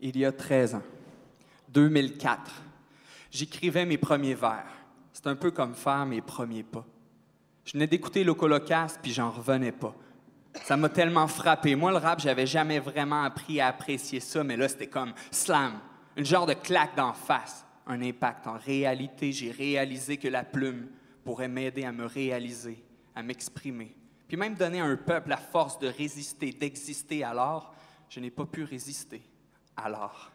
[0.00, 0.82] il y a 13 ans,
[1.68, 2.50] 2004.
[3.30, 4.66] J'écrivais mes premiers vers.
[5.12, 6.84] C'est un peu comme faire mes premiers pas.
[7.64, 9.94] Je venais d'écouter Locolocast, puis j'en revenais pas.
[10.64, 11.76] Ça m'a tellement frappé.
[11.76, 15.78] Moi, le rap, j'avais jamais vraiment appris à apprécier ça, mais là, c'était comme slam,
[16.16, 18.46] une genre de claque d'en face, un impact.
[18.46, 20.88] En réalité, j'ai réalisé que la plume
[21.24, 22.82] pourrait m'aider à me réaliser,
[23.14, 23.94] à m'exprimer,
[24.26, 27.22] puis même donner à un peuple la force de résister, d'exister.
[27.22, 27.74] Alors,
[28.08, 29.22] je n'ai pas pu résister.
[29.84, 30.30] Alors,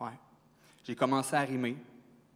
[0.00, 0.18] ouais,
[0.84, 1.76] j'ai commencé à rimer,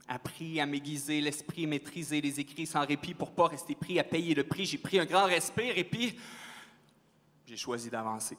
[0.08, 4.34] appris à m'aiguiser l'esprit, maîtriser les écrits sans répit pour pas rester pris à payer
[4.34, 4.64] le prix.
[4.64, 6.18] J'ai pris un grand respire et puis
[7.44, 8.38] j'ai choisi d'avancer.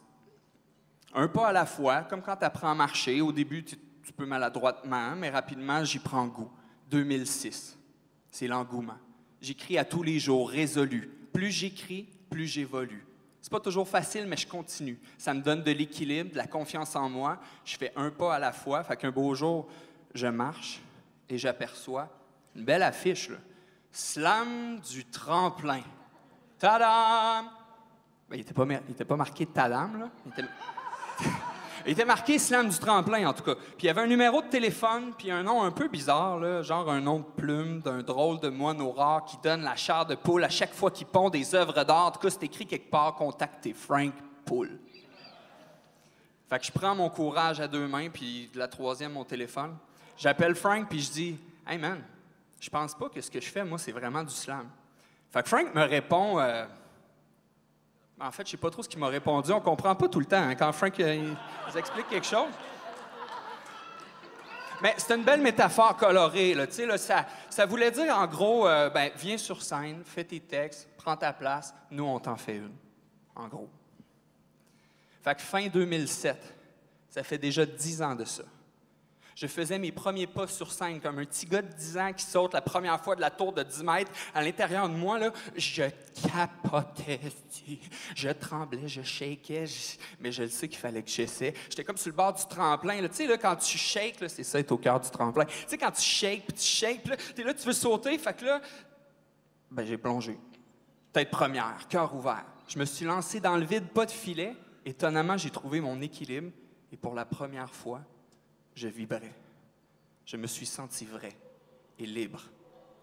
[1.13, 3.21] Un pas à la fois, comme quand tu apprends à marcher.
[3.21, 6.51] Au début, tu, tu peux maladroitement, mais rapidement, j'y prends goût.
[6.89, 7.77] 2006,
[8.31, 8.97] c'est l'engouement.
[9.41, 11.09] J'écris à tous les jours, résolu.
[11.33, 13.06] Plus j'écris, plus j'évolue.
[13.41, 14.99] C'est pas toujours facile, mais je continue.
[15.17, 17.39] Ça me donne de l'équilibre, de la confiance en moi.
[17.63, 18.83] Je fais un pas à la fois.
[18.83, 19.67] Fait qu'un beau jour,
[20.13, 20.81] je marche
[21.29, 22.09] et j'aperçois
[22.55, 23.29] une belle affiche.
[23.29, 23.37] Là.
[23.91, 25.81] Slam du tremplin.
[26.59, 27.49] Tadam!
[28.29, 30.09] Ben, il n'était pas, marqué Tadam, là.
[31.87, 33.55] il était marqué Slam du tremplin, en tout cas.
[33.55, 36.91] Puis il y avait un numéro de téléphone, puis un nom un peu bizarre, genre
[36.91, 40.43] un nom de plume d'un drôle de moineau rare qui donne la chair de poule
[40.43, 42.07] à chaque fois qu'il pond des œuvres d'art.
[42.07, 44.13] En tout cas, c'est écrit quelque part Contactez Frank
[44.45, 44.77] Poule.
[46.49, 49.77] Fait que je prends mon courage à deux mains, puis de la troisième, mon téléphone.
[50.17, 52.01] J'appelle Frank, puis je dis Hey man,
[52.59, 54.67] je pense pas que ce que je fais, moi, c'est vraiment du slam.
[55.31, 56.65] Fait que Frank me répond euh,
[58.19, 59.51] En fait, je sais pas trop ce qu'il m'a répondu.
[59.51, 61.33] On comprend pas tout le temps hein, quand Frank euh,
[61.67, 62.49] nous explique quelque chose.
[64.81, 66.55] Mais c'est une belle métaphore colorée.
[66.97, 71.15] Ça, ça voulait dire, en gros, euh, ben, viens sur scène, fais tes textes, prends
[71.15, 72.75] ta place, nous, on t'en fait une.
[73.35, 73.69] En gros.
[75.23, 76.55] Fait que fin 2007,
[77.09, 78.43] ça fait déjà dix ans de ça.
[79.39, 82.25] Je faisais mes premiers pas sur scène comme un petit gars de 10 ans qui
[82.25, 84.11] saute la première fois de la tour de 10 mètres.
[84.33, 85.83] À l'intérieur de moi, là, je
[86.27, 87.19] capotais.
[88.15, 91.53] Je tremblais, je shakeais, je- mais je le sais qu'il fallait que j'essaie.
[91.69, 92.99] J'étais comme sur le bord du tremplin.
[93.09, 95.45] Tu sais, quand tu shakes, c'est ça, être au cœur du tremplin.
[95.45, 98.43] Tu sais, quand tu shakes, tu shakes, là, t'es là, tu veux sauter, fait que
[98.43, 98.59] là,
[99.69, 100.39] ben, j'ai plongé.
[101.13, 102.43] Tête première, cœur ouvert.
[102.67, 104.55] Je me suis lancé dans le vide, pas de filet.
[104.83, 106.49] Étonnamment, j'ai trouvé mon équilibre
[106.91, 108.01] et pour la première fois,
[108.77, 109.33] je vibrais.
[110.23, 111.33] Je me suis senti vrai
[111.97, 112.43] et libre.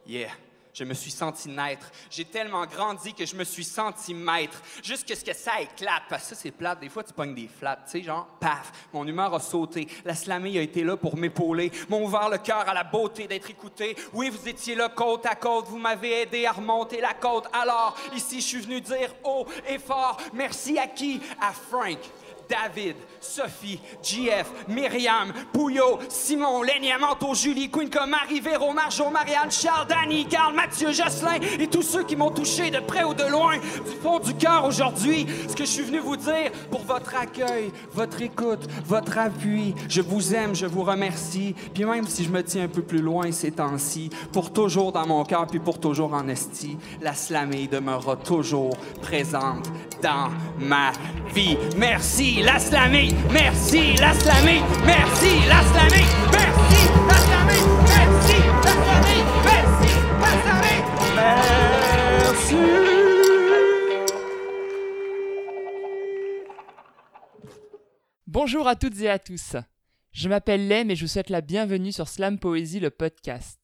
[0.06, 0.30] Yeah.
[0.72, 1.90] Je me suis senti naître.
[2.10, 4.60] J'ai tellement grandi que je me suis senti maître.
[4.82, 6.02] Jusqu'à ce que ça éclate.
[6.08, 6.80] Parce que ça, c'est plate.
[6.80, 7.78] Des fois, tu pognes des flats.
[7.84, 9.86] Tu sais, genre, paf, mon humeur a sauté.
[10.04, 11.70] La slamée a été là pour m'épauler.
[11.88, 13.96] M'ont ouvert le cœur à la beauté d'être écouté.
[14.12, 15.66] Oui, vous étiez là côte à côte.
[15.66, 17.48] Vous m'avez aidé à remonter la côte.
[17.52, 21.20] Alors, ici, je suis venu dire haut et fort merci à qui?
[21.40, 21.98] À Frank.
[22.48, 29.86] David, Sophie, JF, Myriam, Pouillot, Simon, Lénia, Manteau, Julie, Quinca, Marie, Véro, Marjo, Marianne, Charles,
[29.88, 33.56] Danny, Carl, Mathieu, Jocelyn et tous ceux qui m'ont touché de près ou de loin,
[33.56, 35.26] du fond du cœur aujourd'hui.
[35.48, 39.74] Ce que je suis venu vous dire pour votre accueil, votre écoute, votre appui.
[39.88, 41.54] Je vous aime, je vous remercie.
[41.72, 45.06] Puis même si je me tiens un peu plus loin ces temps-ci, pour toujours dans
[45.06, 49.68] mon cœur puis pour toujours en esti, la slamée demeurera toujours présente
[50.02, 50.92] dans ma
[51.34, 51.56] vie.
[51.76, 53.08] Merci, la slamée!
[53.30, 54.12] Merci, la!
[54.12, 54.54] Merci, la!
[54.84, 55.62] Merci, la!
[55.62, 55.84] Merci, la!
[59.44, 59.92] Merci,
[61.16, 61.42] la!
[62.18, 62.56] Merci!
[68.26, 69.56] Bonjour à toutes et à tous.
[70.12, 73.58] Je m'appelle Lem et je vous souhaite la bienvenue sur Slam Poésie, le podcast.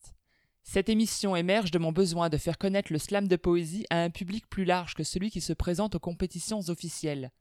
[0.63, 4.11] Cette émission émerge de mon besoin de faire connaître le slam de poésie à un
[4.11, 7.33] public plus large que celui qui se présente aux compétitions officielles.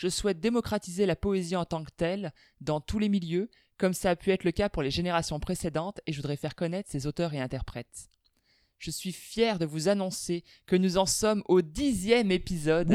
[0.00, 4.08] Je souhaite démocratiser la poésie en tant que telle, dans tous les milieux, comme ça
[4.08, 7.06] a pu être le cas pour les générations précédentes, et je voudrais faire connaître ses
[7.06, 8.08] auteurs et interprètes.
[8.78, 12.90] Je suis fier de vous annoncer que nous en sommes au dixième épisode.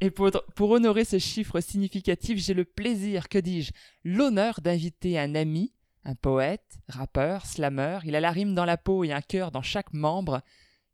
[0.00, 3.72] Et pour, pour honorer ce chiffre significatif, j'ai le plaisir, que dis-je,
[4.04, 5.72] l'honneur d'inviter un ami,
[6.04, 9.62] un poète, rappeur, slammer, il a la rime dans la peau et un cœur dans
[9.62, 10.40] chaque membre,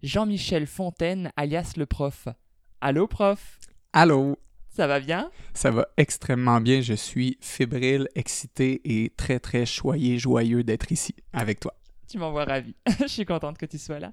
[0.02, 2.28] Jean-Michel Fontaine, alias le prof.
[2.80, 3.58] Allô, prof?
[3.92, 4.38] Allô,
[4.78, 5.28] Ça va bien?
[5.54, 6.80] Ça va extrêmement bien.
[6.82, 11.74] Je suis fébrile, excité et très très choyé, joyeux d'être ici avec toi.
[12.06, 12.76] Tu m'envoies ravi.
[13.00, 14.12] Je suis contente que tu sois là.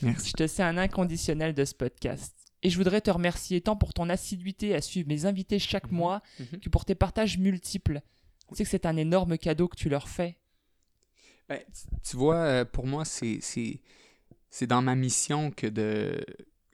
[0.00, 0.30] Merci.
[0.30, 2.34] Je te sais un inconditionnel de ce podcast.
[2.62, 5.98] Et je voudrais te remercier tant pour ton assiduité à suivre mes invités chaque Mhm.
[5.98, 6.60] mois Mhm.
[6.60, 8.00] que pour tes partages multiples.
[8.48, 10.38] Tu sais que c'est un énorme cadeau que tu leur fais.
[11.50, 11.60] Ben,
[12.02, 13.40] tu- vois, euh, pour moi, c'est
[14.66, 16.24] dans ma mission que de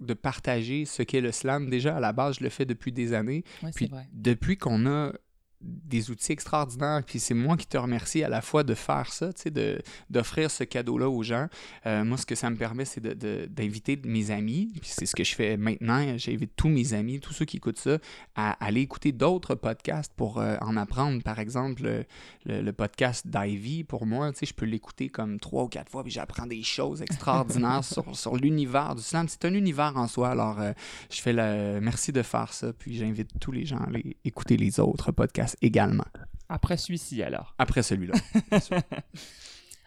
[0.01, 1.71] de partager ce qu'est le slam.
[1.71, 3.45] Déjà, à la base, je le fais depuis des années.
[3.75, 4.09] Puis vrai.
[4.13, 5.13] depuis qu'on a
[5.61, 7.03] des outils extraordinaires.
[7.05, 9.81] Puis c'est moi qui te remercie à la fois de faire ça, tu sais, de,
[10.11, 11.49] d'offrir ce cadeau-là aux gens.
[11.87, 14.71] Euh, moi, ce que ça me permet, c'est de, d'inviter mes amis.
[14.81, 16.17] Puis c'est ce que je fais maintenant.
[16.17, 17.99] J'invite tous mes amis, tous ceux qui écoutent ça,
[18.37, 21.23] à aller écouter d'autres podcasts pour euh, en apprendre.
[21.23, 22.05] Par exemple,
[22.45, 26.05] le, podcast d'Ivy, pour moi, tu sais, je peux l'écouter comme trois ou quatre fois,
[26.05, 29.27] puis j'apprends des choses extraordinaires sur, sur l'univers du slam.
[29.29, 30.31] C'est un univers en soi.
[30.31, 30.73] Alors, euh,
[31.11, 32.73] je fais le merci de faire ça.
[32.73, 36.07] Puis j'invite tous les gens à aller écouter les autres podcasts également.
[36.49, 37.55] Après celui-ci, alors.
[37.59, 38.15] Après celui-là.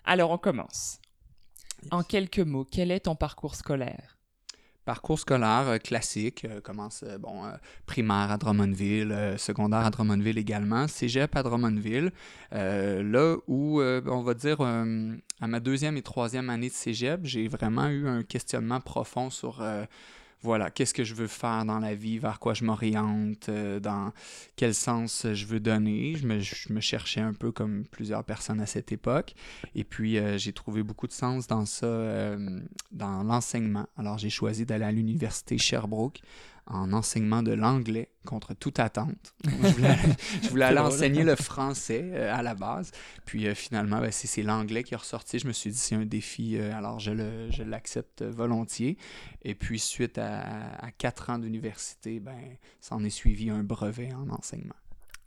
[0.05, 0.99] alors, on commence.
[1.89, 4.17] En quelques mots, quel est ton parcours scolaire?
[4.85, 7.43] Parcours scolaire euh, classique, euh, commence euh, bon
[7.85, 12.11] primaire à Drummondville, secondaire à Drummondville également, cégep à Drummondville,
[12.51, 17.87] là où on va dire à ma deuxième et troisième année de cégep, j'ai vraiment
[17.87, 19.63] eu un questionnement profond sur
[20.43, 24.11] voilà, qu'est-ce que je veux faire dans la vie, vers quoi je m'oriente, euh, dans
[24.55, 26.15] quel sens je veux donner.
[26.15, 29.35] Je me, cherchais un peu comme plusieurs personnes à cette époque.
[29.75, 32.59] Et puis, euh, j'ai trouvé beaucoup de sens dans ça, euh,
[32.91, 33.88] dans l'enseignement.
[33.97, 36.21] Alors, j'ai choisi d'aller à l'université Sherbrooke
[36.73, 39.35] en enseignement de l'anglais contre toute attente.
[39.44, 42.91] je voulais, aller enseigner le français euh, à la base.
[43.25, 45.39] Puis euh, finalement, ben, c'est l'anglais qui est ressorti.
[45.39, 48.97] Je me suis dit, c'est un défi, euh, alors je l'accepte volontiers.
[49.44, 54.75] Et puis, suite à, quatre ans d'université, ben, s'en est suivi un brevet en enseignement.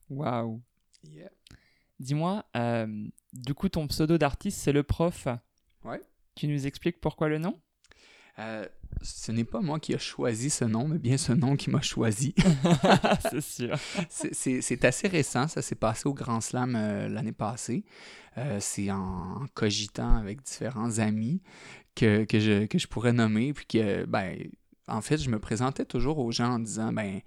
[0.08, 0.60] Wow!
[2.00, 2.44] Dis-moi,
[3.32, 5.28] du coup, ton pseudo d'artiste, c'est le prof.
[5.84, 6.02] Ouais.
[6.34, 7.60] Tu nous expliques pourquoi le nom?
[9.02, 11.80] Ce n'est pas moi qui ai choisi ce nom, mais bien ce nom qui m'a
[11.80, 12.34] choisi.
[13.30, 13.76] c'est sûr.
[14.08, 17.84] C'est assez récent, ça s'est passé au Grand Slam euh, l'année passée.
[18.38, 21.42] Euh, c'est en, cogitant avec différents amis
[21.94, 23.52] que, que, je, que je pourrais nommer.
[23.52, 24.36] Puis que, ben,
[24.88, 27.20] en fait, je me présentais toujours aux gens en disant, ben,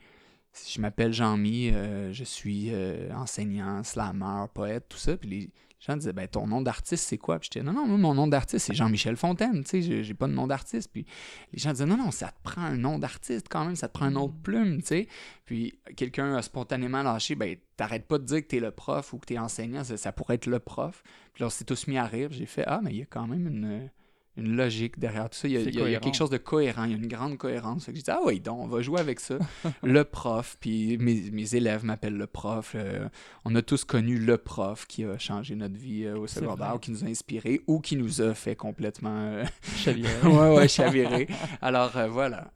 [0.68, 2.72] je m'appelle Jean-Mi, euh, je suis
[3.14, 5.16] enseignant, slammer, poète, tout ça.
[5.16, 7.40] Puis les les gens disaient, ben, ton nom d'artiste, c'est quoi?
[7.40, 10.34] Puis j'étais, non, non, mon nom d'artiste, c'est Jean-Michel Fontaine, tu sais, j'ai pas de
[10.34, 10.90] nom d'artiste.
[10.92, 11.06] Puis
[11.54, 13.94] les gens disaient, non, non, ça te prend un nom d'artiste quand même, ça te
[13.94, 14.42] prend une autre mm.
[14.42, 15.08] plume, tu sais.
[15.46, 19.20] Puis quelqu'un a spontanément lâché, ben, t'arrêtes pas de dire que t'es le prof ou
[19.20, 21.04] que t'es enseignant, ça, ça, pourrait être le prof.
[21.34, 23.06] Puis là, on s'est tous mis à rire, j'ai fait, ah, mais il y a
[23.06, 23.90] quand même une
[24.38, 25.48] une logique derrière tout ça.
[25.48, 27.86] Il y, a, quelque chose de cohérent, il y a une grande cohérence.
[27.88, 29.38] Je dis, ah oui, donc, on va jouer avec ça.
[29.84, 32.74] le prof, puis mes, élèves m'appellent le prof.
[32.76, 33.08] Euh,
[33.46, 36.80] on a tous connu le prof qui a changé notre vie euh, au secondaire, ou
[36.80, 39.18] qui nous a inspirés, ou qui nous a fait complètement...
[39.18, 39.44] Euh,
[39.76, 40.22] chavirer.
[40.24, 41.28] ouais, ouais, chavirer.
[41.62, 42.52] Alors voilà,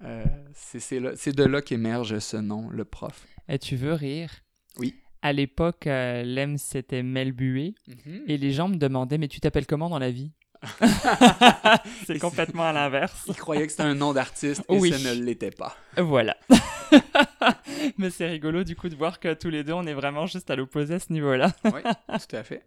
[0.53, 3.25] c'est de là qu'émerge ce nom, le prof.
[3.49, 4.29] Et tu veux rire?
[4.77, 4.95] Oui.
[5.23, 7.75] À l'époque, l'EM, c'était Melbué.
[7.87, 8.21] Mm-hmm.
[8.27, 10.31] Et les gens me demandaient, mais tu t'appelles comment dans la vie?
[12.05, 13.23] c'est complètement à l'inverse.
[13.27, 14.91] Il croyait que c'était un nom d'artiste et oui.
[14.91, 15.75] ça ne l'était pas.
[15.97, 16.37] Voilà.
[17.97, 20.49] Mais c'est rigolo du coup de voir que tous les deux on est vraiment juste
[20.51, 21.51] à l'opposé à ce niveau-là.
[21.65, 22.63] oui, tout à fait.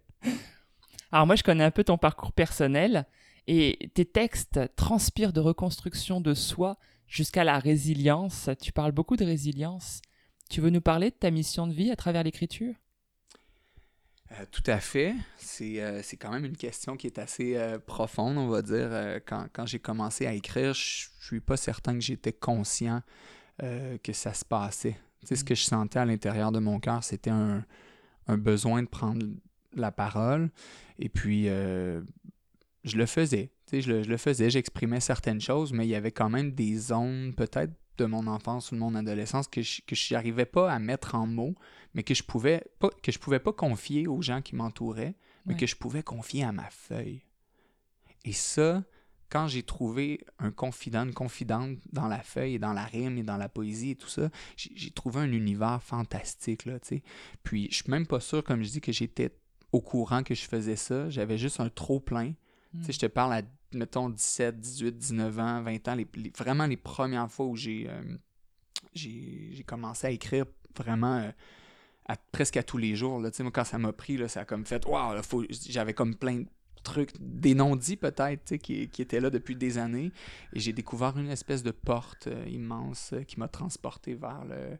[1.12, 3.06] Alors moi je connais un peu ton parcours personnel
[3.46, 8.50] et tes textes transpirent de reconstruction de soi jusqu'à la résilience.
[8.60, 10.00] Tu parles beaucoup de résilience.
[10.50, 12.74] Tu veux nous parler de ta mission de vie à travers l'écriture?
[14.40, 15.14] Euh, tout à fait.
[15.60, 19.20] Euh, c'est quand même une question qui est assez euh, profonde, on va dire.
[19.26, 23.02] quand, quand j'ai commencé à écrire, je suis pas certain que j'étais conscient
[24.02, 24.96] que ça se passait.
[25.24, 25.44] Tu ce mm.
[25.44, 27.64] que je sentais à l'intérieur de mon cœur, c'était un,
[28.26, 29.24] un, besoin de prendre
[29.74, 30.50] la parole.
[30.98, 33.52] Et puis, je le faisais.
[33.70, 36.50] Tu je le, je le faisais, j'exprimais certaines choses, mais il y avait quand même
[36.50, 40.78] des zones, peut-être de mon enfance ou de mon adolescence que je n'arrivais pas à
[40.78, 41.54] mettre en mots,
[41.94, 45.14] mais que je pouvais pas que je pouvais pas confier aux gens qui m'entouraient,
[45.46, 47.22] mais que je pouvais confier à ma feuille.
[48.24, 48.82] Et ça,
[49.28, 53.22] quand j'ai trouvé un confident, une confidente dans la feuille et dans la rime et
[53.22, 57.02] dans la poésie et tout ça, j'ai trouvé un univers fantastique, là, tu sais.
[57.42, 59.36] Puis je suis même pas sûr, comme je dis, que j'étais
[59.72, 61.10] au courant que je faisais ça.
[61.10, 62.32] J'avais juste un trop plein.
[62.32, 62.92] Tu sais, hmm.
[62.92, 63.42] je te parle à
[63.74, 68.16] mettons, 17, 18, 19 ans, 20 ans, les, vraiment les premières fois où j'ai euh,
[68.94, 70.46] j'ai commencé à écrire
[70.76, 71.30] vraiment euh,
[72.06, 73.20] à, presque à tous les jours.
[73.20, 73.30] Là.
[73.40, 75.20] Moi, quand ça m'a pris, là, ça a comme fait Waouh,
[75.50, 76.46] j'avais comme plein de
[76.82, 80.12] trucs, des non-dits peut-être, qui, qui étaient là depuis des années.
[80.52, 84.78] Et j'ai découvert une espèce de porte euh, immense qui m'a transporté vers le.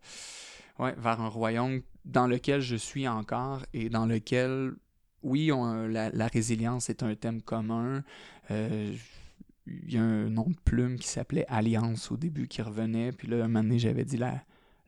[0.78, 4.75] Ouais, vers un royaume dans lequel je suis encore et dans lequel
[5.23, 5.50] oui,
[5.88, 8.02] la, résilience est un thème commun.
[8.50, 8.93] Euh,
[9.66, 13.12] il y a un nom de plume qui s'appelait Alliance au début qui revenait.
[13.12, 14.43] Puis là, un moment donné, j'avais dit la,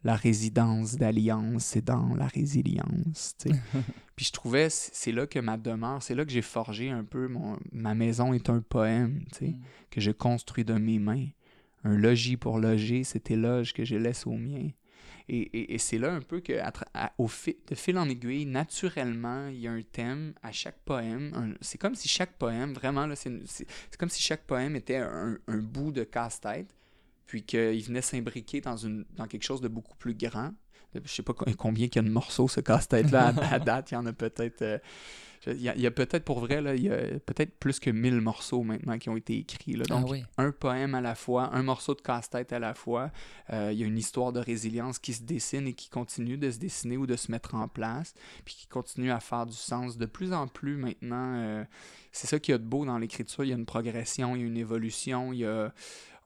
[0.05, 3.37] la résidence d'Alliance, c'est dans la résilience.
[4.17, 7.29] Puis je trouvais, c'est là que ma demeure, c'est là que j'ai forgé un peu
[7.29, 9.53] mon, ma maison est un poème mm.
[9.91, 11.26] que je construis de mes mains.
[11.85, 14.71] Un logis pour loger, cet éloge que je laisse aux miens.
[15.29, 16.53] Et, c'est là un peu que,
[17.19, 21.57] au de fil en aiguille, naturellement, il y a un thème à chaque poème.
[21.61, 26.05] C'est comme si chaque poème, vraiment, c'est comme si chaque poème était un, bout de
[26.05, 26.73] casse-tête,
[27.26, 28.76] puis qu'il venait s'imbriquer dans,
[29.16, 30.52] dans quelque chose de beaucoup plus grand.
[31.04, 33.90] Je sais pas combien il y a de morceaux, ce casse-tête-là, à, date.
[33.90, 34.62] Il y en a peut-être.
[34.62, 34.78] Euh,
[35.47, 38.64] il y a, peut-être pour vrai, là, il y a peut-être plus que 1000 morceaux
[38.64, 39.75] maintenant qui ont été écrits.
[39.75, 39.85] Là.
[39.90, 43.12] Ah Donc, un poème à la fois, un morceau de casse-tête à la fois.
[43.52, 46.50] Euh, il y a une histoire de résilience qui se dessine et qui continue de
[46.50, 48.14] se dessiner ou de se mettre en place,
[48.45, 51.35] puis qui continue à faire du sens de plus en plus maintenant.
[51.37, 51.64] Euh,
[52.11, 53.45] c'est ça qui y a de beau dans l'écriture.
[53.45, 55.73] Il y a une progression, il y a une évolution, il y a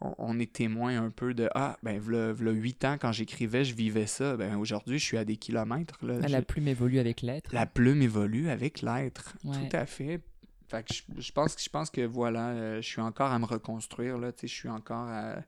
[0.00, 4.06] on, est témoin un peu de Ah, ben, v'là, huit ans, quand j'écrivais, je vivais
[4.06, 4.36] ça.
[4.36, 5.98] Ben, aujourd'hui, je suis à des kilomètres.
[6.02, 6.20] Là.
[6.28, 7.52] La plume évolue avec l'être.
[7.52, 9.36] La plume évolue avec l'être.
[9.42, 10.20] Tout à fait.
[10.68, 14.18] Fait que je, pense, je pense que voilà, euh, je suis encore à me reconstruire.
[14.18, 15.40] Là, je suis encore à,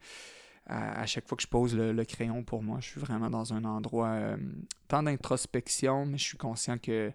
[0.66, 3.64] à, chaque fois que je pose le, crayon pour moi, je suis vraiment dans un
[3.64, 4.36] endroit euh,
[4.88, 7.12] tant d'introspection, mais je suis conscient que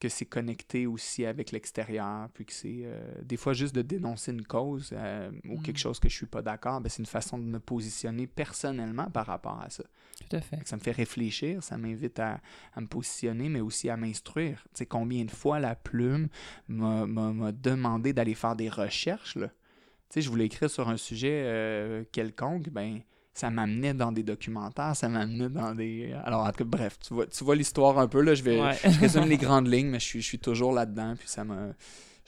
[0.00, 4.32] que c'est connecté aussi avec l'extérieur, puis que c'est euh, des fois juste de dénoncer
[4.32, 5.78] une cause euh, ou quelque mm.
[5.78, 9.26] chose que je suis pas d'accord, ben c'est une façon de me positionner personnellement par
[9.26, 9.84] rapport à ça.
[10.18, 10.58] Tout à fait.
[10.66, 12.40] Ça me fait réfléchir, ça m'invite à,
[12.76, 14.62] me positionner, mais aussi à m'instruire.
[14.74, 16.28] Tu sais, combien de fois la plume
[16.68, 19.48] m'a demandé d'aller faire des recherches, là?
[19.48, 23.02] Tu sais, je voulais écrire sur un sujet euh, quelconque, ben
[23.38, 26.12] ça m'amenait dans des documentaires, ça m'amenait dans des.
[26.24, 28.34] Alors, en tout cas, bref, tu vois, tu vois l'histoire un peu, là.
[28.34, 28.58] Je vais.
[28.84, 31.72] Je résume les grandes lignes, mais je suis, je suis toujours là-dedans, puis ça me.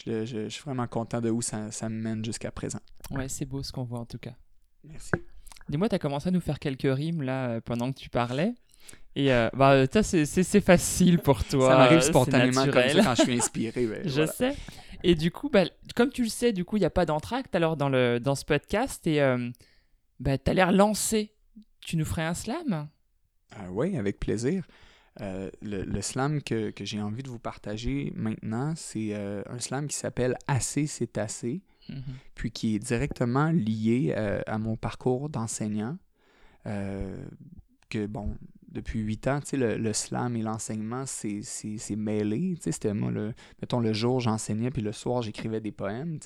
[0.07, 2.81] Je, je, suis vraiment content de où ça, ça me mène jusqu'à présent.
[3.11, 4.33] Ouais, c'est beau ce qu'on voit en tout cas.
[4.85, 5.11] Merci.
[5.69, 8.55] Dis-moi, tu as commencé à nous faire quelques rimes là euh, pendant que tu parlais.
[9.17, 11.71] Et euh, bah, c'est facile pour toi.
[11.71, 14.03] Ça m'arrive spontanément comme ça quand je suis inspiré.
[14.05, 14.57] je sais.
[15.03, 15.65] Et du coup, bah,
[15.95, 18.35] comme tu le sais, du coup, il n'y a pas d'entracte alors dans, le, dans
[18.35, 19.07] ce podcast.
[19.07, 19.51] Et euh,
[20.21, 21.35] bah, t'as l'air lancé.
[21.81, 22.89] Tu nous ferais un slam?
[23.53, 24.65] Ah Oui, avec plaisir.
[25.21, 29.97] Euh, le, slam que, j'ai envie de vous partager maintenant, c'est euh, un slam qui
[29.97, 32.03] s'appelle Assez, c'est assez, mhm.
[32.35, 35.99] puis qui est directement lié euh, à mon parcours d'enseignant.
[36.65, 38.37] que, bon,
[38.71, 42.57] depuis huit ans, sais, le, slam et l'enseignement, c'est mêlé.
[42.61, 46.19] C'était moi, le, mettons, le jour, j'enseignais, puis le soir, j'écrivais des poèmes.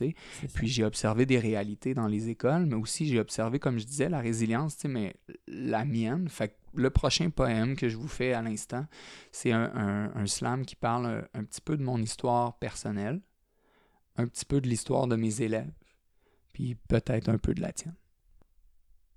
[0.54, 4.08] Puis j'ai observé des réalités dans les écoles, mais aussi j'ai observé, comme je disais,
[4.08, 6.28] la résilience, mais la mienne.
[6.28, 8.86] Fait le prochain poème que je vous fais à l'instant,
[9.30, 13.20] c'est un, slam qui parle un, un petit peu de mon histoire personnelle,
[14.16, 15.72] un petit peu de l'histoire de mes élèves,
[16.52, 17.94] puis peut-être un peu de la tienne.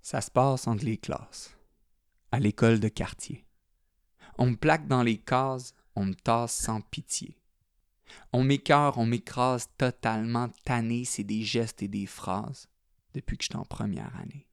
[0.00, 1.57] Ça se passe entre les classes
[2.32, 3.44] à l'école de quartier.
[4.38, 7.38] On me plaque dans les cases, on me tasse sans pitié.
[8.32, 12.68] On m'écœure, on m'écrase totalement tanné, c'est des gestes et des phrases
[13.14, 14.46] depuis que je suis en première année.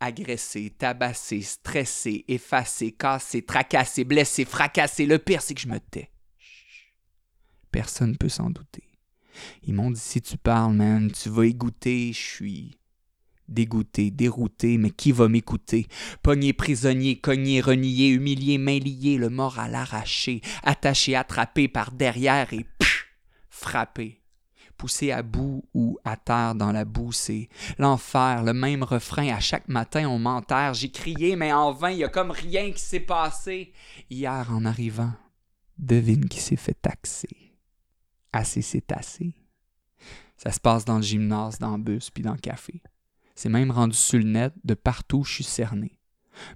[0.00, 6.10] Agressé, tabassé, stressé, effacé, cassé, tracassé, blessé, fracassé, le pire c'est que je me tais.
[7.70, 8.84] Personne ne peut s'en douter.
[9.62, 12.78] Ils m'ont dit si tu parles, man, tu vas y goûter, je suis
[13.52, 15.86] Dégoûté, dérouté, mais qui va m'écouter?
[16.22, 22.52] Pogné prisonnier, cogné, renié, humilié, main liée, le mort à l'arraché, attaché, attrapé par derrière
[22.54, 23.06] et pff,
[23.50, 24.22] frappé.
[24.78, 29.28] Poussé à bout ou à terre dans la boue, c'est l'enfer, le même refrain.
[29.28, 30.74] À chaque matin, on m'enterre.
[30.74, 33.72] J'ai crié, mais en vain, il y a comme rien qui s'est passé.
[34.10, 35.12] Hier, en arrivant,
[35.78, 37.54] devine qui s'est fait taxer.
[38.32, 39.34] Assez, c'est assez.
[40.36, 42.82] Ça se passe dans le gymnase, dans le bus, puis dans le café.
[43.42, 45.98] C'est même rendu sur le net, de partout je suis cerné.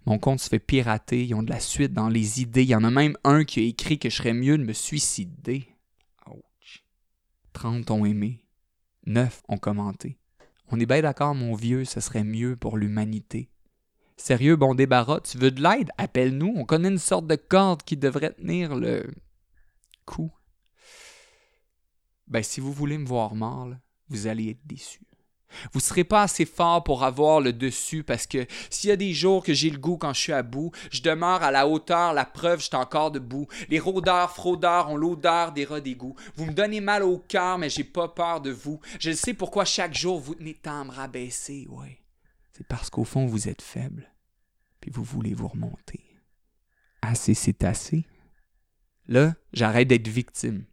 [0.05, 2.63] Mon compte se fait pirater, ils ont de la suite dans les idées.
[2.63, 4.73] Il y en a même un qui a écrit que je serais mieux de me
[4.73, 5.67] suicider.
[6.29, 6.85] Ouch.
[7.55, 8.45] 30 ont aimé.
[9.05, 10.21] 9 ont commenté.
[10.71, 13.51] On est bien d'accord, mon vieux, ce serait mieux pour l'humanité.
[14.17, 15.91] Sérieux, bon débarras, tu veux de l'aide?
[15.99, 19.13] Appelle-nous, on connaît une sorte de corde qui devrait tenir le
[20.05, 20.31] coup.
[22.29, 23.71] Ben, si vous voulez me voir mort,
[24.09, 25.01] vous allez être déçu.
[25.73, 28.97] Vous ne serez pas assez fort pour avoir le dessus parce que s'il y a
[28.97, 31.69] des jours que j'ai le goût quand je suis à bout, je demeure à la
[31.69, 33.47] hauteur, la preuve, je suis encore debout.
[33.69, 36.17] Les rôdeurs, fraudeurs ont l'odeur des rats d'égout.
[36.37, 38.81] Vous me donnez mal au cœur, mais j'ai pas peur de vous.
[38.99, 42.01] Je sais pourquoi chaque jour vous tenez tant à me rabaisser, ouais.
[42.53, 44.11] C'est parce qu'au fond vous êtes faible,
[44.81, 46.01] puis vous voulez vous remonter.
[47.03, 48.07] Assez, c'est assez.
[49.09, 50.65] Là, j'arrête d'être victime.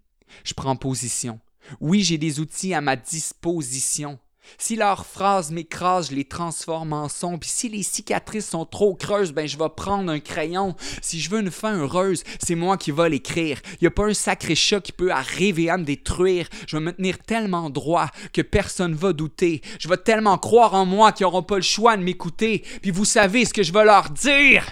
[0.43, 1.39] Je prends position.
[1.79, 4.19] Oui, j'ai des outils à ma disposition.
[4.57, 7.38] Si leurs phrases m'écrasent, je les transforme en son.
[7.38, 10.75] Puis si les cicatrices sont trop creuses, ben je vais prendre un crayon.
[11.01, 13.62] Si je veux une fin heureuse, c'est moi qui vais l'écrire.
[13.81, 16.47] Y a pas un sacré chat qui peut arriver à me détruire.
[16.67, 19.62] Je vais me tenir tellement droit que personne va douter.
[19.79, 22.63] Je vais tellement croire en moi qu'ils n'auront pas le choix de m'écouter.
[22.81, 24.65] Puis vous savez ce que je vais leur dire?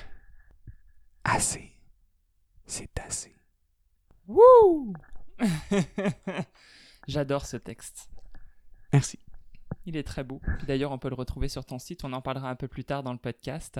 [1.23, 1.71] Assez.
[2.65, 3.35] C'est assez.
[4.27, 4.93] Wouh
[7.07, 8.09] J'adore ce texte.
[8.93, 9.19] Merci.
[9.85, 10.41] Il est très beau.
[10.67, 12.03] D'ailleurs, on peut le retrouver sur ton site.
[12.03, 13.79] On en parlera un peu plus tard dans le podcast.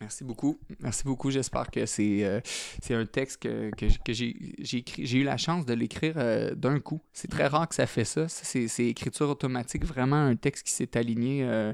[0.00, 0.58] Merci beaucoup.
[0.80, 1.30] Merci beaucoup.
[1.30, 2.40] J'espère que c'est euh,
[2.90, 7.00] un texte que, que, que j'ai eu la chance de l'écrire euh, d'un coup.
[7.14, 8.28] C'est très rare que ça fait ça.
[8.28, 11.44] c'est écriture automatique, vraiment un texte qui s'est aligné.
[11.44, 11.72] Euh,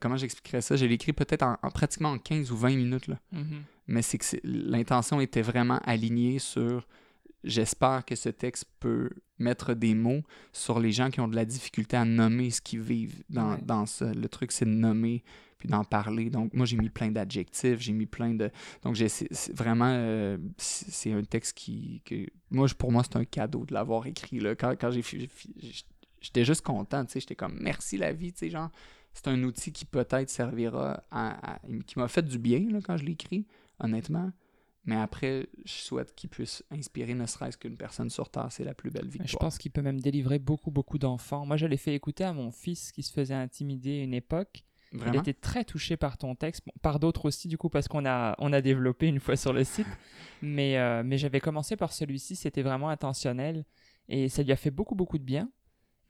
[0.00, 0.76] comment j'expliquerais ça?
[0.76, 3.08] J'ai l'écrit peut-être en, pratiquement en 15 ou 20 minutes.
[3.08, 3.18] Là.
[3.34, 3.60] Mm-hmm.
[3.88, 6.86] Mais c'est que l'intention était vraiment alignée sur
[7.46, 10.22] j'espère que ce texte peut mettre des mots
[10.52, 13.86] sur les gens qui ont de la difficulté à nommer ce qu'ils vivent dans, dans
[13.86, 14.12] ça.
[14.12, 15.22] Le truc, c'est de nommer
[15.58, 16.28] puis d'en parler.
[16.28, 18.50] Donc, moi, j'ai mis plein d'adjectifs, j'ai mis plein de...
[18.82, 19.08] Donc, j'ai
[19.54, 22.02] vraiment, euh, c'est un texte qui...
[22.04, 24.38] Que, moi, pour moi, c'est un cadeau de l'avoir écrit.
[24.38, 24.54] Là.
[24.54, 25.02] Quand, quand j'ai...
[26.20, 28.70] J'étais juste content, tu sais, j'étais comme, merci la vie, tu sais, genre,
[29.12, 31.58] c'est un outil qui peut-être servira à...
[31.86, 33.46] qui m'a fait du bien, là, quand je l'ai écrit,
[33.78, 34.32] honnêtement.
[34.86, 38.46] Mais après, je souhaite qu'il puisse inspirer ne serait-ce qu'une personne sur Terre.
[38.50, 39.28] C'est la plus belle victoire.
[39.28, 41.44] Je pense qu'il peut même délivrer beaucoup, beaucoup d'enfants.
[41.44, 44.64] Moi, je l'ai fait écouter à mon fils qui se faisait intimider à une époque.
[44.92, 48.34] Il était très touché par ton texte, par d'autres aussi du coup parce qu'on a,
[48.38, 49.86] on a développé une fois sur le site.
[50.42, 53.64] mais euh, mais j'avais commencé par celui-ci, c'était vraiment intentionnel
[54.08, 55.50] et ça lui a fait beaucoup beaucoup de bien.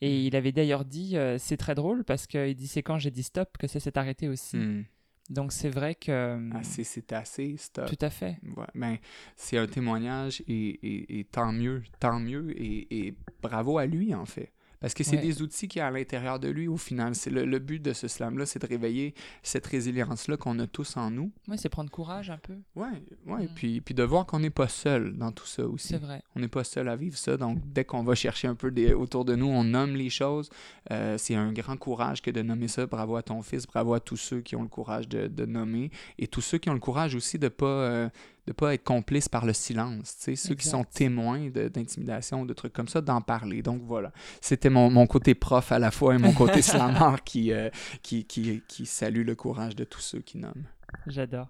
[0.03, 0.27] Et hmm.
[0.27, 3.23] il avait d'ailleurs dit, euh, c'est très drôle parce qu'il dit c'est quand j'ai dit
[3.23, 4.59] stop que ça s'est arrêté aussi.
[4.59, 4.85] Hmm.
[5.31, 6.55] Donc c'est vrai que...
[6.57, 7.87] Assez, c'est assez, stop.
[7.87, 8.39] Tout à fait.
[8.57, 8.97] Ouais, ben,
[9.37, 14.27] c'est un témoignage et, et, tant mieux, tant mieux et, et bravo à lui en
[14.27, 14.53] fait.
[14.87, 17.17] Parce que c'est des outils qui a à l'intérieur de lui au final?
[17.17, 21.11] C'est le, but de ce slam-là, c'est de réveiller cette résilience-là qu'on a tous en
[21.11, 21.33] nous.
[21.49, 22.55] Oui, c'est prendre courage un peu.
[22.77, 22.87] Oui,
[23.27, 23.47] ouais.
[23.47, 23.49] Mm.
[23.57, 25.89] puis, puis de voir qu'on n'est pas seul dans tout ça aussi.
[25.89, 26.23] C'est vrai.
[26.37, 27.37] On n'est pas seul à vivre ça.
[27.37, 30.51] Donc, dès qu'on va chercher un peu des, autour de nous, on nomme les choses.
[30.93, 32.87] Euh, c'est un grand courage que de nommer ça.
[32.87, 35.91] Bravo à ton fils, bravo à tous ceux qui ont le courage de, de nommer
[36.17, 37.67] et tous ceux qui ont le courage aussi de ne pas...
[37.67, 38.09] Euh,
[38.47, 40.17] de pas être complice par le silence.
[40.19, 43.63] Ceux qui sont témoins d'intimidation, de, trucs comme ça, d'en parler.
[43.63, 47.53] Donc voilà, c'était mon, mon, côté prof à la fois et mon côté slammer qui,
[47.53, 47.71] euh,
[48.03, 50.67] qui, qui, qui, salue le courage de tous ceux qui nomment.
[51.07, 51.49] J'adore.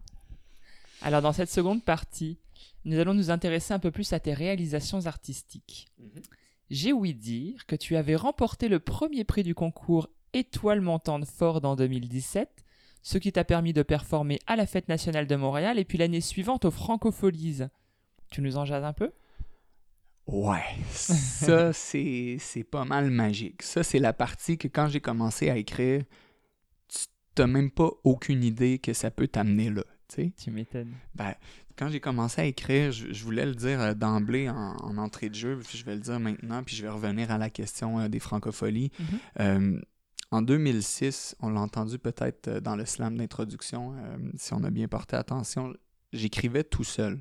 [1.03, 2.39] Alors dans cette seconde partie,
[2.85, 5.89] nous allons nous intéresser un peu plus à tes réalisations artistiques.
[5.99, 6.23] Mhm.
[6.71, 11.65] J'ai ouï dire que tu avais remporté le premier prix du concours Étoile montante Ford
[11.65, 12.66] en 2017
[13.07, 16.21] ce qui t'a permis de performer à la Fête nationale de Montréal et puis l'année
[16.21, 17.63] suivante aux Francopholies.
[18.33, 19.13] Tu nous en jases un peu?
[20.27, 23.63] Ouais, ça c'est pas mal magique.
[23.63, 26.03] Ça c'est la partie que quand j'ai commencé à écrire,
[26.89, 27.07] tu
[27.39, 29.85] n'as même pas aucune idée que ça peut t'amener là.
[30.09, 30.95] Tu m'étonnes.
[31.15, 31.35] Ben,
[31.79, 35.61] quand j'ai commencé à écrire, je, voulais le dire euh, d'emblée en, entrée de jeu,
[35.65, 38.19] puis je vais le dire maintenant, puis je vais revenir à la question euh, des
[38.19, 38.91] francopholies.
[38.99, 39.41] Mm-hmm.
[39.41, 39.81] Euh,
[40.31, 44.71] en 2006, on l'a entendu peut-être euh, dans le slam d'introduction, euh, si on a
[44.71, 45.73] bien porté attention,
[46.13, 47.21] j'écrivais tout seul.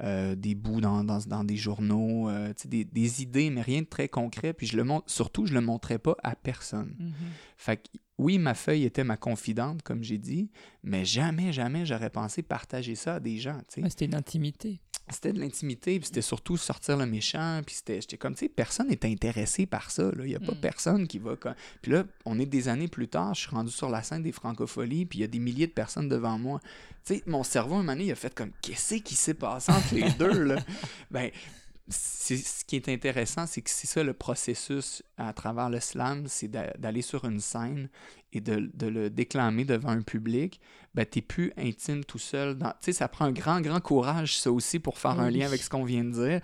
[0.00, 2.30] Euh, des bouts dans, dans, des journaux,
[2.66, 4.52] des, des, idées, mais rien de très concret.
[4.52, 6.94] Puis je le montre, surtout, je le montrais pas à personne.
[7.56, 10.52] Fait que, oui, ma feuille était ma confidente, comme j'ai dit,
[10.84, 13.58] mais jamais, jamais j'aurais pensé partager ça à des gens.
[13.66, 14.80] c'était une intimité
[15.14, 18.48] c'était de l'intimité, puis c'était surtout sortir le méchant, puis c'était, j'étais comme, tu sais,
[18.48, 20.60] personne n'est intéressé par ça, là, il n'y a pas hmm.
[20.60, 21.36] personne qui va...
[21.82, 24.32] Puis là, on est des années plus tard, je suis rendu sur la scène des
[24.32, 26.60] francopholies, puis il y a des milliers de personnes devant moi.
[27.04, 29.72] Tu sais, mon cerveau, un moment donné, il a fait comme, qu'est-ce qui s'est passé
[29.72, 30.56] entre les deux, là?
[31.10, 31.30] Ben,
[31.90, 36.48] ce qui est intéressant, c'est que c'est ça le processus à travers le slam, c'est
[36.48, 37.88] d'aller sur une scène
[38.32, 40.60] et de, le déclamer devant un public.
[40.94, 42.58] Ben, n'es plus intime tout seul.
[42.58, 45.62] Tu sais, ça prend un grand, grand courage, ça aussi, pour faire un lien avec
[45.62, 46.40] ce qu'on vient de dire,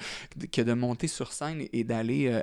[0.50, 2.40] que de monter sur scène et d'aller euh,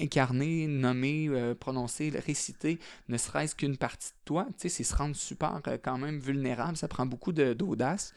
[0.00, 4.46] incarner, nommer, euh, prononcer, réciter, ne serait-ce qu'une partie de toi.
[4.58, 6.76] Tu sais, c'est se rendre super euh, quand même vulnérable.
[6.76, 8.14] Ça prend beaucoup d'audace.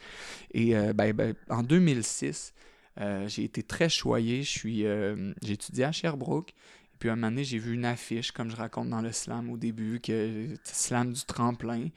[0.51, 2.53] Et ben, ben, en 2006,
[2.99, 4.43] euh, j'ai été très choyé.
[4.65, 6.51] Euh, j'ai étudié à Sherbrooke.
[6.51, 9.49] Et puis, un moment donné, j'ai vu une affiche, comme je raconte dans le slam
[9.49, 11.89] au début, que slam du tremplin.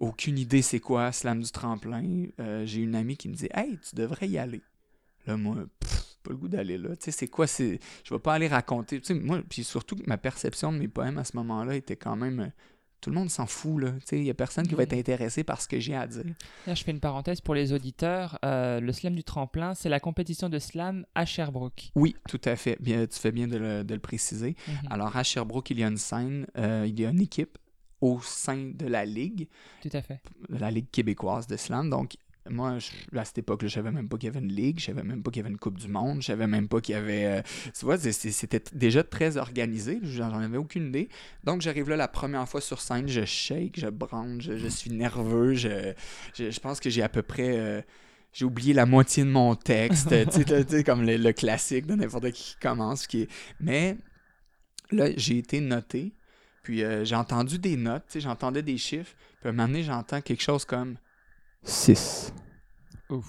[0.00, 2.26] Aucune idée c'est quoi, slam du tremplin.
[2.40, 4.62] Euh, j'ai une amie qui me dit Hey, tu devrais y aller.
[5.26, 5.56] Là, moi,
[6.22, 6.96] pas le goût d'aller là.
[6.96, 7.78] Tu sais, c'est quoi c'est...
[8.04, 9.00] Je vais pas aller raconter.
[9.10, 12.50] Moi, puis surtout, ma perception de mes poèmes à ce moment-là était quand même
[13.00, 13.92] tout le monde s'en fout, là.
[13.92, 16.06] Tu sais, il y a personne qui va être intéressé par ce que j'ai à
[16.06, 16.24] dire.
[16.66, 18.38] Là, je fais une parenthèse pour les auditeurs.
[18.44, 21.90] Euh, le slam du tremplin, c'est la compétition de slam à Sherbrooke.
[21.94, 22.76] Oui, tout à fait.
[22.80, 24.56] Bien, tu fais bien de le, de le préciser.
[24.68, 24.74] Mhm.
[24.90, 27.58] Alors, à Sherbrooke, il y a une scène, euh, il y a une équipe
[28.00, 29.48] au sein de la Ligue,
[29.82, 30.20] Tout à fait.
[30.48, 31.90] de la Ligue québécoise de slam.
[31.90, 32.16] Donc,
[32.50, 34.86] moi, je- à cette époque-là, je savais même pas qu'il y avait une ligue, je
[34.86, 36.94] savais même pas qu'il y avait une Coupe du Monde, je savais même pas qu'il
[36.94, 37.24] y avait...
[37.26, 37.42] euh,
[37.78, 41.08] tu vois, c'était déjà très organisé, j'en avais aucune idée.
[41.44, 44.90] Donc, j'arrive là la première fois sur scène, je shake, je branle, je, je suis
[44.90, 45.92] nerveux, je,
[46.34, 47.58] je, pense que j'ai à peu près...
[47.58, 47.82] euh,
[48.32, 52.30] j'ai oublié la moitié de mon texte, tu sais, comme le, le classique de n'importe
[52.30, 53.06] qui qui commence.
[53.06, 53.28] Qui est...
[53.58, 53.96] Mais
[54.92, 56.14] là, j'ai été noté,
[56.62, 60.20] puis euh, j'ai entendu des notes, j'entendais des chiffres, puis à un moment donné, j'entends
[60.20, 60.96] quelque chose comme
[61.62, 62.32] 6.
[63.10, 63.26] Ouf.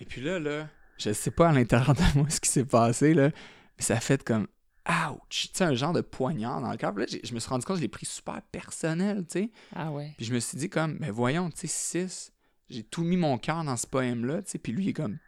[0.00, 3.14] Et puis là, là, je sais pas à l'intérieur de moi ce qui s'est passé,
[3.14, 3.30] là,
[3.76, 4.46] mais ça a fait comme
[4.88, 6.92] ouch, tu sais, un genre de poignard dans le cœur.
[6.94, 9.40] Puis là, j'ai- je me suis rendu compte que je l'ai pris super personnel, tu
[9.44, 9.50] sais.
[9.74, 10.12] Ah ouais.
[10.16, 12.32] Puis je me suis dit comme, mais voyons, tu sais, 6,
[12.68, 15.18] j'ai tout mis mon cœur dans ce poème-là, tu sais, puis lui, il est comme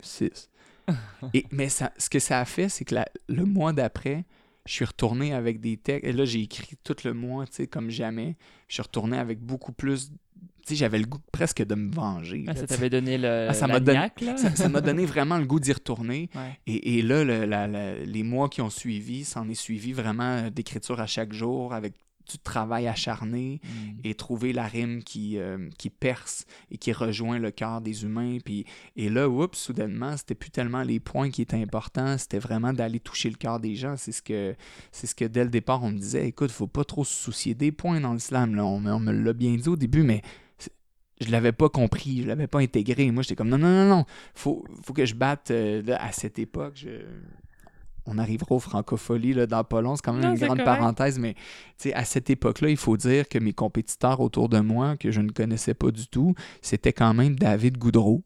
[0.00, 0.50] 6.
[1.34, 4.24] Et, mais ça, ce que ça a fait, c'est que la- le mois d'après,
[4.66, 6.04] je suis retourné avec des textes.
[6.06, 8.36] Et là, j'ai écrit tout le mois, tu sais, comme jamais.
[8.68, 10.12] Je suis retourné avec beaucoup plus.
[10.70, 12.44] J'avais le goût presque de me venger.
[12.46, 14.08] Ah, là, ça t'avait donné le Ah, ça m'a donné-
[14.46, 14.68] ça
[15.06, 16.28] vraiment le goût d'y retourner.
[16.34, 16.58] Ouais.
[16.66, 20.22] Et, et là, le- la- la- les mois qui ont suivi, s'en est suivi vraiment
[20.36, 21.94] euh, d'écriture à chaque jour, avec
[22.30, 23.68] du travail acharné Mm.
[24.04, 28.38] et trouver la rime qui, euh, qui perce et qui rejoint le cœur des humains.
[28.44, 32.72] Puis, et là, oups, soudainement, c'était plus tellement les points qui étaient importants, c'était vraiment
[32.72, 33.96] d'aller toucher le cœur des gens.
[33.96, 34.54] C'est ce que
[34.92, 37.54] c'est ce que dès le départ, on me disait, écoute, faut pas trop se soucier
[37.54, 38.54] des points dans l'islam.
[38.54, 38.64] Là.
[38.64, 40.22] On, on me l'a bien dit au début, mais
[41.20, 43.10] je l'avais pas compris, je l'avais pas intégré.
[43.10, 44.04] Moi, j'étais comme, non, non, non, non,
[44.34, 46.74] faut, faut que je batte euh, là, à cette époque.
[46.76, 47.04] je-
[48.06, 50.64] On arrivera aux francopholies là, dans pas long, c'est quand même Non, une grande correct.
[50.64, 51.40] parenthèse, mais tu
[51.90, 55.20] sais, à cette époque-là, il faut dire que mes compétiteurs autour de moi, que je
[55.20, 58.22] ne connaissais pas du tout, c'était quand même David Goudreau.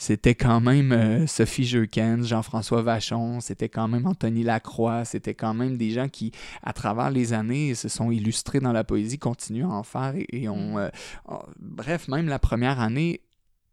[0.00, 5.52] C'était quand même euh, Sophie Jeukens, Jean-François Vachon, c'était quand même Anthony Lacroix, c'était quand
[5.52, 6.32] même des gens qui,
[6.62, 10.26] à travers les années, se sont illustrés dans la poésie, continuent à en faire et,
[10.32, 10.78] et ont...
[10.78, 10.88] euh,
[11.28, 13.20] oh, bref, même la première année,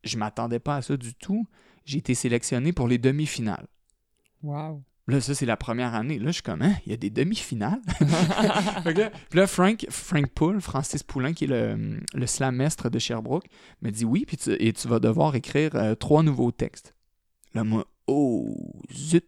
[0.04, 1.48] je m'attendais pas à ça du tout.
[1.86, 3.68] J'ai été sélectionné pour les demi-finales.
[4.44, 4.84] Wow.
[5.10, 6.20] Là, ça, c'est la première année.
[6.20, 7.80] Là, je suis comme, hein, il y a des demi-finales.
[8.84, 13.46] Puis là, Frank, Frank Poul, Francis Poulain, qui est le, le slam-mestre de Sherbrooke,
[13.82, 16.93] me dit oui, puis tu, et tu vas devoir écrire euh, trois nouveaux textes.
[17.54, 18.54] Là, moi, oh,
[18.93, 19.24] zut,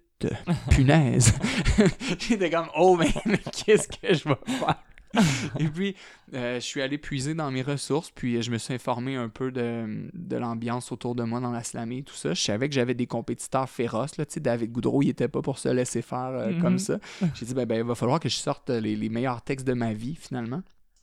[0.70, 1.34] punaise.
[2.20, 4.84] J'étais comme, oh, mais, mais qu'est-ce que je vais faire?
[5.60, 5.96] et puis,
[6.34, 9.30] euh, je suis allé puiser dans mes ressources, puis euh, je me suis informé un
[9.30, 12.34] peu de, de l'ambiance autour de moi dans la slamée et tout ça.
[12.34, 14.18] Je savais que j'avais des compétiteurs féroces.
[14.18, 16.62] Là, tu sais, David Goudreau, il était pas pour se laisser faire euh, Mhm.
[16.62, 17.00] comme ça.
[17.34, 19.74] J'ai dit, ben, ben, il va falloir que je sorte les, les meilleurs textes de
[19.74, 20.62] ma vie, finalement.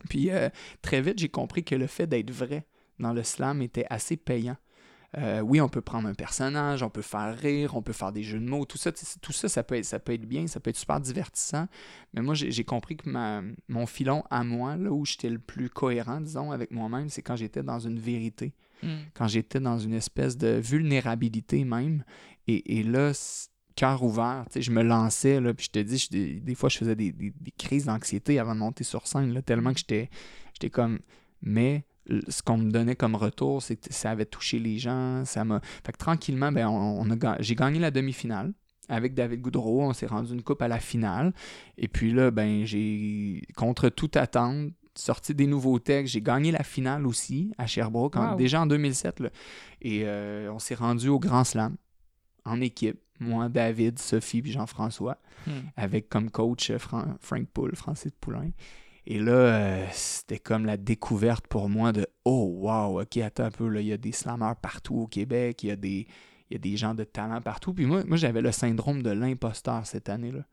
[0.08, 0.48] Puis, euh,
[0.82, 2.64] très vite, j'ai compris que le fait d'être vrai
[2.98, 4.56] dans le slam était assez payant.
[5.18, 8.22] Euh, oui, on peut prendre un personnage, on peut faire rire, on peut faire des
[8.22, 10.60] jeux de mots, tout ça, tout ça, ça peut, être, ça peut être bien, ça
[10.60, 11.68] peut être super divertissant.
[12.12, 15.70] Mais moi, j'ai compris que ma, mon filon à moi, là où j'étais le plus
[15.70, 18.88] cohérent, disons, avec moi-même, c'est quand j'étais dans une vérité, Mm.
[19.14, 22.04] quand j'étais dans une espèce de vulnérabilité même.
[22.46, 23.12] Et, et là,
[23.74, 26.76] cœur ouvert, je me lançais, là, puis je te dis, je- des, des fois, je
[26.78, 30.10] faisais des, des- des crises d'anxiété avant de monter sur scène, là, tellement que j'étais
[30.70, 30.98] comme...
[31.42, 31.84] Mais
[32.28, 35.60] ce qu'on me donnait comme retour, c'est que ça avait touché les gens, ça m'a...
[35.84, 38.52] Fait que tranquillement, ben, on, on a ga- j'ai gagné la demi-finale
[38.88, 41.32] avec David Goudreau, on s'est rendu une coupe à la finale.
[41.76, 46.12] Et puis là, ben, j'ai, contre toute attente, sorti des nouveaux textes.
[46.14, 48.36] J'ai gagné la finale aussi à Sherbrooke, en- Wow.
[48.36, 49.20] déjà en 2007.
[49.20, 49.30] là.
[49.82, 51.76] Et euh, on s'est rendu au Grand Slam
[52.44, 52.98] en équipe.
[53.18, 55.50] Moi, David, Sophie puis Jean-François, Mm.
[55.76, 58.50] avec comme coach euh, Fran- Frank Poul, Francis Poulain.
[59.06, 63.50] Et là, euh, c'était comme la découverte pour moi de Oh, wow, ok, attends un
[63.50, 66.06] peu, là, il y a des slammers partout au Québec, il y a des,
[66.50, 67.72] il y a des gens de talent partout.
[67.72, 70.44] Puis moi, moi j'avais le syndrome de l'imposteur cette année-là.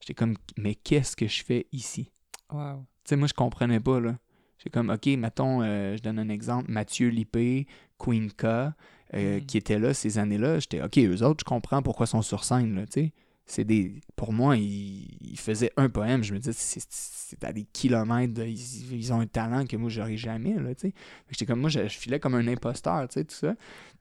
[0.00, 2.10] J'étais comme, mais qu'est-ce que je fais ici?
[2.50, 2.86] Wow.
[3.04, 4.16] Tu sais, moi, je comprenais pas, là.
[4.56, 7.66] J'étais comme, OK, mettons, euh, je donne un exemple, Mathieu Lippé,
[7.98, 8.72] Queen K, euh,
[9.12, 9.40] Mm.
[9.46, 10.58] qui étaient là ces années-là.
[10.58, 13.12] J'étais, OK, eux autres, je comprends pourquoi ils sont sur scène, là, tu sais.
[13.50, 13.94] C'est des...
[14.14, 16.22] Pour moi, ils, ils faisaient un poème.
[16.22, 18.32] Je me disais, c'est, c'est à des kilomètres.
[18.34, 20.94] de- ils, ils ont un talent que moi, j'aurais jamais, là, tu sais.
[21.30, 23.54] J'étais comme, moi, je, je filais comme un imposteur, tu sais, tout ça.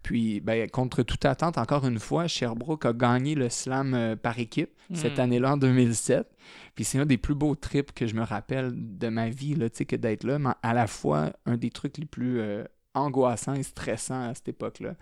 [0.03, 4.37] Puis, ben, contre toute attente, encore une fois, Sherbrooke a gagné le slam euh, par
[4.37, 5.21] équipe cette Mm.
[5.21, 6.27] année-là, en 2007.
[6.75, 9.69] Puis c'est un des plus beaux trips que je me rappelle de ma vie, là,
[9.69, 12.63] tu sais, que d'être là, mais à la fois un des trucs les plus euh,
[12.93, 14.95] angoissants et stressants à cette époque-là.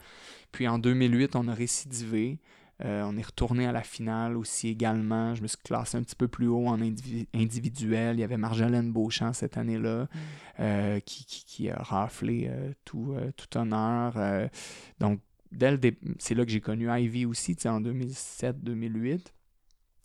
[0.51, 2.39] Puis en 2008, on a récidivé.
[2.85, 5.33] Euh, on est retourné à la finale aussi également.
[5.35, 8.17] Je me suis classé un petit peu plus haut en individuel.
[8.17, 10.07] Il y avait Marjolaine Beauchamp cette année-là mm.
[10.59, 12.51] euh, qui, qui, a raflé
[12.85, 14.15] tout, tout honneur.
[14.99, 15.19] donc,
[16.19, 19.27] c'est là que j'ai connu Ivy aussi, en 2007-2008.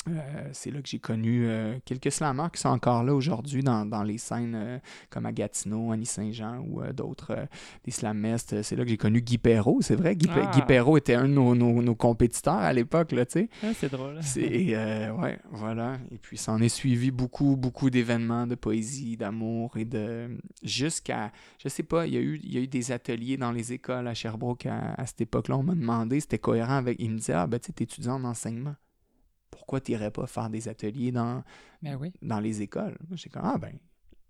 [0.08, 4.02] Euh, c'est là que j'ai connu euh, quelques slammers qui sont encore là aujourd'hui dans,
[4.02, 4.78] les scènes euh,
[5.10, 7.46] comme à Gatineau, Annie Saint-Jean ou d'autres,
[7.84, 7.92] des.
[7.92, 10.16] C'est là que j'ai connu Guy Perrault, c'est vrai.
[10.16, 10.60] Guy, ah.
[10.62, 13.48] Perrault était un de nos, compétiteurs à l'époque, là, tu sais.
[13.62, 14.18] Ah, c'est drôle.
[14.22, 15.98] C'est, ouais, voilà.
[16.10, 20.36] Et puis, ça en est suivi beaucoup, beaucoup d'événements de poésie, d'amour et de...
[20.62, 23.52] Jusqu'à, je sais pas, il y, a eu, il y a eu des ateliers dans
[23.52, 25.56] les écoles à Sherbrooke à, à cette époque-là.
[25.58, 26.96] On m'a demandé, c'était cohérent avec...
[26.98, 28.74] Il me disait, ah, ben, tu t'es étudiant en enseignement
[29.62, 31.44] pourquoi tu n'irais pas faire des ateliers dans,
[31.82, 32.98] ben dans les écoles?
[33.12, 33.78] J'ai comme, ah ben,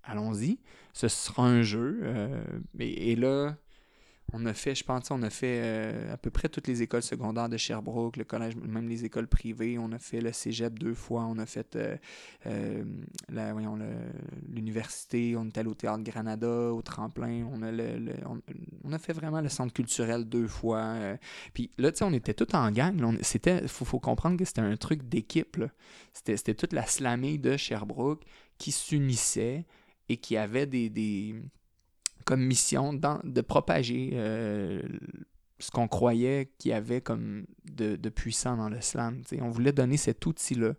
[0.02, 0.58] allons-y,
[0.92, 2.00] ce sera un jeu.
[2.02, 2.44] Euh,
[2.78, 3.56] et, là,
[4.34, 7.02] on a fait, je pense, on a fait euh, à peu près toutes les écoles
[7.02, 9.78] secondaires de Sherbrooke, le collège, même les écoles privées.
[9.78, 11.24] On a fait le cégep deux fois.
[11.24, 11.96] On a fait euh,
[12.46, 12.82] euh
[14.48, 15.36] l'université.
[15.36, 17.46] On est allé au Théâtre Granada, au Tremplin.
[17.52, 17.62] On
[18.92, 20.96] a, fait vraiment le centre culturel deux fois.
[21.52, 22.94] puis là, tu sais, on était tous en gang.
[22.98, 25.62] Il faut, faut comprendre que c'était un truc d'équipe.
[26.12, 28.24] C'était toute la slamée de Sherbrooke
[28.58, 29.66] qui s'unissait
[30.08, 31.42] et qui avait des
[32.24, 34.82] comme mission de propager euh,
[35.58, 39.22] ce qu'on croyait qu'il y avait comme de, puissant dans le slam.
[39.40, 40.74] On voulait donner cet outil-là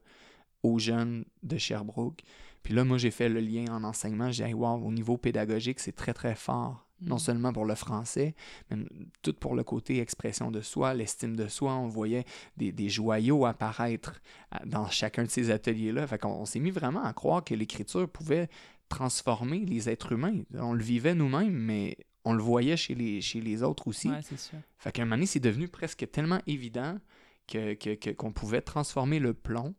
[0.62, 2.22] aux jeunes de Sherbrooke.
[2.64, 4.32] Puis là, moi, j'ai fait le lien en enseignement.
[4.32, 6.88] J'ai dit, wow, au niveau pédagogique, c'est très, très fort.
[7.02, 7.20] Non mm.
[7.20, 8.34] seulement pour le français,
[8.70, 8.78] mais
[9.22, 11.74] tout pour le côté expression de soi, l'estime de soi.
[11.74, 12.24] On voyait
[12.56, 14.22] des, des, joyaux apparaître
[14.66, 16.08] dans chacun de ces ateliers-là.
[16.08, 18.48] Fait qu'on s'est mis vraiment à croire que l'écriture pouvait
[18.94, 20.44] transformer les êtres humains.
[20.54, 24.10] On le vivait nous-mêmes, mais on le voyait chez les, chez les autres aussi.
[24.10, 24.60] Ouais, c'est sûr.
[24.78, 27.00] Fait qu'à un moment donné, c'est devenu presque tellement évident
[27.48, 29.74] que, que, qu'on pouvait transformer le plomb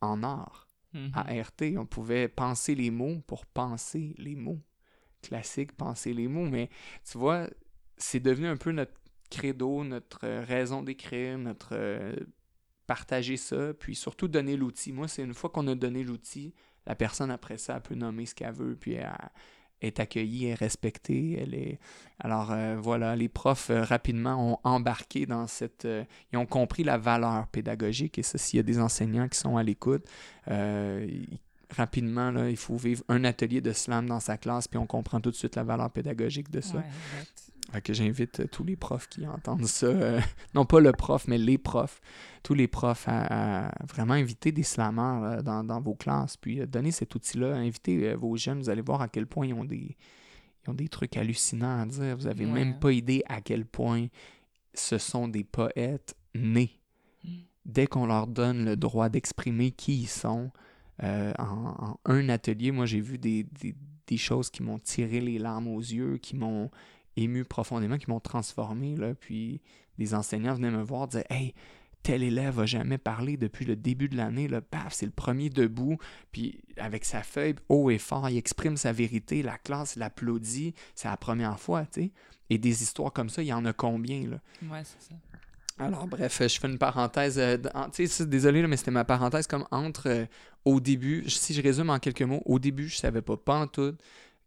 [0.00, 0.68] en art.
[0.94, 1.10] Mm-hmm.
[1.14, 4.60] À RT, on pouvait penser les mots pour penser les mots.
[5.22, 6.68] Classique, penser les mots, mais
[7.08, 7.48] tu vois,
[7.96, 8.92] c'est devenu un peu notre
[9.30, 12.14] credo, notre raison d'écrire, notre euh,
[12.86, 14.92] partager ça, puis surtout donner l'outil.
[14.92, 16.52] Moi, c'est une fois qu'on a donné l'outil,
[16.86, 19.08] la personne après ça peut nommer ce qu'elle veut, puis elle
[19.80, 21.38] est accueillie, est respectée.
[21.40, 21.78] Elle est...
[22.18, 25.84] Alors euh, voilà, les profs euh, rapidement ont embarqué dans cette...
[25.84, 29.38] Euh, ils ont compris la valeur pédagogique, et ça, s'il y a des enseignants qui
[29.38, 30.06] sont à l'écoute,
[31.70, 35.20] rapidement, là, il faut vivre un atelier de slam dans sa classe, puis on comprend
[35.20, 36.82] tout de suite la valeur pédagogique de ça
[37.82, 40.20] que j'invite euh, tous les profs qui entendent ça, euh,
[40.54, 42.00] non pas le prof, mais les profs,
[42.42, 47.14] tous les profs à, vraiment inviter des slammers euh, dans, vos classes, puis donner cet
[47.14, 49.96] outil-là, inviter vos jeunes, vous allez voir à quel point ils ont des,
[50.66, 52.16] ont des trucs hallucinants à dire.
[52.16, 54.06] Vous n'avez même pas idée à quel point
[54.74, 56.78] ce sont des poètes nés.
[57.24, 57.30] Mm.
[57.64, 60.50] Dès qu'on leur donne le droit d'exprimer qui ils sont,
[61.02, 63.46] en, un atelier, moi j'ai vu des,
[64.06, 66.70] des choses qui m'ont tiré les larmes aux yeux, qui m'ont
[67.16, 68.96] ému profondément, qui m'ont transformé.
[68.96, 69.60] Là, puis
[69.98, 71.54] des enseignants venaient me voir, dire Hey,
[72.02, 75.50] tel élève n'a jamais parlé depuis le début de l'année, là, paf, c'est le premier
[75.50, 75.98] debout,
[76.30, 81.08] puis avec sa feuille haut et fort, il exprime sa vérité, la classe l'applaudit, c'est
[81.08, 82.12] la première fois, tu sais.
[82.48, 84.36] Et des histoires comme ça, il y en a combien, là?
[84.70, 85.14] Ouais, c'est ça.
[85.78, 87.38] Alors, bref, je fais une parenthèse.
[87.38, 87.58] Euh,
[88.20, 90.26] désolé, mais c'était ma parenthèse comme entre euh,
[90.64, 93.66] au début, si je résume en quelques mots, au début, je savais pas, pas en
[93.66, 93.94] tout,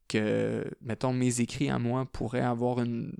[0.09, 3.13] que, mettons, mes écrits à moi pourraient avoir une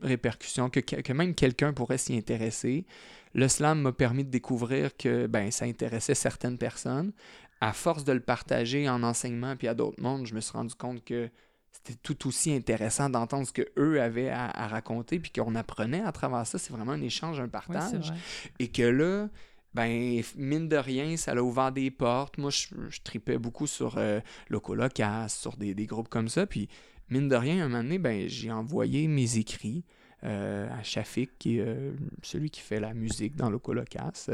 [0.00, 2.86] répercussion, que, que même quelqu'un pourrait s'y intéresser.
[3.34, 7.12] Le slam m'a permis de découvrir que ben, ça intéressait certaines personnes.
[7.60, 10.74] À force de le partager en enseignement puis à d'autres mondes, je me suis rendu
[10.74, 11.30] compte que
[11.72, 16.46] c'était tout aussi intéressant d'entendre ce qu'eux avaient à, raconter puis qu'on apprenait à travers
[16.46, 16.58] ça.
[16.58, 18.12] C'est vraiment un échange, un partage.
[18.58, 19.28] et que là,
[19.76, 22.38] ben, mine de rien, ça a ouvert des portes.
[22.38, 26.46] Moi, je, tripais beaucoup sur euh, Locolocas, sur des, groupes comme ça.
[26.46, 26.70] Puis,
[27.10, 29.84] mine de rien, un moment donné, ben, j'ai envoyé mes écrits
[30.24, 34.30] euh, à Shafik, qui est euh, celui qui fait la musique dans Locolocas.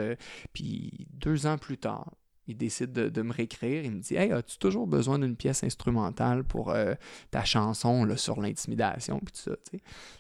[0.52, 2.12] puis, deux ans plus tard,
[2.46, 3.84] il décide de, me réécrire.
[3.84, 6.72] Il me dit Hey, as-tu toujours besoin d'une pièce instrumentale pour
[7.32, 9.56] ta chanson là, sur l'intimidation tout ça,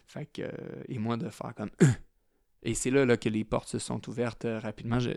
[0.08, 0.50] Fait que,
[0.88, 1.70] et moi, de faire comme
[2.62, 4.98] Et c'est là, là, que les portes se sont ouvertes euh, rapidement.
[4.98, 5.10] Je,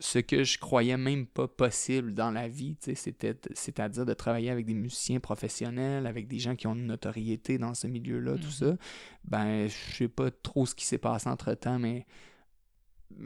[0.00, 4.66] ce que je croyais même pas possible dans la vie, c'était, c'est-à-dire de travailler avec
[4.66, 8.70] des musiciens professionnels, avec des gens qui ont une notoriété dans ce milieu-là, tout mm-hmm.
[8.70, 8.76] ça,
[9.24, 12.06] ben, je sais pas trop ce qui s'est passé entre-temps, mais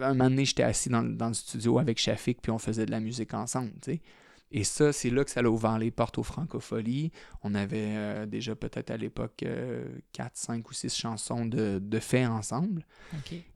[0.00, 2.90] un moment donné, j'étais assis dans, dans, le studio avec Shafik, puis on faisait de
[2.90, 4.00] la musique ensemble, tu sais.
[4.50, 7.12] Et ça, c'est là que ça a ouvert les portes aux francopholies.
[7.42, 11.98] On avait euh, déjà peut-être à l'époque 4, euh, 5 ou 6 chansons de, de
[11.98, 12.86] fait ensemble.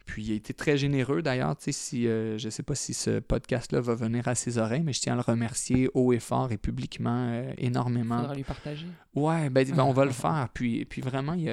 [0.07, 1.57] Puis il a été très généreux d'ailleurs.
[1.57, 4.59] Tu sais, si, euh, je ne sais pas si ce podcast-là va venir à ses
[4.59, 8.19] oreilles, mais je tiens à le remercier haut et fort et publiquement euh, énormément.
[8.19, 8.87] Faudra lui partager.
[9.15, 10.49] Ouais, ben, ben, on va le faire.
[10.55, 11.49] Puis, puis vraiment, il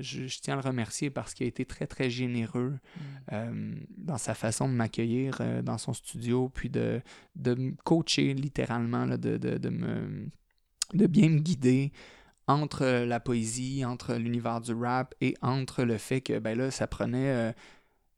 [0.00, 3.00] je, je tiens à le remercier parce qu'il a été très, très généreux Mm.
[3.32, 7.00] euh, dans sa façon de m'accueillir euh, dans son studio, puis de,
[7.36, 10.28] de me coacher littéralement, là, de, de, de me,
[10.94, 11.92] de bien me guider
[12.46, 16.86] entre la poésie, entre l'univers du rap et entre le fait que ben là, ça
[16.86, 17.54] prenait.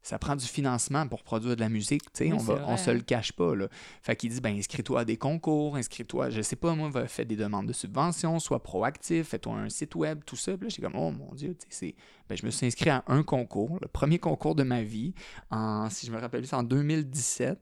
[0.04, 2.76] Ça prend du financement pour produire de la musique, tu sais, Oui, on, va, on
[2.76, 3.68] se le cache pas, là.
[4.02, 7.36] Fait qu'il dit, ben, inscris-toi à des concours, inscris-toi, je sais pas, moi, fais des
[7.36, 10.52] demandes de subventions, sois proactif, fais-toi un site web, tout ça.
[10.58, 11.94] Puis là, j'étais comme, oh mon Dieu, tu sais, c'est...
[12.28, 15.14] Ben, je me suis inscrit à un concours, le premier concours de ma vie,
[15.50, 17.58] en, si je me rappelle, c'est en 2017.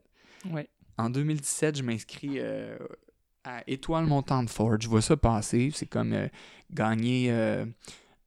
[0.51, 0.69] Ouais.
[0.99, 2.77] En 2017, je m'inscris euh,
[3.45, 4.77] à Étoile Montante Ford.
[4.81, 5.71] Je vois ça passer.
[5.75, 6.29] C'est comme euh,
[6.73, 7.65] gagner euh,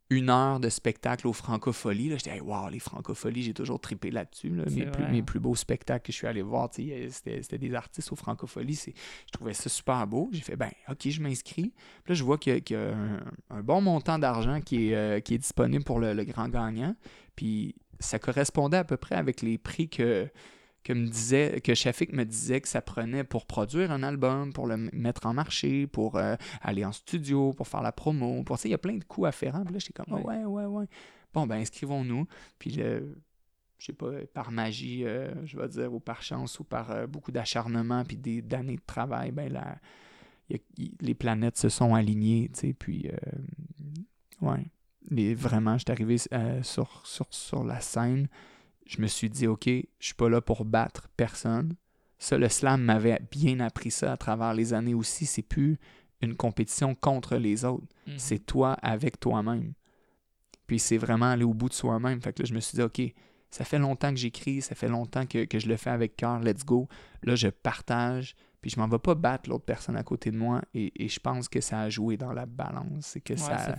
[0.09, 2.09] une heure de spectacle aux Francopholies.
[2.09, 4.49] Là, j'étais, hey, wow, les Francopholies, j'ai toujours trippé là-dessus.
[4.49, 4.63] là.
[4.69, 5.11] Mes, plus, vrai.
[5.11, 8.75] mes plus beaux spectacles que je suis allé voir, c'était, c'était des artistes aux Francopholies.
[8.75, 8.93] C'est,
[9.25, 10.29] je trouvais ça super beau.
[10.31, 11.73] J'ai fait, ben, OK, je m'inscris.
[12.03, 14.61] Puis là, je vois qu'il y a, qu'il y a un, un bon montant d'argent
[14.61, 16.95] qui est, euh, qui est disponible pour le, le grand gagnant.
[17.35, 20.29] Puis ça correspondait à peu près avec les prix que,
[20.85, 24.67] que me disait que Shafik me disait que ça prenait pour produire un album, pour
[24.67, 28.43] le mettre en marché, pour euh, aller en studio, pour faire la promo.
[28.43, 29.63] Pour, sais, il y a plein de coûts afférents.
[29.65, 30.21] Puis là, j'étais comme, Ouais.
[30.23, 30.85] Ah ouais, ouais, ouais.
[31.33, 32.27] Bon, ben, inscrivons-nous.
[32.59, 33.17] Puis, le-
[33.79, 37.07] je sais pas, par magie, euh, je vais dire, ou par chance, ou par euh,
[37.07, 39.77] beaucoup d'acharnement, puis des d'années de travail, ben, la,
[40.51, 42.73] y a- les planètes se sont alignées, tu sais.
[42.73, 43.09] Puis,
[44.41, 44.67] ouais.
[45.35, 48.27] Vraiment, j'étais arrivé euh, sur, sur, sur la scène
[48.85, 51.75] je me suis dit, OK, je suis pas là pour battre personne.
[52.17, 55.25] Ça, le slam m'avait bien appris ça à travers les années aussi.
[55.25, 55.77] C'est plus
[56.21, 57.87] une compétition contre les autres.
[58.07, 58.13] Mhm.
[58.17, 59.73] C'est toi avec toi-même.
[60.67, 62.21] Puis c'est vraiment aller au bout de soi-même.
[62.21, 63.01] Fait que là, je me suis dit, OK,
[63.51, 66.39] ça fait longtemps que j'écris, ça fait longtemps que, que je le fais avec cœur,
[66.39, 66.87] let's go.
[67.23, 70.59] Là, je partage, puis je m'en vais pas battre l'autre personne à côté de moi.
[70.73, 72.87] Et, et je pense que ça a joué dans la balance.
[73.01, 73.75] C'est que Ouais, ça,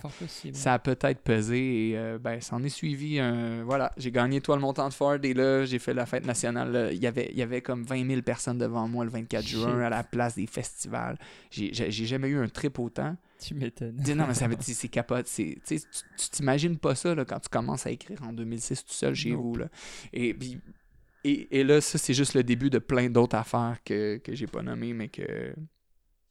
[0.53, 3.65] ça a peut-être pesé et euh, ben, ça en est suivi un.
[3.65, 6.71] Voilà, j'ai gagné Toi le montant de Ford et là, j'ai fait la fête nationale.
[6.71, 6.91] là.
[6.93, 9.81] Il y avait, il y avait comme 20 000 personnes devant moi le 24 juin
[9.81, 11.17] à la place des festivals.
[11.51, 13.17] J'ai jamais eu un trip autant.
[13.39, 14.01] Tu m'étonnes.
[14.15, 15.27] Non, mais ça veut dire, c'est capote.
[15.35, 15.59] tu
[16.31, 19.41] t'imagines pas ça là, quand tu commences à écrire en 2006 tout seul chez Nope.
[19.41, 19.55] vous.
[19.57, 19.65] Là.
[20.13, 20.59] Et, puis-
[21.29, 24.47] et, et là, ça, c'est juste le début de plein d'autres affaires que, que j'ai
[24.47, 25.53] pas nommées, mais que.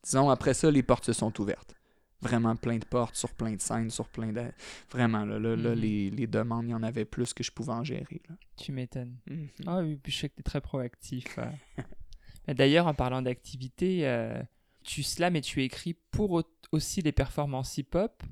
[0.04, 1.74] Disons, après ça, les portes se sont ouvertes.
[2.22, 4.42] Vraiment plein de portes, sur plein de scènes, sur plein de.
[4.90, 5.80] Vraiment, là, là, là, Mhm.
[5.80, 8.22] les, les demandes, il y en avait plus que je pouvais en gérer.
[8.28, 8.36] Là.
[8.56, 9.16] Tu m'étonnes.
[9.26, 9.48] Mhm.
[9.66, 11.38] Ah oui, puis je sais que tu es très proactif.
[11.38, 11.50] euh.
[12.54, 14.40] D'ailleurs, en parlant d'activité, euh,
[14.84, 18.22] tu slams et tu écris pour au- aussi les performances hip-hop.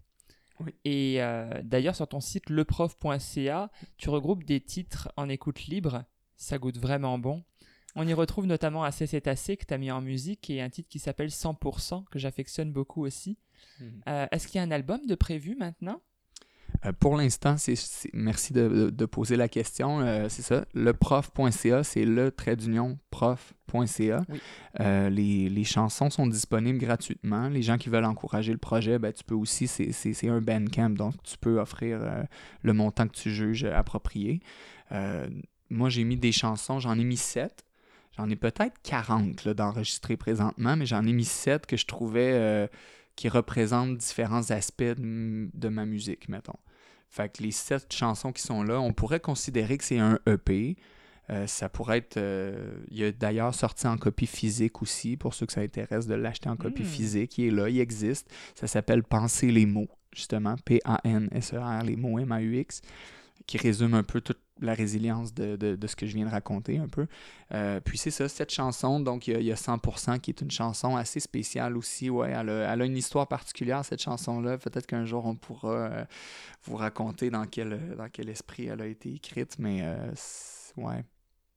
[0.60, 0.72] Oui.
[0.84, 6.04] Et euh, d'ailleurs, sur ton site leprof.ca, tu regroupes des titres en écoute libre.
[6.36, 7.42] Ça goûte vraiment bon.
[7.96, 10.68] On y retrouve notamment Assez c'est assez que tu as mis en musique et un
[10.68, 13.38] titre qui s'appelle 100% que j'affectionne beaucoup aussi.
[13.80, 14.00] Mhm.
[14.08, 16.00] Euh, Est-ce qu'il y a un album de prévu maintenant?
[16.84, 17.74] Euh, pour l'instant, c'est,
[18.12, 20.00] merci de, de- de poser la question.
[20.00, 20.66] Euh, c'est ça.
[20.74, 24.22] Le prof.ca, c'est le trait d'union prof.ca.
[24.28, 24.40] Oui.
[24.80, 27.48] Euh, les, les chansons sont disponibles gratuitement.
[27.48, 31.14] Les gens qui veulent encourager le projet, ben, tu peux aussi, c'est, un bandcamp, donc
[31.22, 32.24] tu peux offrir euh,
[32.62, 34.40] le montant que tu juges approprié.
[35.74, 37.64] Moi, j'ai mis des chansons, j'en ai mis sept.
[38.16, 42.30] J'en ai peut-être 40 là, d'enregistrés présentement, mais j'en ai mis sept que je trouvais
[42.34, 42.66] euh,
[43.16, 46.58] qui représentent différents aspects de, de ma musique, mettons.
[47.10, 50.76] Fait que les sept chansons qui sont là, on pourrait considérer que c'est un EP.
[51.30, 52.18] Euh, ça pourrait être.
[52.18, 56.06] euh, il y a d'ailleurs sorti en copie physique aussi, pour ceux que ça intéresse
[56.06, 56.86] de l'acheter en copie Mm.
[56.86, 57.38] physique.
[57.38, 58.30] Il est là, il existe.
[58.54, 60.54] Ça s'appelle Penser les mots, justement.
[60.64, 62.82] P-A-N-S-E-R, les mots M-A-U-X,
[63.46, 66.30] qui résume un peu toute la résilience de, de- de ce que je viens de
[66.30, 67.06] raconter un peu.
[67.52, 70.30] Euh, puis c'est ça, cette chanson, donc il y, a, il y a 100% qui
[70.30, 72.08] est une chanson assez spéciale aussi.
[72.08, 74.58] Ouais, elle a, elle a une histoire particulière, cette chanson-là.
[74.58, 76.04] Peut-être qu'un jour on pourra euh,
[76.64, 80.12] vous raconter dans quel, dans quel esprit elle a été écrite, mais euh,
[80.76, 81.04] ouais,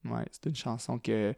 [0.04, 1.34] ouais, c'est une chanson que,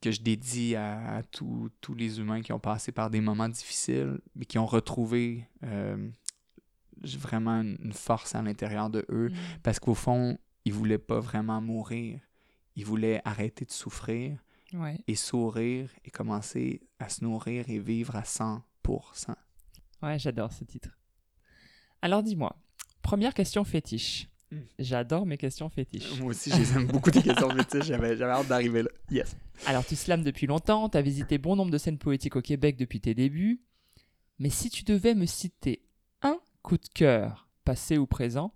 [0.00, 3.48] que je dédie à, à tous- tous les humains qui ont passé par des moments
[3.48, 6.08] difficiles, mais qui ont retrouvé euh,
[7.02, 9.30] vraiment une une force à l'intérieur de eux,
[9.62, 10.36] parce qu'au fond,
[10.68, 12.20] ils voulaient pas vraiment mourir.
[12.76, 14.38] Ils voulaient arrêter de souffrir
[14.74, 14.98] Ouais.
[15.06, 18.60] et sourire et commencer à se nourrir et vivre à 100%.
[20.02, 20.90] Ouais, j'adore ce titre.
[22.02, 22.54] Alors dis-moi,
[23.00, 24.28] première question fétiche.
[24.50, 24.56] Mm.
[24.78, 26.20] J'adore mes questions fétiches.
[26.20, 27.86] Moi aussi, j'aime beaucoup tes questions fétiches.
[27.86, 28.90] J'avais, j'avais hâte d'arriver là.
[29.10, 29.34] Yes.
[29.66, 32.76] Alors tu slams depuis longtemps, tu as visité bon nombre de scènes poétiques au Québec
[32.76, 33.62] depuis tes débuts.
[34.38, 35.82] Mais si tu devais me citer
[36.20, 38.52] un coup de cœur, passé ou présent,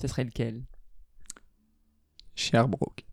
[0.00, 0.64] ce serait lequel?
[2.34, 3.04] Sherbrooke.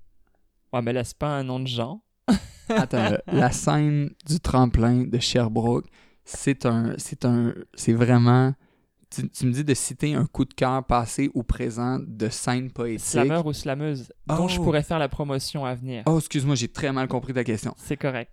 [0.74, 2.00] Ouais, mais là, c'est pas un nom de genre.
[2.70, 5.86] Attends, là, la scène du tremplin de Sherbrooke,
[6.26, 6.94] c'est un.
[6.98, 7.54] C'est un.
[7.74, 8.54] C'est vraiment.
[9.10, 12.70] Tu, tu me dis de citer un coup de cœur passé ou présent de scène
[12.72, 13.06] poétique.
[13.08, 14.64] Slammer ou slameuse, dont je Oh.
[14.66, 16.04] pourrais faire la promotion à venir.
[16.08, 17.74] Oh, excuse-moi, j'ai très mal compris ta question.
[17.78, 18.30] C'est correct.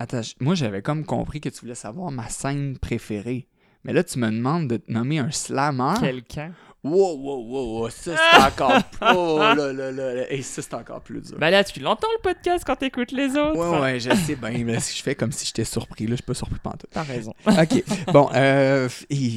[0.00, 3.46] Attends, moi j'avais comme compris que tu voulais savoir ma scène préférée.
[3.84, 5.94] Mais là, tu me demandes de te nommer un slammer.
[6.00, 6.52] Quelqu'un.
[6.82, 9.06] Wow, wow, wow, wow, ça c'est encore plus.
[9.14, 10.32] Oh là là là.
[10.32, 11.36] Et ça c'est encore plus dur.
[11.38, 13.54] Bah là, tu l'entends le podcast quand t'écoutes les autres.
[13.58, 14.64] Ouais, ouais, je sais bien.
[14.64, 16.88] mais si je fais comme si j'étais surpris, là, je suis pas surpris pantoute.
[16.90, 17.34] T'as raison.
[17.46, 17.84] OK.
[18.14, 18.88] Bon, euh,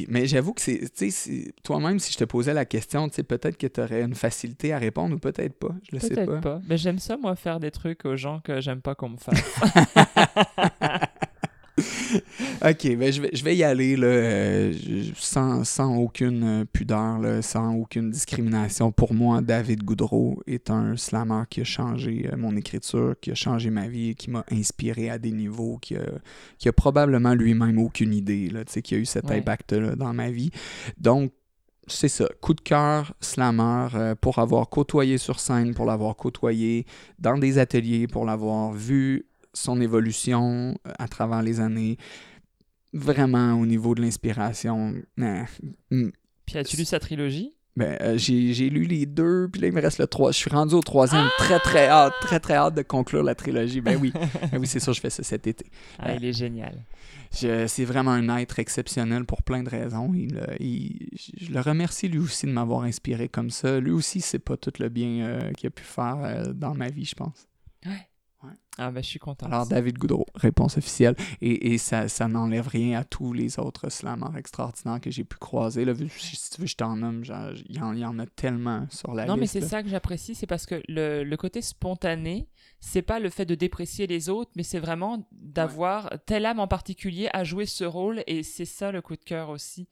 [0.07, 0.89] mais j'avoue que c'est.
[0.95, 4.03] Tu sais, toi-même, si je te posais la question, tu sais, peut-être que tu aurais
[4.03, 5.75] une facilité à répondre ou peut-être pas.
[5.91, 6.39] Je le sais Peut-être pas.
[6.39, 6.61] pas.
[6.69, 9.43] Mais j'aime ça, moi, faire des trucs aux gens que j'aime pas qu'on me fasse.
[11.77, 14.73] OK, ben je vais, je vais y aller là, euh,
[15.15, 18.91] sans, sans aucune euh, pudeur, là, sans aucune discrimination.
[18.91, 23.35] Pour moi, David Goudreau est un slammer qui a changé euh, mon écriture, qui a
[23.35, 26.03] changé ma vie, qui m'a inspiré à des niveaux, qui a,
[26.59, 29.37] qui a probablement lui-même aucune idée, là, qui a eu cet Ouais.
[29.37, 30.51] impact-là dans ma vie.
[30.97, 31.31] Donc,
[31.87, 36.85] c'est ça, coup de cœur, slammer, euh, pour avoir côtoyé sur scène, pour l'avoir côtoyé
[37.19, 41.97] dans des ateliers, pour l'avoir vu son évolution euh, à travers les années.
[42.93, 45.43] Vraiment, au niveau de l'inspiration, euh,
[45.89, 46.09] mm,
[46.45, 47.55] Puis as-tu lu sa trilogie?
[47.75, 50.31] Ben, euh, j'ai lu les deux, puis là, il me reste le trois.
[50.31, 51.25] Je suis rendu au troisième.
[51.39, 53.81] Très, très hâte, très, très hâte de conclure la trilogie.
[53.81, 54.13] Ben oui,
[54.51, 55.65] ben oui c'est sûr, je fais ça cet été.
[55.97, 56.85] Ah, Euh, il est génial.
[57.31, 60.13] C'est vraiment un être exceptionnel pour plein de raisons.
[60.13, 61.07] Il, euh, il-
[61.41, 63.79] je le remercie lui aussi de m'avoir inspiré comme ça.
[63.79, 66.89] Lui aussi, c'est pas tout le bien euh, qu'il a pu faire euh, dans ma
[66.89, 67.47] vie, je pense.
[68.79, 69.45] Ah, bah, je suis content.
[69.45, 71.15] Alors, David Goudreau, réponse officielle.
[71.41, 75.37] Et, et ça, ça n'enlève rien à tous les autres slammers extraordinaires que j'ai pu
[75.37, 75.85] croiser.
[75.85, 77.23] Là, si tu veux, je t'en nomme,
[77.69, 79.53] il y, y en a tellement sur la non, mais liste.
[79.53, 82.47] c'est ça que j'apprécie, c'est parce que le, le côté spontané,
[82.79, 86.67] c'est pas le fait de déprécier les autres, mais c'est vraiment d'avoir telle âme en
[86.67, 89.87] particulier à jouer ce rôle, et c'est ça le coup de cœur aussi.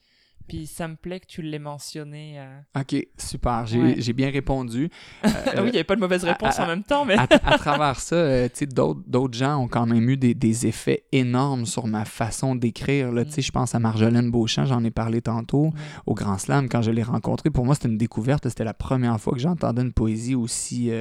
[0.52, 2.36] Puis ça me plaît que tu l'aies mentionné.
[2.40, 2.60] euh.
[2.82, 3.66] Ok, super.
[3.68, 4.14] J'ai Ouais.
[4.14, 4.90] bien répondu.
[5.24, 5.30] Euh,
[5.64, 7.16] oui, il n'y avait pas de mauvaise réponse à- en même temps, mais.
[7.18, 8.50] à, à travers ça, euh,
[9.08, 13.10] d'autres gens ont quand même eu des, des effets énormes sur ma façon d'écrire.
[13.30, 15.72] sais, Je pense à Marjolaine Beauchamp, j'en ai parlé tantôt,
[16.06, 17.50] au Grand Slam, quand je l'ai rencontré.
[17.50, 18.48] Pour moi, c'était une découverte.
[18.50, 20.92] C'était la première fois que j'entendais une poésie aussi...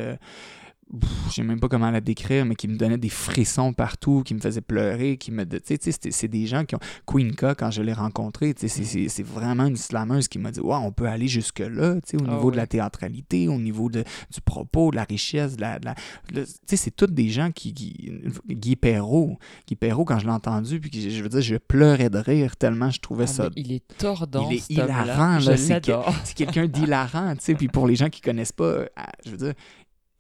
[1.28, 4.34] je sais même pas comment la décrire, mais qui me donnait des frissons partout, qui
[4.34, 5.44] me faisait pleurer, qui me...
[5.44, 6.80] Tu sais, c'est des gens qui ont...
[7.06, 10.90] Queen K, quand je l'ai rencontré, c'est- vraiment une slameuse qui m'a dit «Wow, on
[10.92, 14.40] peut aller jusque-là, tu sais, au Ah niveau de la théâtralité, au niveau de, du
[14.40, 15.78] propos, de la richesse, de la...
[15.82, 15.94] la-
[16.34, 17.72] tu sais, c'est tous des gens qui...
[17.72, 18.12] qui
[18.48, 19.38] Guy Perrault,
[19.68, 22.90] Guy Perrault, quand je l'ai entendu, puis je veux dire, je pleurais de rire tellement
[22.90, 23.50] je trouvais Ah, ça...
[23.54, 24.48] il est tordant.
[24.50, 26.14] il est hilarant, Je là, c'est que- l'adore.
[26.24, 28.86] C'est quelqu'un d'hilarant, tu sais, puis pour les gens qui connaissent pas, euh,
[29.24, 29.54] je veux dire,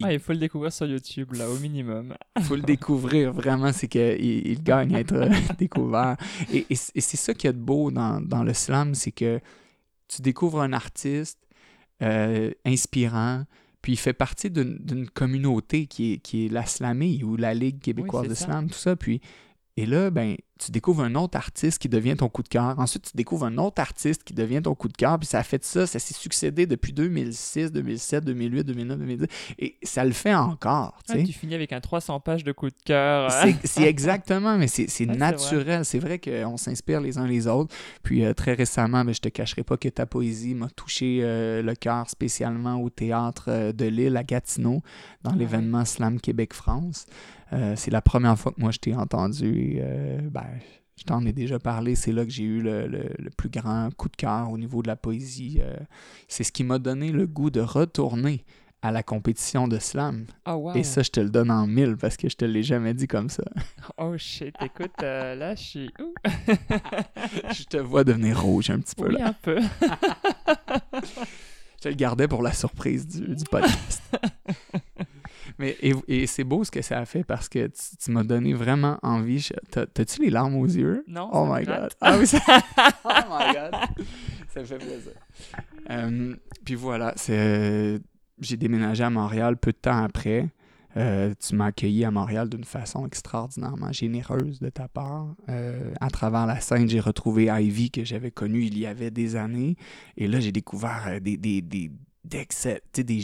[0.02, 2.14] Ah, il faut le découvrir sur YouTube, là, au minimum.
[2.42, 5.28] faut le découvrir vraiment, c'est qu'il il gagne à être euh,
[5.58, 6.16] découvert.
[6.52, 8.94] Et, et c- et c'est ça qu'il y a de beau dans, dans le slam,
[8.94, 9.40] c'est que
[10.08, 11.38] tu découvres un artiste
[12.02, 13.44] euh, inspirant,
[13.82, 17.78] puis il fait partie d'une communauté qui est, qui est la Slamie ou la Ligue
[17.80, 18.96] québécoise Oui, de slam, tout ça.
[18.96, 19.20] Puis,
[19.76, 22.78] et là, ben, tu découvres un autre artiste qui devient ton coup de cœur.
[22.78, 25.18] Ensuite, tu découvres un autre artiste qui devient ton coup de cœur.
[25.18, 29.26] Puis ça a fait ça, ça s'est succédé depuis 2006, 2007, 2008, 2009, 2010.
[29.58, 32.68] Et ça le fait encore, tu Ah, tu finis avec un 300 pages de coup
[32.68, 33.30] de cœur.
[33.32, 35.84] C'est- C'est exactement, mais c'est Ouais, naturel.
[35.86, 37.74] C'est vrai, qu'on s'inspire les uns les autres.
[38.02, 41.62] Puis euh, très récemment, ben, je te cacherai pas que ta poésie m'a touché euh,
[41.62, 44.82] le cœur spécialement au théâtre euh, de Lille à Gatineau,
[45.22, 45.38] dans ouais.
[45.38, 47.06] l'événement Slam Québec-France.
[47.52, 49.78] Euh, c'est la première fois que moi je t'ai entendu.
[49.80, 50.46] euh, ben,
[50.96, 51.94] je t'en ai déjà parlé.
[51.94, 54.82] C'est là que j'ai eu le, le- le plus grand coup de cœur au niveau
[54.82, 55.58] de la poésie.
[55.62, 55.76] Euh,
[56.28, 58.44] c'est ce qui m'a donné le goût de retourner
[58.82, 60.24] à la compétition de slam.
[60.46, 60.74] Oh, wow.
[60.74, 63.06] Et ça, je te le donne en mille parce que je te l'ai jamais dit
[63.08, 63.42] comme ça.
[63.98, 65.90] Oh shit, écoute, euh, là, je suis.
[66.00, 66.14] Ouh.
[67.52, 69.28] je te vois devenir rouge un petit peu Oui, là.
[69.28, 69.58] un peu.
[71.82, 74.02] Je te le gardais pour la surprise du, du podcast.
[75.60, 78.24] Mais et, et c'est beau ce que ça a fait parce que tu, tu m'as
[78.24, 79.46] donné vraiment envie.
[79.70, 81.04] T'as-tu les larmes aux yeux?
[81.06, 81.90] Non, Oh my god.
[82.00, 82.38] Ah oui, ça...
[83.04, 83.74] oh my god.
[84.48, 85.12] Ça me fait plaisir.
[85.90, 86.34] Euh,
[86.64, 87.98] puis voilà, c'est euh,
[88.40, 90.48] j'ai déménagé à Montréal peu de temps après.
[90.96, 95.34] Euh, tu m'as accueilli à Montréal d'une façon extraordinairement généreuse de ta part.
[95.50, 99.36] Euh, à travers la scène, j'ai retrouvé Ivy que j'avais connue il y avait des
[99.36, 99.76] années.
[100.16, 101.90] Et là, j'ai découvert des, des,
[102.24, 102.46] des,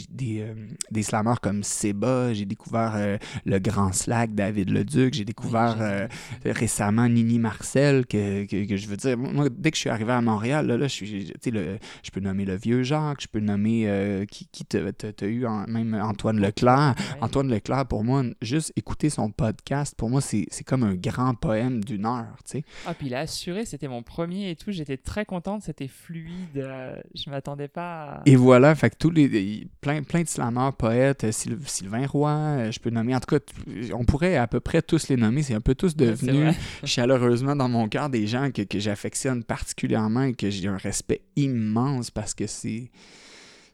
[0.09, 0.53] des, euh,
[0.91, 6.07] des slammers comme Seba, j'ai découvert euh, le Grand Slack, David Leduc, j'ai découvert euh,
[6.45, 10.11] récemment Nini Marcel, que, que, que je veux dire, moi, dès que je suis arrivé
[10.13, 13.39] à Montréal, là, là je, suis, le- je peux nommer le Vieux Jacques, je peux
[13.39, 14.79] nommer euh, qui, qui t'a
[15.27, 16.95] eu, en- même Antoine Leclerc.
[16.97, 17.17] Ouais.
[17.21, 21.33] Antoine Leclerc, pour moi, juste écouter son podcast, pour moi, c'est c'est comme un grand
[21.35, 22.63] poème d'une heure, tu sais.
[22.85, 24.71] Ah, puis il a assuré, c'était mon premier et tout.
[24.71, 26.65] J'étais très contente, c'était fluide.
[27.13, 28.21] je m'attendais pas à.
[28.25, 32.29] Et voilà, fait que tous les plein, plein de slammeurs, poètes, euh, Syl- Sylvain Roy,
[32.31, 33.43] euh, je peux nommer, en tout cas,
[33.93, 37.69] on pourrait à peu près tous les nommer, c'est un peu tous devenus chaleureusement dans
[37.69, 42.33] mon cœur des gens que, que j'affectionne particulièrement et que j'ai un respect immense parce
[42.33, 42.89] que c'est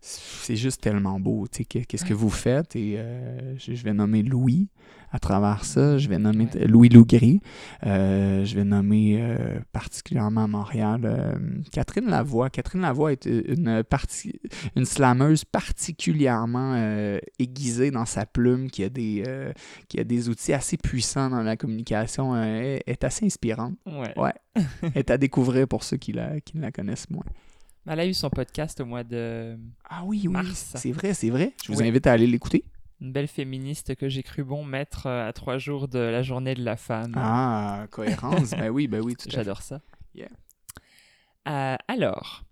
[0.06, 3.84] c'est juste tellement beau, tu sais, que- qu'est-ce que vous faites et euh, je, je
[3.86, 4.68] vais nommer Louis
[5.14, 6.66] à travers ça, je vais nommer Ouais.
[6.66, 7.40] Louis Lougry,
[7.86, 11.40] euh, je vais nommer euh, particulièrement à Montréal
[11.72, 12.50] Catherine Lavoie.
[12.50, 14.42] Catherine Lavoie est une, partie,
[14.76, 16.76] une slameuse particulièrement
[17.40, 19.24] aiguisée dans sa plume, qui a des,
[19.88, 23.76] qui a des outils assez puissants dans la communication, est, est assez inspirante.
[23.86, 24.14] Ouais.
[24.18, 24.34] Ouais.
[24.96, 27.24] est à découvrir pour ceux qui, la, qui ne la connaissent moins.
[27.88, 29.58] Elle a eu son podcast au mois de.
[29.90, 30.72] Ah oui, oui, Mars.
[30.76, 31.54] c'est vrai, c'est vrai.
[31.66, 31.88] Je vous Oui.
[31.88, 32.64] invite à aller l'écouter.
[33.02, 36.56] Une belle féministe que j'ai cru bon mettre euh, à trois jours de la journée
[36.56, 37.14] de la femme.
[37.18, 38.52] Ah, cohérence.
[38.58, 39.16] ben oui, ben oui.
[39.28, 39.82] J'adore ça.
[40.16, 40.30] Yeah.
[41.50, 42.44] Euh, alors,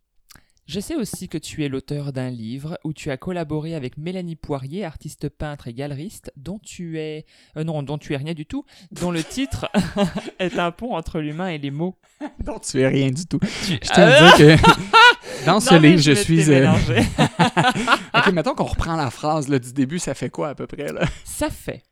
[0.68, 4.36] je sais aussi que tu es l'auteur d'un livre où tu as collaboré avec Mélanie
[4.36, 7.26] Poirier, artiste peintre et galeriste, dont tu es
[7.56, 9.70] euh, non, dont tu es rien du tout, dont le titre
[10.40, 11.98] est un pont entre l'humain et les mots.
[12.46, 13.40] Non, tu es rien du tout.
[13.40, 14.64] Tu- Je tiens à dire que
[15.46, 16.52] dans ce Non, livre, je te suis...
[16.52, 16.72] euh,
[18.14, 20.92] ok, mettons qu'on reprend la phrase là, du début, ça fait quoi à peu près?
[20.92, 21.06] Là?
[21.24, 21.84] Ça fait.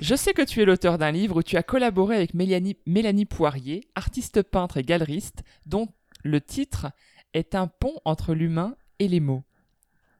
[0.00, 3.26] Je sais que tu es l'auteur d'un livre où tu as collaboré avec Mélanie, Mélanie
[3.26, 5.88] Poirier, artiste peintre et galeriste, dont
[6.24, 6.86] le titre
[7.34, 9.44] est un pont entre l'humain et les mots.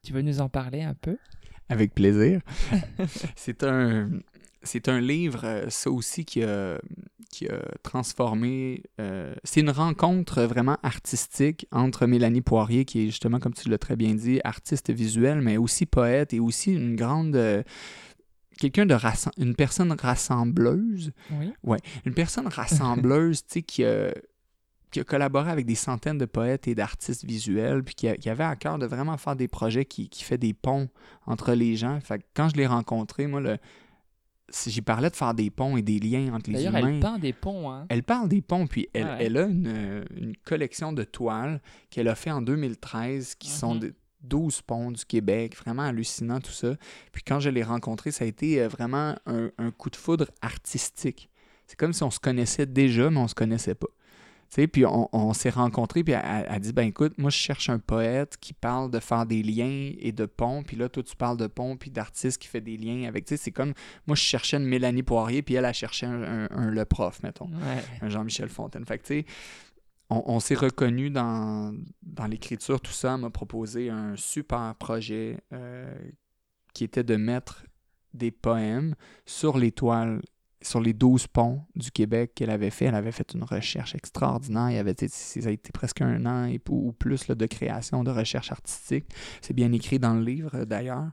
[0.02, 1.16] Tu veux nous en parler un peu?
[1.68, 2.40] Avec plaisir.
[3.36, 4.10] c'est un...
[4.64, 6.78] C'est un livre, euh, ça aussi, qui a,
[7.30, 8.82] qui a transformé.
[9.00, 13.78] euh, c'est une rencontre vraiment artistique entre Mélanie Poirier, qui est justement, comme tu l'as
[13.78, 17.34] très bien dit, artiste visuelle, mais aussi poète et aussi une grande.
[17.36, 17.62] euh,
[18.58, 18.94] Quelqu'un de
[19.38, 21.12] une personne rassembleuse,
[21.64, 21.78] Oui.
[22.04, 24.12] une personne rassembleuse, tu sais, qui a,
[24.92, 28.28] qui a collaboré avec des centaines de poètes et d'artistes visuels, puis qui, a- qui
[28.28, 30.88] avait à cœur de vraiment faire des projets qui, qui fait des ponts
[31.26, 31.98] entre les gens.
[32.02, 33.56] Fait que quand je l'ai rencontré, moi, le,
[34.66, 36.94] j'y parlais de faire des ponts et des liens entre les D'ailleurs, humains.
[36.94, 37.70] elle peint des ponts.
[37.70, 37.86] Hein.
[37.88, 39.16] Elle parle des ponts, puis elle, ouais.
[39.20, 43.74] elle a une, euh, une collection de toiles qu'elle a fait en 2013 qui sont
[43.74, 43.80] Mhm.
[43.80, 46.76] de 12 ponts du Québec, vraiment hallucinant tout ça.
[47.12, 50.26] Puis quand je l'ai rencontrée, ça a été euh, vraiment un, un coup de foudre
[50.42, 51.28] artistique.
[51.66, 53.88] C'est comme si on se connaissait déjà, mais on se connaissait pas.
[54.54, 57.70] Sais, puis on, on s'est rencontrés, puis elle, a dit, ben écoute, moi je cherche
[57.70, 61.16] un poète qui parle de faire des liens et de ponts, puis là toi tu
[61.16, 63.72] parles de ponts, puis d'artiste qui fait des liens avec, tu sais, c'est comme,
[64.06, 67.22] moi je cherchais une Mélanie Poirier, puis elle a cherché un, un- un Le Prof,
[67.22, 67.82] mettons Ouais.
[68.02, 68.84] un Jean-Michel Fontaine.
[68.84, 69.26] Fait que, tu sais,
[70.10, 73.16] on, on s'est reconnu dans, dans l'écriture, tout ça.
[73.16, 75.94] M'a proposé un super projet euh,
[76.74, 77.64] qui était de mettre
[78.12, 78.94] des poèmes
[79.24, 80.20] sur les toiles,
[80.62, 82.86] sur les 12 ponts du Québec qu'elle avait fait.
[82.86, 84.70] Elle avait fait une recherche extraordinaire.
[84.70, 88.10] Il avait, ça a été presque un an et, ou plus là, de création, de
[88.10, 89.06] recherche artistique.
[89.40, 91.10] C'est bien écrit dans le livre, euh, d'ailleurs.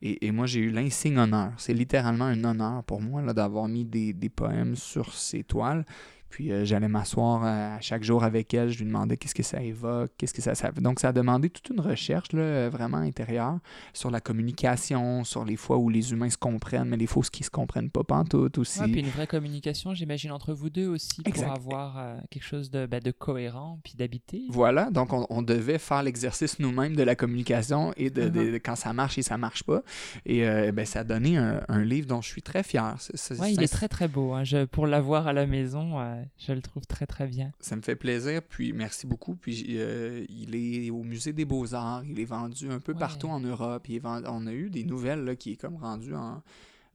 [0.00, 1.52] Et, et moi, j'ai eu l'insigne honneur.
[1.58, 5.84] C'est littéralement un honneur pour moi d'avoir mis des, des poèmes sur ces toiles.
[6.32, 9.42] Puis euh, j'allais m'asseoir euh, à chaque jour avec elle, je lui demandais qu'est-ce que
[9.42, 10.72] ça évoque, qu'est-ce que ça, ça...
[10.72, 13.58] Donc ça a demandé toute une recherche là, euh, vraiment intérieure
[13.92, 14.22] sur la
[14.56, 17.50] communication, sur les fois où les humains se comprennent, mais les fois où ils se
[17.50, 18.80] comprennent pas pantoute aussi.
[18.80, 21.44] Ouais, puis une vraie communication, j'imagine, entre vous deux aussi, Exact.
[21.48, 24.44] pour avoir euh, quelque chose de, bah, de cohérent, puis d'habiter.
[24.48, 28.52] Voilà, donc on, on devait faire l'exercice nous-mêmes de la communication et de, Uh-huh.
[28.52, 29.82] de quand ça marche et ça marche pas.
[30.26, 32.94] Et euh, ben, ça a donné un, un livre dont je suis très fier.
[33.38, 34.32] Ouais, il est très très beau.
[34.32, 34.44] hein.
[34.44, 35.98] Je, pour l'avoir à la maison,
[36.38, 37.52] je le trouve très très bien.
[37.60, 39.34] Ça me fait plaisir, puis merci beaucoup.
[39.36, 42.98] Puis euh, il est au Musée des Beaux-Arts, il est vendu un peu Ouais.
[42.98, 43.86] partout en Europe.
[43.88, 46.42] Il est vend- On a eu des nouvelles là, qui est comme rendu en-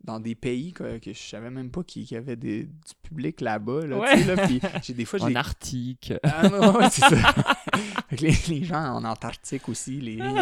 [0.03, 3.41] dans des pays que, que je savais même pas qu'il y avait des- du public
[3.41, 3.86] là-bas.
[3.88, 4.36] Là, Ouais.
[4.45, 5.34] puis j'ai des fois, En.
[5.36, 6.13] Arctique.
[6.23, 7.15] Ah, non, ouais, c'est ça.
[8.21, 9.99] Les, les gens en Antarctique aussi.
[9.99, 10.15] Les...
[10.15, 10.34] non,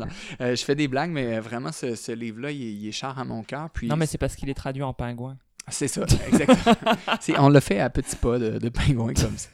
[0.00, 0.06] non.
[0.40, 3.16] Euh, je fais des blagues, mais vraiment, ce, ce livre-là, il, est- il est cher
[3.18, 3.70] à mon cœur.
[3.70, 5.36] Puis Non, mais c'est parce qu'il est traduit en pingouin.
[5.70, 6.76] C'est ça, exactement.
[7.38, 9.50] On l'a fait à petits pas de, de pingouin comme ça.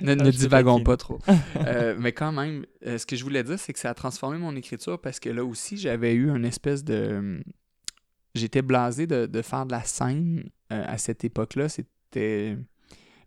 [0.00, 1.18] ne Ah, ne divagons pas trop.
[1.66, 4.38] Euh, mais quand même, euh, ce que je voulais dire, c'est que ça a transformé
[4.38, 7.42] mon écriture parce que là aussi, j'avais eu une espèce de.
[8.34, 11.68] J'étais blasé de, de faire de la scène euh, à cette époque-là.
[11.68, 12.56] C'était.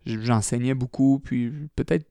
[0.06, 2.06] J'enseignais beaucoup, puis peut-être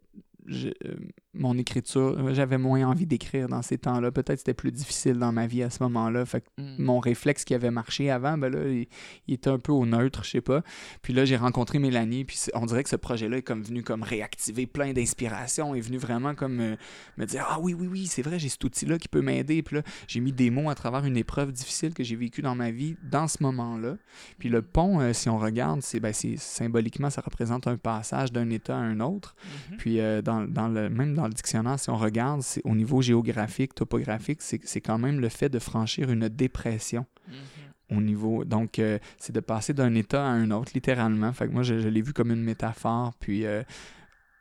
[0.47, 0.95] je- euh,
[1.33, 4.11] mon écriture, j'avais moins envie d'écrire dans ces temps-là.
[4.11, 6.25] Peut-être c'était plus difficile dans ma vie à ce moment-là.
[6.25, 6.75] Fait que Mm.
[6.83, 8.87] mon réflexe qui avait marché avant, ben là, il,
[9.27, 10.63] il était un peu au neutre, je sais pas.
[11.03, 14.01] Puis là, j'ai rencontré Mélanie, puis on dirait que ce projet-là est comme venu comme
[14.01, 16.75] réactiver plein d'inspiration, est venu vraiment comme euh,
[17.17, 19.61] me dire ah oui oui oui, c'est vrai, j'ai cet outil-là qui peut m'aider.
[19.61, 22.55] Puis là, j'ai mis des mots à travers une épreuve difficile que j'ai vécue dans
[22.55, 23.97] ma vie dans ce moment-là.
[24.39, 28.49] Puis le pont, euh, si on regarde, c'est ben, symboliquement ça représente un passage d'un
[28.49, 29.35] état à un autre.
[29.71, 29.77] Mhm.
[29.77, 33.01] Puis euh, dans, dans le, même dans le dictionnaire, si on regarde, c'est au niveau
[33.01, 37.97] géographique, topographique, c'est quand même le fait de franchir une dépression Mhm.
[37.97, 38.45] au niveau.
[38.45, 41.33] Donc, euh, c'est de passer d'un état à un autre, littéralement.
[41.33, 43.13] Fait que moi, je, je l'ai vu comme une métaphore.
[43.19, 43.63] Puis, euh,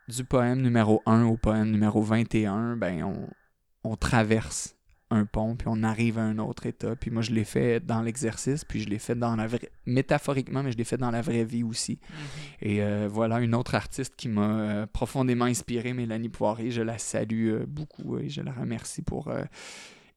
[0.07, 3.27] du poème numéro 1 au poème numéro 21, ben, on,
[3.83, 4.76] on traverse
[5.09, 6.95] un pont, puis on arrive à un autre état.
[6.95, 9.69] Puis moi, je l'ai fait dans l'exercice, puis je l'ai fait dans la vraie...
[9.85, 11.99] métaphoriquement, mais je l'ai fait dans la vraie vie aussi.
[12.09, 12.17] Mhm.
[12.69, 16.71] Et euh, voilà une autre artiste qui m'a euh, profondément inspiré, Mélanie Poiré.
[16.71, 19.31] Je la salue euh, beaucoup et je la remercie pour.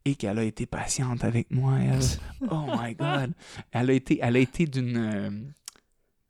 [0.04, 1.74] et qu'elle a été patiente avec moi.
[1.80, 2.48] elle.
[2.50, 3.32] oh my God!
[3.70, 5.52] Elle a été, elle a été d'une.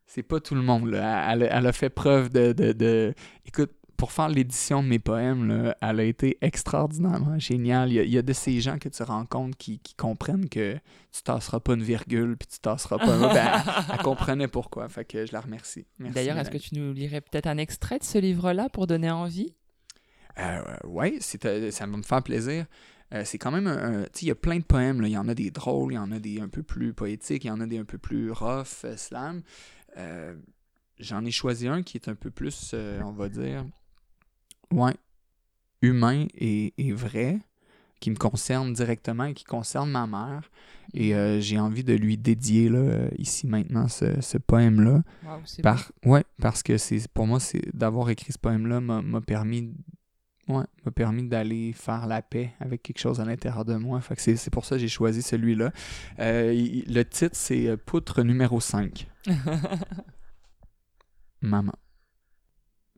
[0.06, 1.32] c'est pas tout le monde, là.
[1.32, 3.14] Elle, a- elle a fait preuve de, de, de-
[3.46, 3.70] Écoute,
[4.01, 7.90] pour faire l'édition de mes poèmes, là, elle a été extraordinairement géniale.
[7.90, 10.48] Il y, a, il y a de ces gens que tu rencontres qui, qui comprennent
[10.48, 10.78] que
[11.12, 13.20] tu tasseras pas une virgule, puis tu tasseras pas un.
[13.34, 14.88] Ben, elle, elle comprenait pourquoi.
[14.88, 15.86] Fait que je la remercie.
[15.98, 19.11] Merci, D'ailleurs, est-ce que tu nous lirais peut-être un extrait de ce livre-là pour donner
[19.11, 19.55] envie?
[20.38, 21.36] Euh, oui, ça
[21.84, 22.64] va me faire plaisir.
[23.12, 23.76] Euh, c'est quand même un.
[24.01, 25.03] un- tu sais, il y a plein de poèmes.
[25.05, 27.44] Il y en a des drôles, il y en a des un peu plus poétiques,
[27.44, 29.42] il y en a des un peu plus rough, euh, slam.
[30.98, 32.74] J'en ai choisi un qui est un peu plus,
[33.05, 33.64] on va dire,
[34.73, 34.95] ouais,
[35.83, 37.39] humain et, et vrai,
[38.01, 40.51] qui me concerne directement et qui concerne ma mère.
[40.95, 45.03] Et euh, j'ai envie de lui dédier, là, ici maintenant, ce, ce poème-là.
[45.45, 49.21] C'est Par, ouais, parce que c'est pour moi, c'est d'avoir écrit ce poème-là m'a m'a
[49.21, 49.73] permis,
[50.49, 54.01] ouais, m'a permis d'aller faire la paix avec quelque chose à l'intérieur de moi.
[54.01, 55.71] Fait que c'est c'est pour ça que j'ai choisi celui-là.
[56.18, 59.07] Euh, le titre, c'est euh, Poutre numéro 5.
[59.27, 59.33] beau.
[61.43, 61.73] Maman.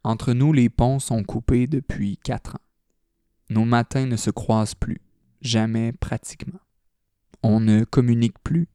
[0.05, 2.67] Entre nous, les ponts sont coupés depuis quatre ans.
[3.51, 5.01] Nos matins ne se croisent plus,
[5.41, 6.61] jamais pratiquement.
[7.43, 8.69] On ne communique plus,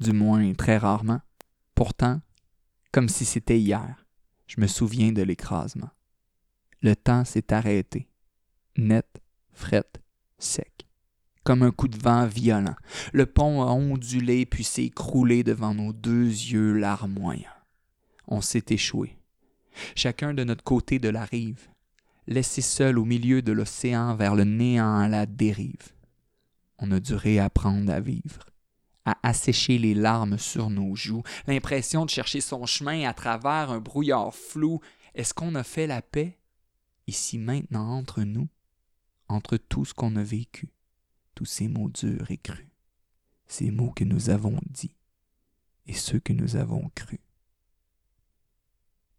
[0.00, 1.20] du moins très rarement.
[1.74, 2.20] Pourtant,
[2.92, 4.06] comme si c'était hier,
[4.46, 5.90] je me souviens de l'écrasement.
[6.80, 8.08] Le temps s'est arrêté,
[8.76, 9.90] net, fret,
[10.38, 10.86] sec,
[11.42, 12.76] comme un coup de vent violent.
[13.12, 17.50] Le pont a ondulé puis s'est écroulé devant nos deux yeux larmoyants
[18.26, 19.18] on s'est échoué.
[19.94, 21.68] Chacun de notre côté de la rive,
[22.26, 25.92] laissé seul au milieu de l'océan vers le néant à la dérive.
[26.78, 28.46] On a dû réapprendre à vivre,
[29.04, 33.80] à assécher les larmes sur nos joues, l'impression de chercher son chemin à travers un
[33.80, 34.80] brouillard flou.
[35.14, 36.38] Est-ce qu'on a fait la paix,
[37.06, 38.48] ici maintenant entre nous,
[39.28, 40.72] entre tout ce qu'on a vécu,
[41.34, 42.68] tous ces mots durs et crus,
[43.46, 44.96] ces mots que nous avons dits
[45.86, 47.20] et ceux que nous avons crus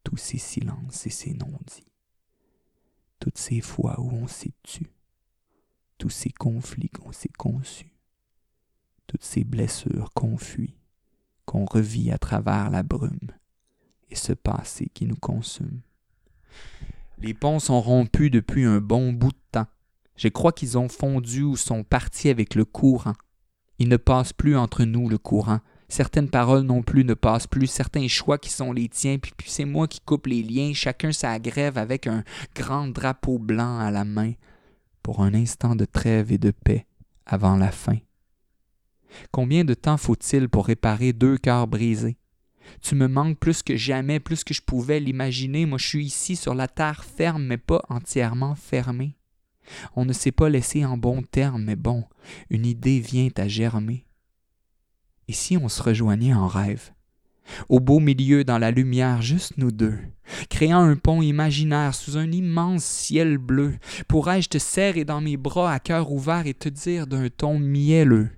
[0.06, 1.92] tous ces silences et ces non-dits,
[3.20, 4.88] toutes ces fois où on s'est tu,
[5.98, 7.92] tous ces conflits qu'on s'est conçus,
[9.08, 10.78] toutes ces blessures qu'on fuit,
[11.46, 13.32] qu'on revit à travers la brume,
[14.10, 15.82] et ce passé qui nous consume.
[17.18, 19.68] Les ponts sont rompus depuis un bon bout de temps.
[20.16, 23.16] Je crois qu'ils ont fondu ou sont partis avec le courant.
[23.80, 27.68] Il ne passe plus entre nous le courant, Certaines paroles non plus ne passent plus,
[27.68, 31.38] certains choix qui sont les tiens, puis, c'est moi qui coupe les liens, chacun sa
[31.40, 32.24] grève avec un
[32.56, 34.34] grand drapeau blanc à la main,
[35.04, 36.88] pour un instant de trêve et de paix
[37.26, 37.98] avant la fin.
[39.32, 42.18] Combien de temps faut-il pour réparer deux cœurs brisés?
[42.82, 45.66] Tu me manques plus que jamais, plus que je pouvais l'imaginer.
[45.66, 49.16] Moi, je suis ici sur la terre ferme, mais pas entièrement fermée.
[49.96, 52.04] On ne s'est pas laissé en bons termes, mais bon,
[52.50, 54.05] une idée vient à germer.
[55.28, 56.92] Et si on se rejoignait en rêve?
[57.70, 59.98] Au beau milieu, dans la lumière, juste nous deux,
[60.50, 63.76] créant un pont imaginaire sous un immense ciel bleu,
[64.08, 68.30] pourrais-je te serrer dans mes bras à cœur ouvert et te dire d'un ton mielleux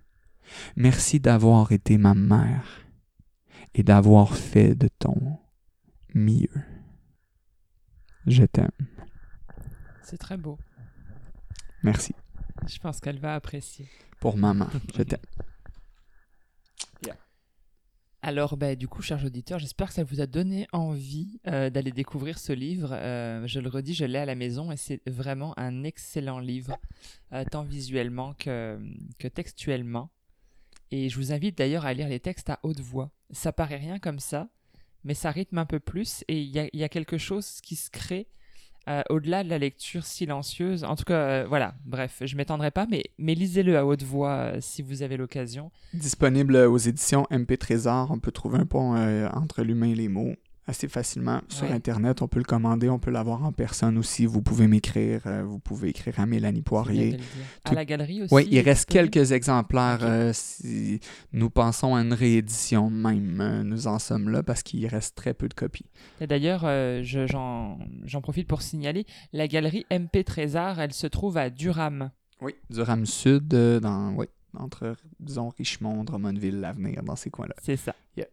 [0.76, 2.82] Merci d'avoir été ma mère
[3.74, 5.38] et d'avoir fait de ton
[6.14, 6.50] mieux.
[8.26, 8.72] Je t'aime.
[10.04, 10.58] C'est très beau.
[11.84, 12.14] Merci.
[12.68, 13.88] Je pense qu'elle va apprécier.
[14.20, 15.20] Pour maman, je t'aime.
[18.24, 21.92] Alors, bah, du coup, chers auditeurs, j'espère que ça vous a donné envie euh, d'aller
[21.92, 22.90] découvrir ce livre.
[22.92, 26.78] Euh, je le redis, je l'ai à la maison et c'est vraiment un excellent livre,
[27.32, 28.80] euh, tant visuellement que,
[29.34, 30.10] textuellement.
[30.90, 33.12] Et je vous invite d'ailleurs à lire les textes à haute voix.
[33.30, 34.50] Ça paraît rien comme ça,
[35.04, 38.28] mais ça rythme un peu plus et il y a quelque chose qui se crée
[38.88, 40.84] euh, au-delà de la lecture silencieuse.
[40.86, 44.32] En tout cas, euh, voilà, bref, je m'étendrai pas, mais, mais lisez-le à haute voix
[44.32, 45.72] euh, si vous avez l'occasion.
[45.94, 48.96] Disponible aux éditions MP Trésor, on peut trouver un pont
[49.34, 50.36] entre l'humain et les mots
[50.68, 51.72] assez facilement sur Ouais.
[51.72, 52.22] Internet.
[52.22, 54.26] On peut le commander, on peut l'avoir en personne aussi.
[54.26, 57.18] Vous pouvez m'écrire, euh, vous pouvez écrire à Mélanie Poirier.
[57.64, 58.34] À la galerie aussi.
[58.34, 60.00] Oui, il est reste quelques exemplaires.
[60.02, 61.00] Euh, si
[61.32, 63.40] nous pensons à une réédition même.
[63.42, 65.86] euh, nous en sommes là parce qu'il reste très peu de copies.
[66.22, 71.50] Et d'ailleurs, je- j'en profite pour signaler, la galerie MP Trésor, elle se trouve à
[71.50, 72.12] Durham.
[72.42, 72.54] Oui.
[72.70, 77.56] Durham Sud, dans, oui, entre, disons, Richmond, Drummondville, l'Avenir, dans ces coins-là.
[77.64, 77.96] C'est ça.
[78.16, 78.28] Yeah.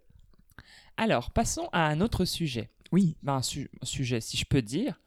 [0.97, 2.71] Alors, passons à un autre sujet.
[2.93, 3.17] Oui.
[3.23, 5.01] Ben, un su- sujet, si je peux dire.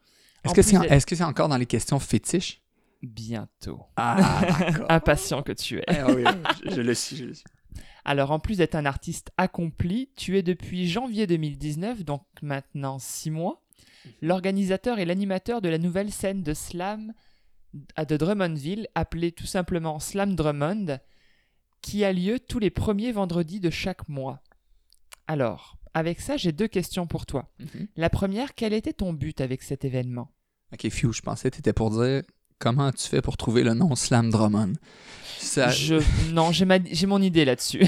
[0.44, 2.60] Est-ce que c'est est -ce encore dans les questions fétiches?
[3.02, 3.80] Bientôt.
[3.96, 4.40] Ah.
[4.88, 5.84] Impatient que tu es.
[5.88, 6.24] Ah oui,
[6.64, 7.44] je, je le suis, je le suis.
[8.04, 13.30] Alors, en plus d'être un artiste accompli, tu es depuis janvier 2019, donc maintenant six
[13.30, 13.62] mois,
[14.22, 17.12] l'organisateur et l'animateur de la nouvelle scène de slam
[17.74, 20.98] de Drummondville, appelée tout simplement Slam Drummond,
[21.82, 24.40] qui a lieu tous les premiers vendredis de chaque mois.
[25.26, 27.52] Alors, avec ça, j'ai deux questions pour toi.
[27.96, 30.30] La première, quel était ton but avec cet événement?
[30.72, 32.22] Ok, Fiu, je pensais que tu étais pour dire
[32.58, 34.72] comment tu fais pour trouver le nom Slam Drummond?
[35.40, 35.94] Ça, Je...
[36.32, 37.86] Non, j'ai ma- j'ai mon idée là-dessus.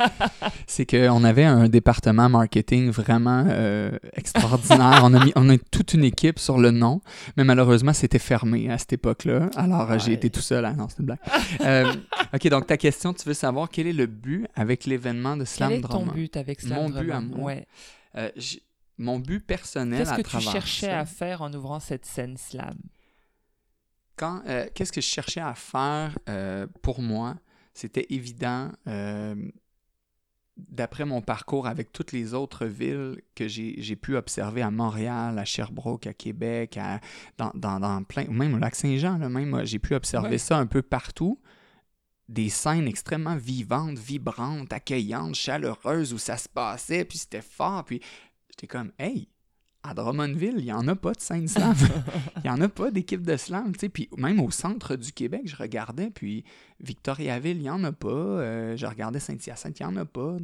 [0.66, 5.00] C'est qu'on avait un département marketing vraiment euh, extraordinaire.
[5.02, 7.00] on, a mis, on a toute une équipe sur le nom,
[7.36, 9.50] mais malheureusement, c'était fermé à cette époque-là.
[9.56, 10.64] Alors, j'ai été tout seul.
[10.64, 11.18] Ah non, c'est une blague.
[11.62, 11.92] Euh,
[12.32, 15.70] ok, donc ta question, tu veux savoir quel est le but avec l'événement de Slam
[15.70, 16.12] quel est ton Drummond?
[16.12, 17.36] but avec Slam Mon but à Drummond?
[17.36, 17.44] moi?
[17.46, 17.66] Ouais.
[18.16, 18.30] Euh,
[18.98, 22.36] mon but personnel Qu'est-ce à que tu cherchais ça- à faire en ouvrant cette scène
[22.36, 22.74] slam?
[24.18, 27.36] Quand euh, qu'est-ce que je cherchais à faire euh, pour moi
[27.74, 29.34] c'était évident euh,
[30.56, 35.44] d'après mon parcours avec toutes les autres villes que j'ai pu observer à Montréal, à
[35.44, 37.00] Sherbrooke, à Québec, à-
[37.36, 40.38] dans, dans, dans plein, même au lac Saint-Jean, même j'ai pu observer Ouais.
[40.38, 41.40] ça un peu partout.
[42.28, 48.00] Des scènes extrêmement vivantes, vibrantes, accueillantes, chaleureuses où ça se passait, puis c'était fort, puis
[48.50, 49.28] j'étais comme, hey,
[49.84, 51.74] à Drummondville, il n'y en a pas de scène slam.
[52.36, 53.72] Il n'y en a pas d'équipe de slam.
[53.72, 56.44] Puis même au centre du Québec, je regardais, puis
[56.80, 58.08] Victoriaville, il n'y en a pas.
[58.08, 60.36] euh, je regardais Saint-Hyacinthe, il n'y en a pas.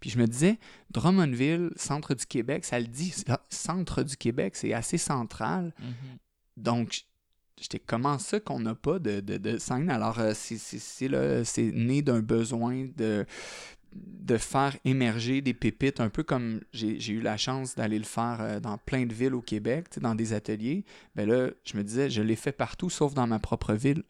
[0.00, 0.58] Puis je me disais,
[0.90, 5.74] Drummondville, centre du Québec, ça le dit, c'est- centre du Québec, c'est assez central.
[6.56, 7.02] Donc,
[7.60, 9.90] j'étais comment ça qu'on n'a pas de, de, de scène?
[9.90, 13.24] Alors, euh, c'est né d'un besoin de,
[13.96, 18.38] de faire émerger des pépites, un peu comme j'ai eu la chance d'aller le faire
[18.40, 20.84] euh, dans plein de villes au Québec, dans des ateliers.
[21.14, 24.02] Ben là, je me disais, je l'ai fait partout sauf dans ma propre ville.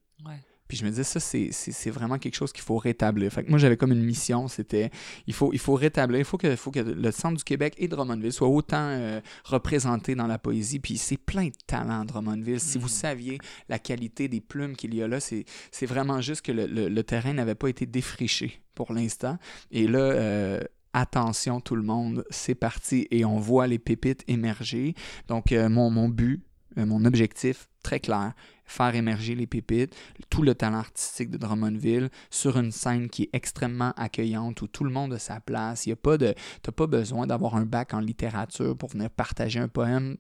[0.68, 3.32] Puis je me disais, ça, c'est- vraiment quelque chose qu'il faut rétablir.
[3.32, 4.90] Fait que moi, j'avais comme une mission, c'était,
[5.26, 7.86] il faut, il faut rétablir, il faut que, faut que le centre du Québec et
[7.88, 10.80] Drummondville soient autant euh, représentés dans la poésie.
[10.80, 12.60] Puis c'est plein de talents, Drummondville.
[12.60, 12.90] Si vous Mhm.
[12.90, 13.38] saviez
[13.68, 16.88] la qualité des plumes qu'il y a là, c'est c'est vraiment juste que le, le-
[16.88, 19.38] le terrain n'avait pas été défriché pour l'instant.
[19.70, 20.60] Et là, euh,
[20.92, 24.94] attention tout le monde, c'est parti et on voit les pépites émerger.
[25.28, 26.42] Donc, euh, mon, mon but,
[26.76, 28.32] mon objectif, très clair,
[28.66, 29.94] faire émerger les pépites,
[30.30, 34.84] tout le talent artistique de Drummondville sur une scène qui est extrêmement accueillante où tout
[34.84, 35.86] le monde a sa place.
[35.86, 39.10] Il y a pas de, t'as pas besoin d'avoir un bac en littérature pour venir
[39.10, 40.16] partager un poème.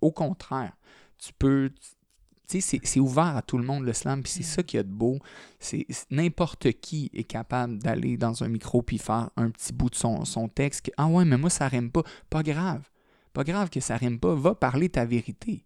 [0.00, 0.72] Au contraire,
[1.18, 1.70] tu peux,
[2.48, 4.54] tu sais, c'est- ouvert à tout le monde le slam, puis c'est Mm.
[4.56, 5.18] ça qu'il y a de beau.
[5.58, 9.90] C'est c'est- n'importe qui est capable d'aller dans un micro puis faire un petit bout
[9.90, 10.86] de son, son texte.
[10.86, 12.02] que, ah ouais, mais moi ça rime pas.
[12.30, 12.88] Pas grave.
[13.32, 14.34] Pas grave que ça rime pas.
[14.34, 15.64] Va parler ta vérité.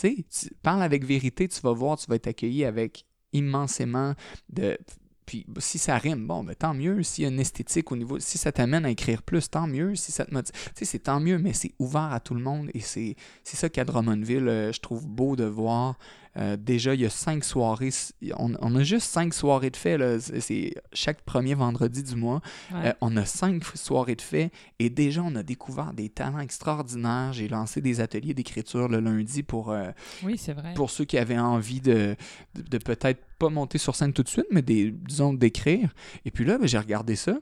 [0.00, 4.14] Tu sais, tu parles avec vérité, tu vas voir, tu vas être accueilli avec immensément
[4.48, 4.78] de.
[5.26, 7.02] Puis si ça rime, bon, ben, tant mieux.
[7.02, 8.18] S'il y a une esthétique au niveau.
[8.18, 9.94] Si ça t'amène à écrire plus, tant mieux.
[9.94, 10.52] Si ça te motive.
[10.52, 13.56] Tu sais, c'est tant mieux, mais c'est ouvert à tout le monde et c'est c'est
[13.56, 15.98] ça qu'à Drummondville, euh, je trouve beau de voir.
[16.36, 17.90] Euh, déjà, il y a cinq soirées.
[18.36, 19.98] On, on a juste cinq soirées de fait.
[20.40, 22.40] C'est chaque premier vendredi du mois.
[22.72, 22.88] Ouais.
[22.88, 27.32] Euh, on a cinq soirées de fait et déjà, on a découvert des talents extraordinaires.
[27.32, 29.90] J'ai lancé des ateliers d'écriture le lundi pour, euh,
[30.22, 30.74] oui, c'est vrai.
[30.74, 32.16] pour ceux qui avaient envie de,
[32.54, 35.92] de, de peut-être pas monter sur scène tout de suite, mais des, disons d'écrire.
[36.24, 37.38] Et puis là, ben, j'ai regardé ça.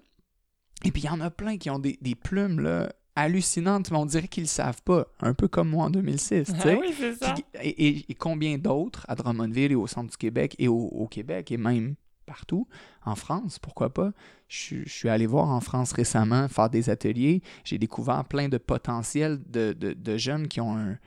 [0.85, 3.97] Et puis il y en a plein qui ont des, des plumes là, hallucinantes, mais
[3.99, 5.07] on dirait qu'ils le savent pas.
[5.21, 6.45] Un peu comme moi en 2006.
[6.47, 7.35] tu Ah oui, ça.
[7.63, 11.07] Et, et- et combien d'autres à Drummondville et au centre du Québec et au, au
[11.09, 11.95] Québec et même
[12.27, 12.67] partout
[13.05, 14.13] en France, pourquoi pas?
[14.49, 17.43] Je, suis- je suis allé voir en France récemment faire des ateliers.
[17.65, 20.99] J'ai découvert plein de potentiels de, de- de jeunes qui ont un,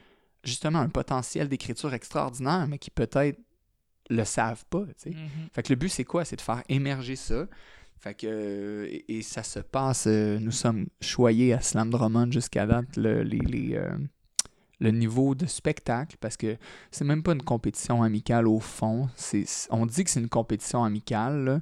[0.44, 3.40] justement un potentiel d'écriture extraordinaire, mais qui peut-être
[4.10, 4.84] le savent pas.
[4.88, 5.10] tu sais.
[5.12, 5.30] Mhm.
[5.54, 6.26] Fait que le but, c'est quoi?
[6.26, 7.46] C'est de faire émerger ça.
[8.02, 12.66] Fait que, euh, et, ça se passe, euh, nous sommes choyés à Slam Drummond jusqu'à
[12.66, 12.98] date.
[12.98, 13.96] Le, les, euh,
[14.80, 16.58] le niveau de spectacle, parce que
[16.90, 19.08] c'est même pas une compétition amicale au fond.
[19.16, 21.60] C'est, on dit que c'est une compétition amicale, là.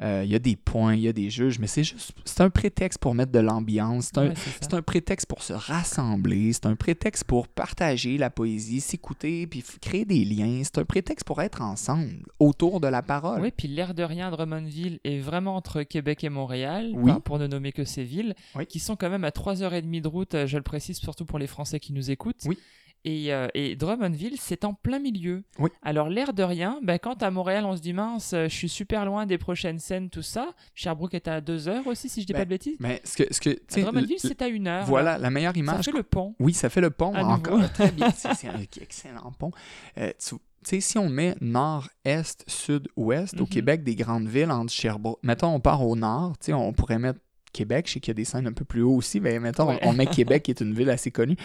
[0.00, 2.40] Euh, Il y a des points, il y a des juges, mais c'est juste, c'est
[2.40, 4.06] un prétexte pour mettre de l'ambiance.
[4.06, 8.30] C'est un, Ouais, c'est un prétexte pour se rassembler, c'est un prétexte pour partager la
[8.30, 10.62] poésie, s'écouter, puis créer des liens.
[10.64, 13.40] C'est un prétexte pour être ensemble autour de la parole.
[13.42, 17.12] Oui, puis l'air de rien, Drummondville est vraiment entre Québec et Montréal, Oui.
[17.24, 18.66] pour ne nommer que ces villes, Oui.
[18.66, 21.46] qui sont quand même à 3h30 de route, euh, je le précise surtout pour les
[21.46, 22.40] Français qui nous écoutent.
[22.46, 22.58] Oui.
[23.04, 25.42] Et, euh, et Drummondville, c'est en plein milieu.
[25.58, 25.70] Oui.
[25.82, 28.68] Alors, l'air de rien, ben, quand à Montréal, on se dit mince, euh, je suis
[28.68, 30.54] super loin des prochaines scènes, tout ça.
[30.76, 32.76] Sherbrooke est à 2 heures aussi, si je dis Ben, pas de bêtises.
[32.78, 34.84] Mais ce que, ce que Drummondville, c'est à une heure.
[34.86, 35.18] voilà là.
[35.18, 35.84] la meilleure Ça image.
[35.84, 36.36] fait le pont.
[36.38, 37.68] Oui, ça fait le pont À encore nouveau.
[37.74, 38.08] très bien.
[38.12, 39.50] C'est un excellent pont.
[39.98, 43.48] Euh, tu sais, si on met nord, est, sud, ouest, au Mhm.
[43.48, 47.00] Québec, des grandes villes entre Sherbrooke, mettons, on part au nord, tu sais, on pourrait
[47.00, 47.18] mettre
[47.52, 49.66] Québec, je sais qu'il y a des scènes un peu plus haut aussi, mais mettons,
[49.70, 49.80] Ouais.
[49.82, 50.06] on, on met
[50.40, 51.36] Québec, qui est une ville assez connue.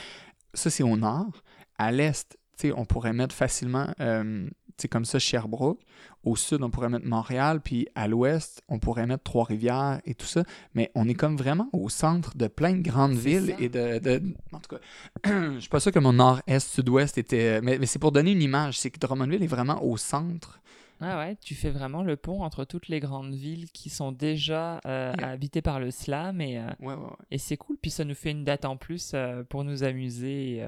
[0.54, 1.44] Ça, c'est au nord.
[1.78, 2.38] À l'est,
[2.76, 4.50] on pourrait mettre facilement, euh,
[4.92, 5.80] comme ça, Sherbrooke.
[6.24, 10.26] Au sud, on pourrait mettre Montréal, puis à l'ouest, on pourrait mettre Trois-Rivières et tout
[10.26, 10.44] ça.
[10.74, 13.64] Mais on est comme vraiment au centre de plein de grandes villes ça.
[13.64, 14.82] et de, de- En tout cas,
[15.54, 17.62] je suis pas sûr que mon nord-est, sud-ouest était...
[17.62, 20.60] Mais, mais c'est pour donner une image, c'est que Drummondville est vraiment au centre.
[21.00, 24.80] Ah ouais, tu fais vraiment le pont entre toutes les grandes villes qui sont déjà
[24.88, 25.28] euh, Yeah.
[25.30, 27.10] habitées par le slam et, euh, Ouais, ouais, ouais.
[27.30, 27.78] et c'est cool.
[27.80, 30.64] Puis ça nous fait une date en plus euh, pour nous amuser et,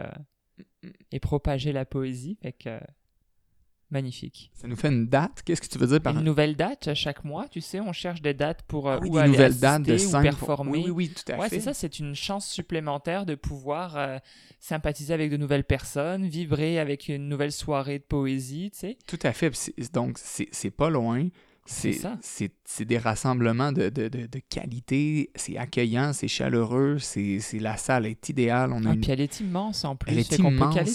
[1.11, 2.37] et propager la poésie.
[2.41, 2.79] Fait que, euh,
[3.91, 4.51] magnifique.
[4.53, 5.41] Ça nous fait une date.
[5.43, 6.15] Qu'est-ce que tu veux dire par...
[6.15, 8.99] Une nouvelle date à chaque mois, tu sais, on cherche des dates pour euh, Ah
[9.01, 10.71] oui, où des aller nouvelles dates de ou pour- performer.
[10.71, 11.55] Oui, oui, oui, tout à Ouais, fait.
[11.55, 14.19] c'est ça, c'est une chance supplémentaire de pouvoir euh,
[14.59, 18.97] sympathiser avec de nouvelles personnes, vibrer avec une nouvelle soirée de poésie, tu sais.
[19.07, 19.51] Tout à fait.
[19.91, 21.27] Donc, c'est pas loin.
[21.71, 25.29] C'est des rassemblements de, de, de, de qualité.
[25.35, 26.97] C'est accueillant, c'est chaleureux.
[26.99, 28.71] C'est la salle est idéale.
[28.73, 30.11] On a Ah, une puis elle est immense en plus.
[30.11, 30.37] Elle est peut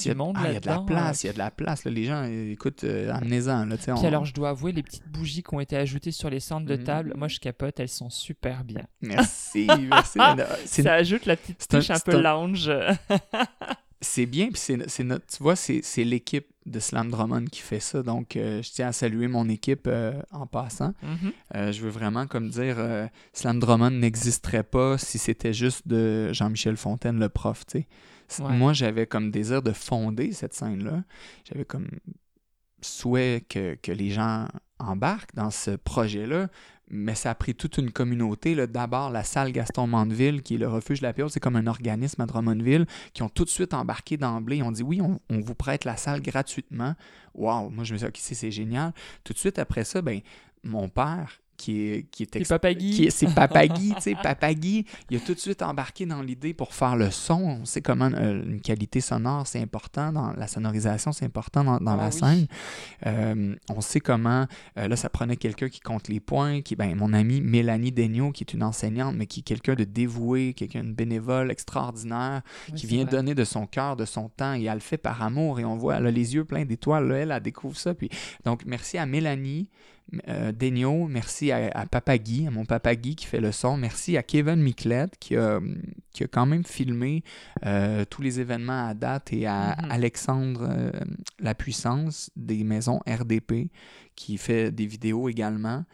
[0.04, 1.24] Il y a, monde ah, il y a de la place.
[1.24, 1.24] euh.
[1.24, 1.84] Il y a de la place.
[1.84, 1.90] là.
[1.90, 3.68] Les gens, euh, écoute, euh, amenez-en.
[3.68, 6.40] Puis on- alors, je dois avouer, les petites bougies qui ont été ajoutées sur les
[6.40, 6.84] centres de Mhm.
[6.84, 8.82] table, moi je capote, elles sont super bien.
[9.00, 9.66] Merci.
[9.88, 10.18] merci.
[10.82, 12.70] Ça ajoute la petite un- touche un peu un- lounge.
[14.04, 14.46] c'est bien.
[14.50, 18.02] Puis c'est c'est notre, tu vois, c'est c'est l'équipe de Slam Drummond qui fait ça.
[18.02, 20.94] Donc, euh, je tiens à saluer mon équipe euh, en passant.
[21.02, 21.32] Mhm.
[21.56, 22.76] Euh, je veux vraiment comme dire,
[23.32, 27.86] Slam Drummond n'existerait pas si c'était juste de Jean-Michel Fontaine, le prof, tu sais.
[28.28, 28.56] C- Ouais.
[28.56, 31.04] Moi, j'avais comme désir de fonder cette scène-là.
[31.46, 31.88] J'avais comme
[32.80, 34.46] souhait que, que les gens
[34.78, 36.48] embarquent dans ce projet-là,
[36.94, 38.54] mais ça a pris toute une communauté.
[38.66, 41.66] D'abord, la salle Gaston Mandeville, qui est le refuge de la Période, c'est comme un
[41.66, 44.58] organisme à Drummondville, qui ont tout de suite embarqué d'emblée.
[44.58, 46.94] Ils ont dit oui, on, vous prête la salle gratuitement.
[47.34, 48.92] Waouh, moi je me suis dit, ok, c'est génial.
[49.24, 50.20] Tout de suite après ça, ben,
[50.62, 52.90] mon père, qui est, qui est C'est ex- Papa Guy.
[52.90, 56.06] qui est- c'est Papa Guy, tu sais, Papa Guy, il a tout de suite embarqué
[56.06, 57.58] dans l'idée pour faire le son.
[57.60, 61.78] On sait comment euh, une qualité sonore, c'est important, dans la sonorisation, c'est important dans,
[61.78, 62.12] dans Ah la oui.
[62.12, 62.46] scène.
[63.06, 64.46] Euh, on sait comment,
[64.78, 68.32] euh, là, ça prenait quelqu'un qui compte les points, qui, ben, mon amie Mélanie Daigneault,
[68.32, 72.74] qui est une enseignante, mais qui est quelqu'un de dévoué, quelqu'un de bénévole, extraordinaire, Oui,
[72.74, 73.10] qui vient vrai.
[73.12, 75.76] donner de son cœur, de son temps, et elle le fait par amour, et on
[75.76, 77.94] voit, elle a les yeux pleins d'étoiles, là, elle, elle découvre ça.
[77.94, 78.08] Puis,
[78.44, 79.68] donc, merci à Mélanie
[80.28, 80.52] euh,
[81.08, 84.22] merci à, à Papa Guy, à mon Papa Guy qui fait le son, merci à
[84.22, 85.60] Kevin Miclette qui a,
[86.12, 87.22] qui a quand même filmé
[87.64, 89.90] euh, tous les événements à date, et à Mhm.
[89.90, 90.90] Alexandre euh,
[91.40, 93.70] La Puissance des maisons RDP
[94.14, 95.84] qui fait des vidéos également.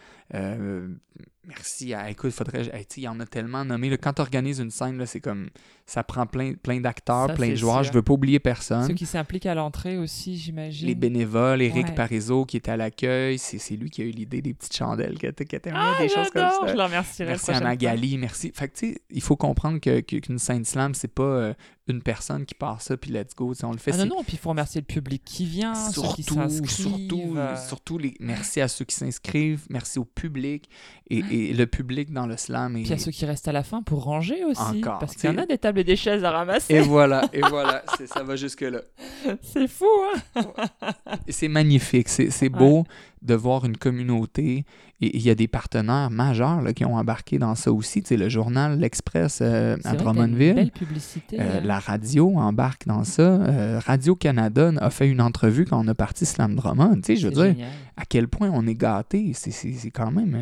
[1.51, 2.11] Merci à.
[2.11, 2.69] Écoute, faudrait.
[2.75, 3.91] hey, tu il y en a tellement nommé.
[3.91, 3.97] là.
[3.97, 5.51] quand tu organises une scène, c'est comme.
[5.87, 7.83] Ça prend plein, plein d'acteurs, plein de joueurs.
[7.85, 7.93] sûr.
[7.93, 8.87] Je veux pas oublier personne.
[8.87, 10.87] Ceux qui s'impliquent à l'entrée aussi, j'imagine.
[10.87, 11.95] Les bénévoles, Eric Ouais.
[11.95, 15.27] Parizeau qui était à l'accueil, c'est lui qui a eu l'idée des petites chandelles, qui
[15.27, 16.67] était Ah, des choses comme ça.
[16.69, 17.69] Je le remercierai Merci à prochaine fois.
[17.71, 18.53] Magali, merci.
[18.55, 21.55] Fait que tu sais, il faut comprendre que- que- qu'une scène slam, c'est pas euh,
[21.89, 23.53] une personne qui part ça puis let's go.
[23.53, 23.91] Tu on le fait.
[23.93, 27.35] Ah non, non, puis il faut remercier le public qui vient, ceux qui Surtout, surtout,
[27.37, 30.69] euh, surtout les, merci à ceux qui s'inscrivent, merci au public
[31.09, 32.77] et, et le public dans le slam.
[32.77, 34.61] Et, Puis à ceux qui restent à la fin pour ranger aussi.
[34.61, 36.75] Encore, parce qu'il y en a des tables et des chaises à ramasser.
[36.75, 38.83] et voilà, et voilà, ça va jusque-là.
[39.43, 39.87] C'est fou,
[40.37, 40.43] hein?
[41.29, 42.85] C'est magnifique, c'est c'est beau
[43.23, 44.65] de voir une communauté
[45.03, 48.03] et il y a des partenaires majeurs là, qui ont embarqué dans ça aussi.
[48.03, 50.55] Tu sais, le journal L'Express euh, à Drummondville.
[50.55, 51.41] belle publicité.
[51.41, 51.63] Euh, hein.
[51.65, 53.23] la radio embarque dans ça.
[53.23, 56.97] Euh, Radio-Canada a fait une entrevue quand on a parti Slam Drummond.
[56.97, 57.67] Tu sais, je veux dire,
[57.97, 60.37] à quel point on est gâté, c'est- quand même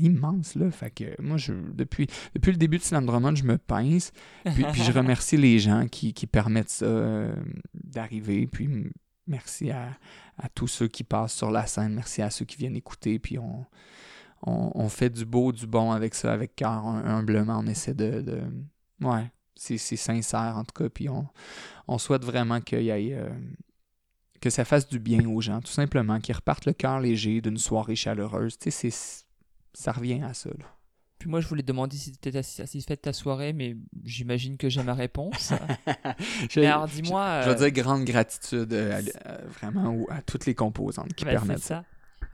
[0.00, 0.70] immense là.
[0.70, 4.12] Fait que moi, je, depuis, depuis le début de Slam Drummond, je me pince.
[4.44, 7.26] Puis, puis je remercie les gens qui, qui permettent ça
[7.74, 8.46] d'arriver.
[8.46, 8.68] Puis
[9.30, 9.96] merci à,
[10.54, 11.94] tous ceux qui passent sur la scène.
[11.94, 13.18] Merci à ceux qui viennent écouter.
[13.18, 17.58] Puis on, fait du beau, du bon avec ça, avec cœur, hum- humblement.
[17.58, 18.42] On essaie de,
[19.00, 20.88] ouais, c'est sincère, en tout cas.
[20.88, 23.30] Puis on, souhaite vraiment qu'il y ait, euh,
[24.40, 27.58] que ça fasse du bien aux gens, tout simplement, qu'ils repartent le cœur léger d'une
[27.58, 28.58] soirée chaleureuse.
[28.58, 28.90] Tu sais,
[29.72, 30.50] ça revient à ça.
[31.20, 34.56] Puis moi, je voulais te demander si tu étais satisfait de ta soirée, mais j'imagine
[34.56, 35.52] que j'ai ma réponse.
[36.50, 37.42] Je- mais alors, dis-moi.
[37.42, 41.12] Je euh, veux dire grande gratitude euh, à- à- vraiment au- à toutes les composantes
[41.14, 41.84] qui Ouais, permettent ça.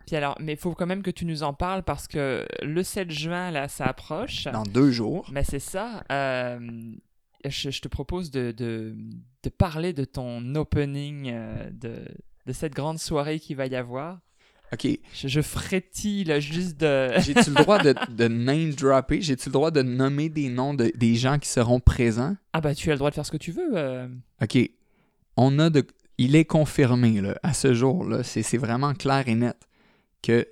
[0.06, 2.82] Puis alors, mais il faut quand même que tu nous en parles parce que le
[2.84, 4.44] 7 juin, là, ça approche.
[4.44, 5.28] Dans deux jours.
[5.32, 6.04] Mais c'est ça.
[6.12, 6.60] euh,
[7.44, 8.94] je, je te propose de, de,
[9.42, 12.04] de parler de ton opening euh, de,
[12.46, 14.20] de cette grande soirée qu'il va y avoir.
[14.72, 14.86] OK.
[15.14, 17.10] Je, je frétille là, juste de.
[17.18, 19.20] J'ai-tu le droit de, de name dropper?
[19.22, 22.36] J'ai-tu le droit de nommer des noms de, des gens qui seront présents?
[22.52, 23.70] Ah bah tu as le droit de faire ce que tu veux.
[23.76, 24.08] euh.
[24.42, 24.58] OK.
[25.36, 25.86] On a de.
[26.18, 29.56] Il est confirmé là, à ce jour, là, c'est c'est vraiment clair et net
[30.22, 30.46] que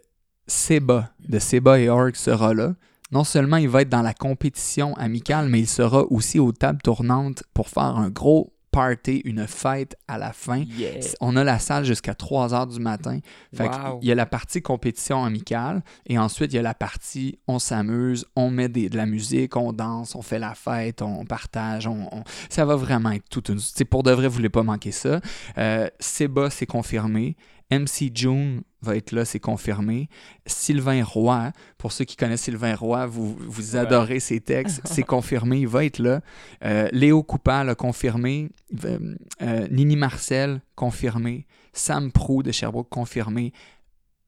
[0.46, 2.74] Seba de Seba et Org sera là.
[3.12, 6.82] Non seulement il va être dans la compétition amicale, mais il sera aussi aux tables
[6.82, 10.58] tournantes pour faire un gros party, une fête à la fin.
[10.58, 11.00] Yeah.
[11.20, 13.20] On a la salle jusqu'à 3 heures du matin.
[13.54, 13.98] Fait que Wow.
[14.02, 17.58] il y a la partie compétition amicale et ensuite il y a la partie on
[17.58, 21.86] s'amuse, on met des- de la musique, on danse, on fait la fête, on partage,
[21.86, 23.58] on, on- ça va vraiment être toute une...
[23.58, 25.20] c'est pour de vrai, vous voulez pas manquer ça.
[25.58, 27.36] Euh, Seba, c'est confirmé.
[27.70, 30.08] MC June va être là, c'est confirmé.
[30.46, 33.80] Sylvain Roy, pour ceux qui connaissent Sylvain Roy, vous, vous Ouais.
[33.80, 36.20] adorez ses textes, c'est confirmé, il va être là.
[36.64, 38.50] Euh, Léo Coupal a confirmé.
[38.84, 41.46] Euh, euh, Nini Marcel, confirmé.
[41.72, 43.52] Sam Prou de Sherbrooke, confirmé.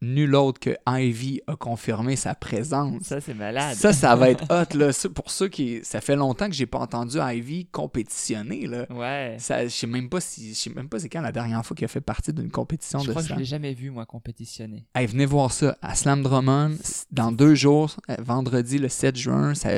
[0.02, 3.02] Nul autre que Ivy a confirmé sa présence.
[3.02, 3.74] Ça c'est malade.
[3.76, 4.90] Ça, ça va être hot, là.
[5.14, 5.80] Pour ceux qui...
[5.82, 8.86] Ça fait longtemps que j'ai pas entendu Ivy compétitionner, là.
[8.90, 9.36] Ouais.
[9.38, 10.50] Ça, je sais même pas si...
[10.50, 12.98] Je sais même pas c'est quand la dernière fois qu'il a fait partie d'une compétition
[12.98, 14.86] Je de crois que je l'ai jamais vu moi compétitionner.
[14.94, 16.76] Hey, venez voir ça à Slam Drummond
[17.10, 19.54] dans deux jours, euh, vendredi le 7 juin.
[19.54, 19.70] Ça,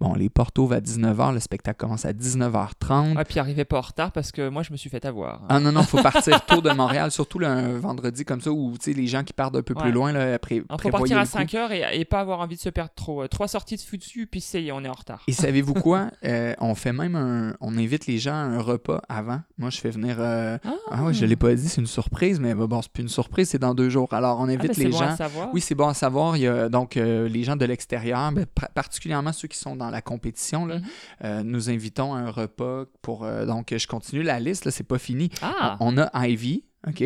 [0.00, 3.14] bon, les portes ouvrent à 19h, le spectacle commence à 19h30.
[3.16, 5.42] Ah puis arrivez pas en retard parce que moi je me suis fait avoir.
[5.48, 8.72] Ah non, non, faut partir tôt de Montréal, surtout le un vendredi comme ça où
[8.78, 11.24] tu sais, les gens qui partent un peu plus loin, là, après, faut partir à
[11.24, 13.22] 5 5 heures et, et pas avoir envie de se perdre trop.
[13.22, 15.22] Euh, Trois sorties de foutu, puis c'est on est en retard.
[15.26, 16.10] Et savez-vous quoi?
[16.24, 17.56] Euh, on fait même un.
[17.60, 19.40] On invite les gens à un repas avant.
[19.58, 20.16] Moi, je fais venir.
[20.20, 20.58] euh,
[20.90, 23.48] Ah, ouais, je l'ai pas dit, c'est une surprise, mais bon, c'est plus une surprise,
[23.48, 24.12] c'est dans deux jours.
[24.12, 25.06] Alors, on Ah, invite ben, les bon gens.
[25.08, 25.48] à savoir.
[25.52, 26.36] Oui, c'est bon à savoir.
[26.36, 29.74] Il y a donc euh, les gens de l'extérieur, mais pr- particulièrement ceux qui sont
[29.74, 30.66] dans la compétition.
[30.66, 30.78] Là,
[31.22, 31.42] Mhm.
[31.42, 33.26] nous invitons à un repas pour.
[33.46, 35.30] donc, je continue la liste, là, c'est pas fini.
[35.42, 37.02] Ah, On a Ivy, OK?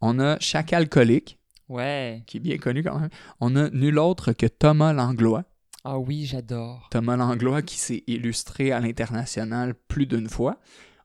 [0.00, 1.38] On a Chaque Alcoolique,
[1.68, 2.22] ouais.
[2.26, 3.10] qui est bien connu quand même.
[3.40, 5.44] On a nul autre que Thomas Langlois.
[5.84, 6.88] Ah oui, j'adore.
[6.90, 10.58] Thomas Langlois qui s'est illustré à l'international plus d'une fois.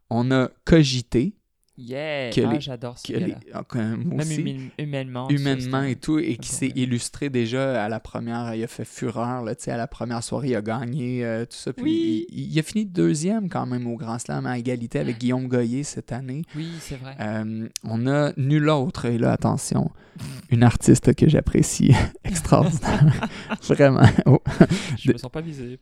[0.09, 1.35] On a Cogité,
[1.81, 2.29] Yeah.
[2.31, 3.35] Que ah, j'adore ce gars-là.
[3.53, 5.29] ah, même aussi, humain- humainement.
[5.29, 9.43] humainement et tout, et qui s'est illustré déjà à la première, il a fait fureur,
[9.43, 11.73] là, tu sais, à la première soirée, il a gagné euh, tout ça.
[11.73, 12.25] Puis Oui.
[12.31, 15.83] il, il a fini deuxième quand même au Grand Slam à égalité avec Guillaume Goyer
[15.83, 16.43] cette année.
[16.55, 17.15] Oui, c'est vrai.
[17.19, 19.89] Euh, on a nul autre, et là, attention,
[20.51, 23.05] une artiste que j'apprécie extraordinaire.
[23.63, 24.01] Vraiment.
[24.25, 24.39] Oh.
[24.97, 25.79] je de- me sens pas visé.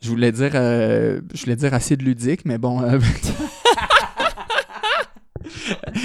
[0.00, 2.80] Je voulais dire, euh, je voulais dire acide ludique, mais bon.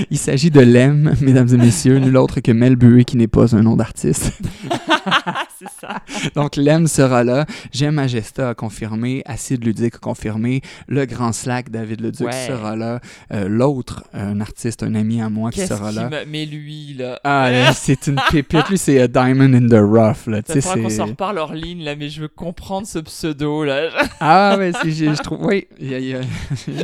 [0.09, 3.62] Il s'agit de Lem, mesdames et messieurs, nul autre que Mel qui n'est pas un
[3.62, 4.34] nom d'artiste.
[5.62, 5.99] c'est ça.
[6.36, 11.70] Donc Lem sera là, J'aime Magesta a confirmé, Acide Ludique a confirmé, le grand slack
[11.70, 12.47] David Leduc Ouais.
[12.47, 12.99] sera là,
[13.34, 16.09] Euh, l'autre, un artiste, un ami à moi qui sera là.
[16.09, 16.26] me...
[16.26, 17.20] Mais lui, là?
[17.24, 20.89] Ah, c'est une pépite, lui c'est a Diamond in the Rough, là, tu sais, qu'on
[20.89, 23.89] s'en reparle hors ligne, là, mais je veux comprendre ce pseudo, là.
[24.20, 26.22] Ah, mais si, je, je trouve, oui, il y a- il y a-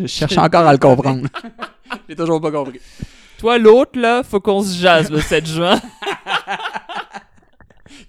[0.01, 1.27] je cherche encore à le comprendre.
[2.09, 2.79] J'ai toujours pas compris.
[3.37, 5.79] Toi, l'autre, là, faut qu'on se jase le 7 juin.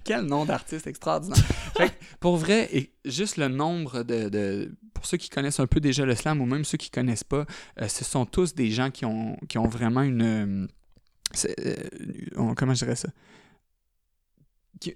[0.09, 1.37] Quel nom d'artiste extraordinaire.
[1.77, 5.67] Fait que, pour vrai, et juste le nombre de, de- Pour ceux qui connaissent un
[5.67, 7.45] peu déjà le slam ou même ceux qui connaissent pas,
[7.79, 10.23] euh, ce sont tous des gens qui ont, qui ont vraiment une.
[10.23, 10.67] euh,
[11.59, 13.09] euh, comment je dirais ça?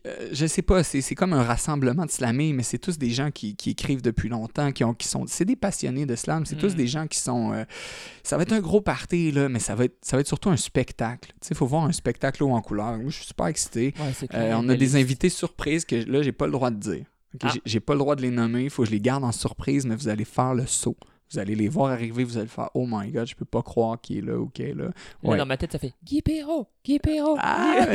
[0.07, 3.31] Euh, je sais pas, c'est, comme un rassemblement de slamés, mais c'est tous des gens
[3.31, 5.25] qui, qui écrivent depuis longtemps, qui, ont, qui sont.
[5.27, 6.77] C'est des passionnés de slam, c'est tous Mm.
[6.77, 7.51] des gens qui sont.
[7.53, 7.65] euh,
[8.23, 10.49] ça va être un gros party, là, mais ça va être, ça va être surtout
[10.49, 11.31] un spectacle.
[11.41, 12.97] Tu sais, il faut voir un spectacle haut en couleur.
[12.97, 13.93] Moi, je suis super excité.
[13.99, 17.05] Ouais, Euh, on a des invités surprises que là, j'ai pas le droit de dire.
[17.35, 17.53] Ok, Ah.
[17.65, 19.85] J'ai pas le droit de les nommer, il faut que je les garde en surprise,
[19.85, 20.97] mais vous allez faire le saut.
[21.33, 23.99] Vous allez les voir arriver, vous allez faire Oh my god, je peux pas croire
[23.99, 24.85] qu'il est là ou qu'il est là.
[24.85, 24.91] Là,
[25.23, 25.37] Ouais.
[25.37, 27.37] dans ma tête, ça fait Guy Perrault, Guy Perrault.
[27.39, 27.87] Ah,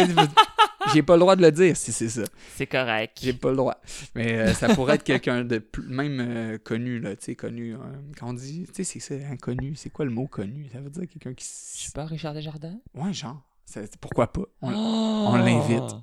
[0.92, 2.22] j'ai pas le droit de le dire si c'est ça.
[2.56, 3.18] C'est correct.
[3.22, 3.76] J'ai pas le droit.
[4.16, 7.74] Mais euh, ça pourrait être quelqu'un de plus, même euh, connu, là, tu sais, connu.
[7.74, 7.78] euh,
[8.18, 9.74] quand on dit, tu sais, c'est ça, inconnu.
[9.76, 10.68] C'est quoi le mot connu?
[10.72, 11.44] Ça veut dire quelqu'un qui.
[11.44, 12.78] Je sais pas, Richard Desjardins?
[12.94, 13.40] Ouais, genre.
[13.66, 14.42] Ça- pourquoi pas?
[14.62, 15.94] On, on l'invite.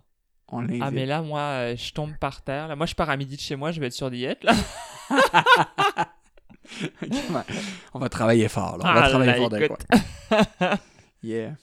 [0.50, 0.84] on l'invite.
[0.86, 2.68] Ah, mais là, moi, je tombe par terre.
[2.70, 4.44] Là, moi, je pars à midi de chez moi, je vais être sur diète.
[4.44, 4.54] Là.
[7.02, 7.44] Ben,
[7.94, 8.86] on va travailler fort, là.
[8.90, 9.86] On va Ah travailler là, fort de écoute.
[10.30, 10.78] quoi.
[11.24, 11.56] Yeah.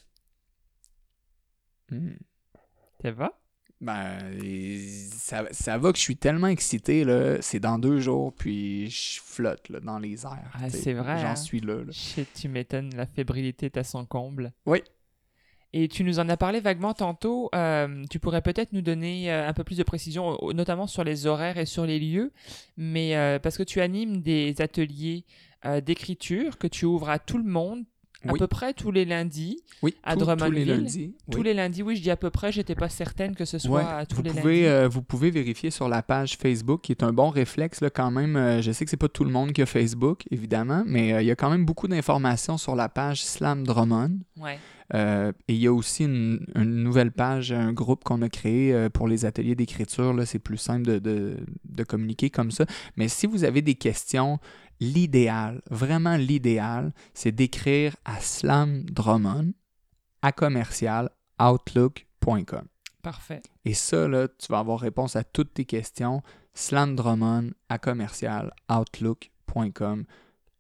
[1.91, 2.17] Hmm.
[3.03, 3.33] Ça va?
[3.81, 4.19] Ben,
[5.13, 7.37] ça, ça va que je suis tellement excité, là.
[7.41, 10.51] C'est dans deux jours, puis je flotte, là, dans les airs.
[10.55, 11.37] Ah, c'est vrai, J'en hein.
[11.37, 11.91] suis là, là.
[11.93, 14.53] Shit, tu m'étonnes, la fébrilité est à son comble.
[14.67, 14.83] Oui.
[15.75, 17.49] Et tu nous en as parlé vaguement tantôt.
[17.55, 21.27] euh, tu pourrais peut-être nous donner euh, un peu plus de précision, notamment sur les
[21.27, 22.31] horaires et sur les lieux.
[22.77, 25.25] Mais euh, parce que tu animes des ateliers
[25.65, 27.85] euh, d'écriture que tu ouvres à tout le monde,
[28.25, 28.39] à Oui.
[28.39, 29.61] peu près tous les lundis.
[29.83, 31.15] Oui, À tous- tous les Drummondville, lundis.
[31.31, 31.45] Tous oui.
[31.45, 33.89] les lundis, oui, je dis à peu près, j'étais pas certaine que ce soit Ouais,
[33.91, 34.95] à tous vous les pouvez, lundis.
[34.95, 38.61] vous pouvez vérifier sur la page Facebook, qui est un bon réflexe là, quand même.
[38.61, 41.31] Je sais que c'est pas tout le monde qui a Facebook, évidemment, mais il y
[41.33, 44.19] a quand même beaucoup d'informations sur la page Slam Drummond.
[44.39, 44.59] Ouais.
[44.95, 48.75] Euh, et il y a aussi une, une nouvelle page, un groupe qu'on a créé
[48.75, 50.13] euh, pour les ateliers d'écriture.
[50.13, 52.67] Là, c'est plus simple de, de- de communiquer comme ça.
[52.97, 54.39] Mais si vous avez des questions,
[54.81, 59.53] l'idéal, vraiment l'idéal, c'est d'écrire à Slam Drummond
[60.21, 61.09] à commercial
[61.41, 62.65] outlook.com.
[63.03, 63.43] Parfait.
[63.65, 66.23] Et ça, là, tu vas avoir réponse à toutes tes questions.
[66.55, 70.05] Slam Drummond à commercial outlook.com.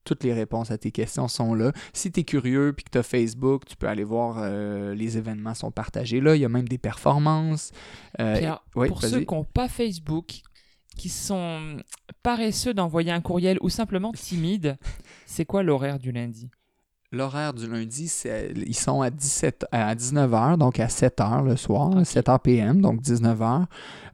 [0.05, 1.73] Toutes les réponses à tes questions sont là.
[1.93, 5.17] Si tu es curieux et que tu as Facebook, tu peux aller voir euh, les
[5.17, 6.35] événements sont partagés là.
[6.35, 7.71] Il y a même des performances.
[8.21, 10.41] Euh, Puis pour ceux qui n'ont pas Facebook,
[10.97, 11.79] qui sont
[12.23, 14.77] paresseux d'envoyer un courriel ou simplement timides,
[15.27, 16.51] c'est quoi l'horaire du lundi?
[17.15, 21.91] L'horaire du lundi, c'est, ils sont à, 17, à 19h, donc à 7h le soir,
[21.91, 22.05] Ok.
[22.05, 23.67] 7h PM, donc 19h.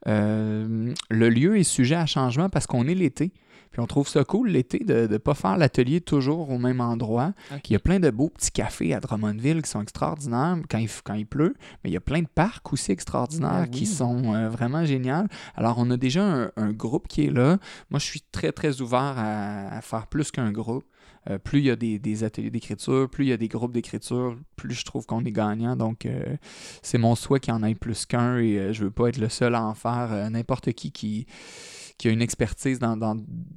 [0.08, 3.32] Euh, le lieu est sujet à changement parce qu'on est l'été.
[3.78, 7.32] Puis on trouve ça cool l'été de ne pas faire l'atelier toujours au même endroit.
[7.64, 10.88] Il y a plein de beaux petits cafés à Drummondville qui sont extraordinaires quand il,
[11.04, 11.54] quand il pleut,
[11.84, 13.70] mais il y a plein de parcs aussi extraordinaires Ah oui.
[13.70, 15.28] qui sont euh, vraiment géniaux.
[15.54, 17.58] Alors, on a déjà un, un groupe qui est là.
[17.90, 20.82] Moi, je suis très, très ouvert à, à faire plus qu'un groupe.
[21.30, 23.72] Euh, plus il y a des, des ateliers d'écriture, plus il y a des groupes
[23.72, 25.76] d'écriture, plus je trouve qu'on est gagnant.
[25.76, 26.36] Donc, euh,
[26.82, 29.18] c'est mon souhait qu'il y en ait plus qu'un et euh, je veux pas être
[29.18, 30.30] le seul à en faire.
[30.30, 31.26] N'importe qui qui
[31.98, 33.16] qui a une expertise dans, dans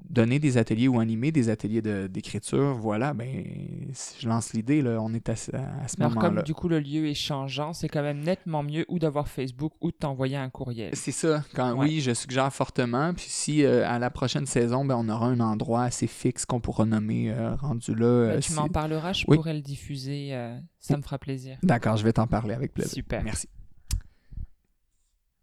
[0.10, 3.46] donner des ateliers ou animer des ateliers de- d'écriture, voilà, ben,
[3.94, 6.42] si je lance l'idée, là, on est à, ce- à ce Alors, comme moment-là.
[6.42, 9.92] du coup le lieu est changeant, c'est quand même nettement mieux ou d'avoir Facebook ou
[9.92, 10.90] de t'envoyer un courriel.
[10.96, 11.44] C'est ça.
[11.54, 11.86] Quand, Ouais.
[11.88, 13.14] Oui, je suggère fortement.
[13.14, 16.60] Puis si euh, à la prochaine saison, ben, on aura un endroit assez fixe qu'on
[16.60, 18.06] pourra nommer euh, rendu là.
[18.08, 19.38] euh, Ben, tu si- m'en parleras, je Oui.
[19.38, 21.58] pourrais le diffuser, euh, ça me fera plaisir.
[21.62, 22.92] D'accord, je vais t'en parler avec plaisir.
[22.92, 23.24] Super.
[23.24, 23.48] Merci.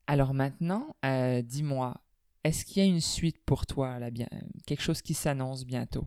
[0.07, 1.95] Alors maintenant, euh, dis-moi,
[2.49, 4.27] est-ce qu'il y a une suite pour toi, là, bien,
[4.67, 6.07] quelque chose qui s'annonce bientôt?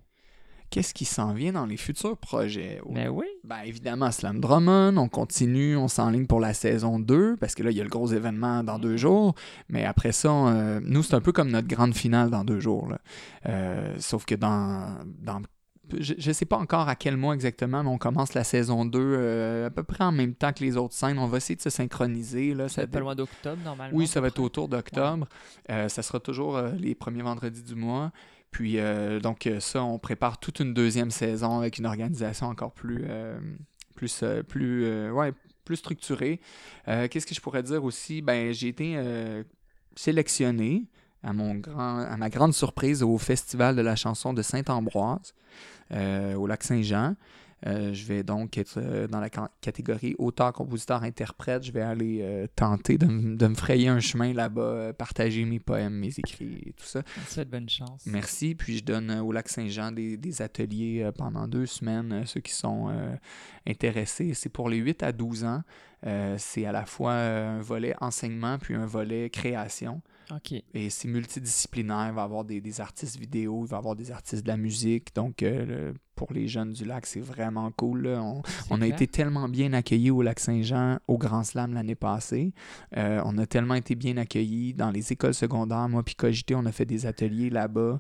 [0.72, 2.82] Qu'est-ce qui s'en vient dans les futurs projets?
[2.90, 3.26] Mais oui.
[3.44, 7.72] Ben évidemment, Slam Drummond, on continue, on s'enligne pour la saison 2, parce que là,
[7.72, 9.36] il y a le gros événement dans deux jours.
[9.68, 12.88] Mais après ça, euh, nous, c'est un peu comme notre grande finale dans deux jours.
[12.88, 13.02] là.
[13.48, 14.98] Euh, sauf que dans.
[15.20, 15.42] dans
[16.00, 19.00] je ne sais pas encore à quel mois exactement, mais on commence la saison 2
[19.00, 21.20] euh, à peu près en même temps que les autres scènes.
[21.20, 22.54] On va essayer de se synchroniser.
[22.54, 23.98] Là, Ça va pas loin d'octobre, normalement.
[23.98, 25.28] oui, ça va être autour d'octobre.
[25.70, 28.12] Euh, ça sera toujours euh, les premiers vendredis du mois.
[28.52, 28.78] Puis,
[29.24, 33.06] donc, ça, on prépare toute une deuxième saison avec une organisation encore plus,
[33.96, 35.32] plus, plus, ouais,
[35.64, 36.42] plus structurée.
[36.86, 38.22] Qu'est-ce que je pourrais dire aussi?
[38.22, 38.98] Ben, j'ai été
[39.96, 40.84] sélectionné
[41.24, 45.34] à, mon grand, à ma grande surprise au Festival de la chanson de Saint-Ambroise
[45.94, 47.16] euh, au lac Saint-Jean.
[47.68, 51.62] Euh, je vais donc être euh, dans la ca- catégorie auteur, compositeur, interprète.
[51.64, 55.94] Je vais aller euh, tenter de, de me frayer un chemin là-bas, partager mes poèmes,
[55.94, 57.04] mes écrits et tout ça.
[57.28, 58.02] Souhaite bonne chance.
[58.08, 58.56] Merci.
[58.56, 62.24] Puis je donne au lac Saint-Jean des, des ateliers pendant deux semaines.
[62.26, 62.90] Ceux qui sont
[63.68, 65.62] intéressés, c'est pour les 8 à 12 ans.
[66.38, 70.02] C'est à la fois un volet enseignement puis un volet création.
[70.74, 72.08] Et c'est multidisciplinaire.
[72.10, 74.48] Il va y avoir des, des artistes vidéo, il va y avoir des artistes de
[74.48, 75.14] la musique.
[75.16, 78.04] Donc, euh, le- pour les jeunes du lac, c'est vraiment cool.
[78.04, 78.22] là.
[78.70, 82.54] On, a été tellement bien accueillis au lac Saint-Jean, au Grand Slam l'année passée.
[82.96, 85.90] Euh, on a tellement été bien accueillis dans les écoles secondaires.
[85.90, 88.00] Moi, puis Cogité, on a fait des ateliers là-bas.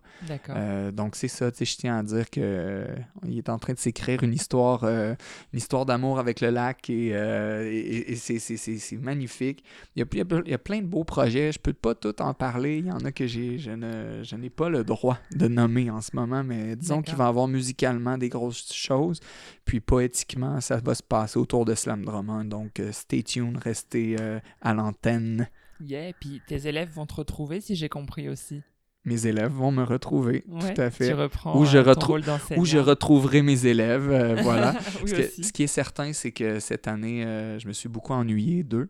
[0.55, 1.49] Euh, donc, c'est ça.
[1.59, 2.85] Je tiens à dire que euh,
[3.27, 5.15] est en train de s'écrire une histoire, une
[5.53, 9.63] histoire d'amour avec le lac et, et- et c'est- magnifique.
[9.95, 11.51] Il y, a, il y a- il y a plein de beaux projets.
[11.51, 12.77] Je peux pas tout en parler.
[12.77, 16.11] Il y en a que je ne, n'ai pas le droit de nommer en ce
[16.15, 19.19] moment, mais disons qu'il va y avoir musicalement des grosses choses.
[19.65, 22.45] Puis poétiquement, ça va se passer autour de Slam Drummond.
[22.45, 25.49] Donc, euh, stay tuned, restez euh, à l'antenne.
[25.79, 28.61] Yeah, puis tes élèves vont te retrouver si j'ai compris aussi.
[29.05, 31.07] Mes élèves vont me retrouver, Ouais, tout à fait.
[31.07, 32.61] Tu reprends Où je euh, ton retrou- rôle d'enseignant.
[32.61, 34.75] Où je retrouverai mes élèves, euh, voilà.
[35.03, 35.43] Oui, Ce, que- aussi.
[35.43, 38.89] ce qui est certain, c'est que cette année, euh, je me suis beaucoup ennuyé d'eux.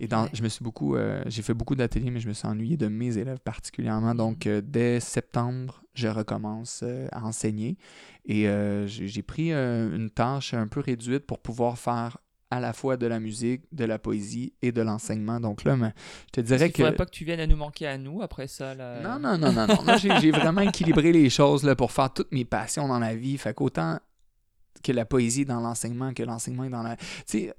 [0.00, 0.30] Et dans, Ouais.
[0.32, 2.88] je me suis beaucoup, euh, j'ai fait beaucoup d'ateliers, mais je me suis ennuyé de
[2.88, 4.16] mes élèves particulièrement.
[4.16, 6.82] Donc, dès septembre, je recommence
[7.12, 7.76] à enseigner.
[8.26, 8.48] Et
[8.86, 12.18] j'ai pris une tâche un peu réduite pour pouvoir faire
[12.52, 15.40] à la fois de la musique, de la poésie et de l'enseignement.
[15.40, 15.94] Donc là, mais,
[16.26, 16.82] je te dirais que...
[16.82, 18.74] faudrait pas que tu viennes à nous manquer à nous après ça.
[18.74, 19.00] Là.
[19.00, 19.96] Non, non, non, non, non.
[19.96, 23.38] J'ai vraiment équilibré les choses là, pour faire toutes mes passions dans la vie.
[23.38, 23.98] Fait qu'autant
[24.82, 26.96] que la poésie est dans l'enseignement, que l'enseignement est dans la...
[26.96, 27.54] Tu sais,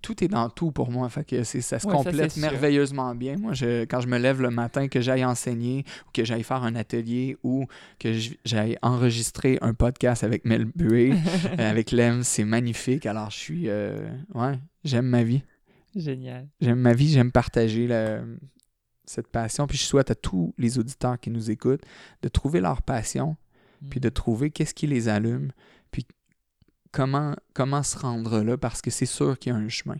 [0.00, 1.08] tout est dans tout pour moi.
[1.08, 2.40] Fait que ça se Ouais, ça, complète sûr.
[2.42, 3.36] merveilleusement bien.
[3.36, 6.62] Moi, je, quand je me lève le matin, que j'aille enseigner, ou que j'aille faire
[6.62, 7.66] un atelier, ou
[7.98, 8.12] que
[8.44, 11.12] j'aille enregistrer un podcast avec Mel Bué,
[11.58, 13.06] euh, avec Lem, c'est magnifique.
[13.06, 13.68] Alors, je suis...
[13.68, 15.42] euh, ouais, j'aime ma vie.
[15.94, 16.48] Génial.
[16.60, 18.22] J'aime ma vie, j'aime partager la-
[19.04, 19.66] cette passion.
[19.66, 21.82] Puis je souhaite à tous les auditeurs qui nous écoutent
[22.22, 23.36] de trouver leur passion,
[23.90, 25.50] puis de trouver qu'est-ce qui les allume,
[25.90, 26.06] puis
[26.92, 29.96] comment, comment se rendre là, parce que c'est sûr qu'il y a un chemin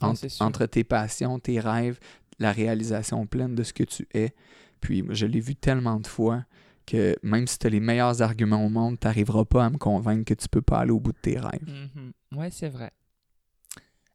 [0.00, 2.00] Ah, entre, tes passions, tes rêves,
[2.38, 4.34] la réalisation pleine de ce que tu es.
[4.80, 6.44] Puis je l'ai vu tellement de fois
[6.86, 9.76] que même si tu as les meilleurs arguments au monde, tu n'arriveras pas à me
[9.76, 11.68] convaincre que tu peux pas aller au bout de tes rêves.
[11.94, 12.12] Mhm.
[12.38, 12.90] Ouais, c'est vrai.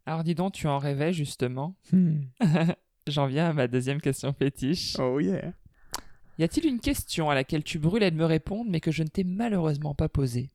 [0.05, 1.75] Alors dis donc, tu en rêvais justement.
[1.91, 2.21] Hmm.
[3.07, 4.97] J'en viens à ma deuxième question fétiche.
[4.99, 5.53] Oh yeah.
[6.37, 9.07] Y a-t-il une question à laquelle tu brûlais de me répondre mais que je ne
[9.07, 10.51] t'ai malheureusement pas posée?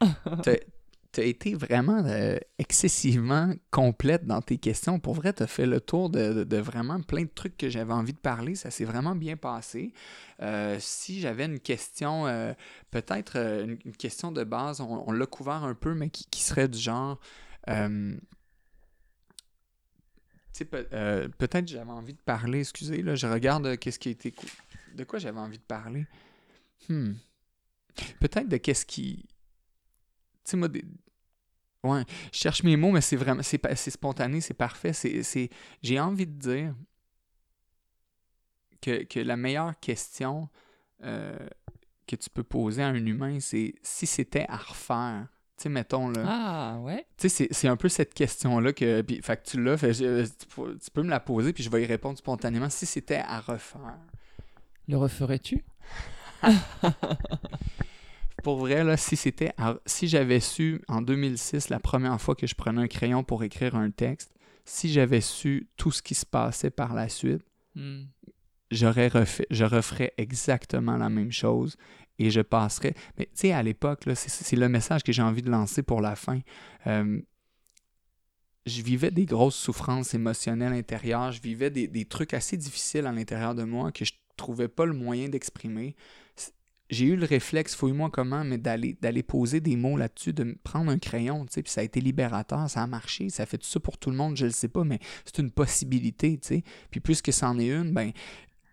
[1.12, 5.00] T'as as été vraiment euh, excessivement complète dans tes questions.
[5.00, 8.12] Pour vrai, tu as fait le tour de, vraiment plein de trucs que j'avais envie
[8.12, 8.54] de parler.
[8.54, 9.92] Ça s'est vraiment bien passé.
[10.40, 12.52] Euh, si j'avais une question, euh,
[12.92, 17.18] peut-être une, question de base, on, l'a couvert un peu, mais qui, serait du genre.
[17.66, 18.20] tu
[20.64, 24.32] peut-être j'avais envie de parler, excusez, là, je regarde qu'est-ce qui a été...
[24.94, 26.06] De quoi j'avais envie de parler?
[26.88, 27.14] Hmm.
[28.20, 29.26] Peut-être de qu'est-ce qui...
[30.44, 30.84] Tu sais, moi, des-
[31.84, 33.42] ouais, je cherche mes mots, mais c'est vraiment...
[33.42, 34.92] C'est c'est spontané, c'est parfait.
[34.92, 35.50] C'est, c'est-
[35.82, 36.74] J'ai envie de dire
[38.80, 40.48] que, que la meilleure question
[41.04, 41.36] euh,
[42.06, 45.28] que tu peux poser à un humain, c'est si c'était à refaire.
[45.56, 46.24] Tu sais, mettons, là...
[46.26, 49.02] Ah ouais Tu sais, c'est- c'est un peu cette question-là que.
[49.02, 51.62] Puis, fait que tu l'as, fait, je- tu, peux- tu peux me la poser, puis
[51.62, 52.70] je vais y répondre spontanément.
[52.70, 53.98] Si c'était à refaire.
[54.88, 55.62] Le referais-tu?
[58.42, 59.52] Pour vrai, là, si c'était.
[59.56, 63.42] à- Si j'avais su en 2006, la première fois que je prenais un crayon pour
[63.44, 64.32] écrire un texte,
[64.64, 67.42] si j'avais su tout ce qui se passait par la suite,
[67.74, 68.02] Hmm.
[68.70, 71.76] j'aurais refait, je referais exactement la même chose
[72.18, 72.94] et je passerais.
[73.18, 76.00] Mais tu sais, à l'époque, c'est- c'est le message que j'ai envie de lancer pour
[76.00, 76.40] la fin.
[76.86, 77.20] Euh,
[78.66, 83.12] je vivais des grosses souffrances émotionnelles intérieures, je vivais des, des trucs assez difficiles à
[83.12, 85.96] l'intérieur de moi que je trouvais pas le moyen d'exprimer.
[86.90, 90.98] J'ai eu le réflexe, fouille-moi comment, mais d'aller poser des mots là-dessus, de prendre un
[90.98, 93.78] crayon, tu sais, puis ça a été libérateur, ça a marché, ça fait tout ça
[93.78, 96.64] pour tout le monde, je le sais pas, mais c'est une possibilité, tu sais.
[96.90, 98.10] Puis puisque c'en est une, ben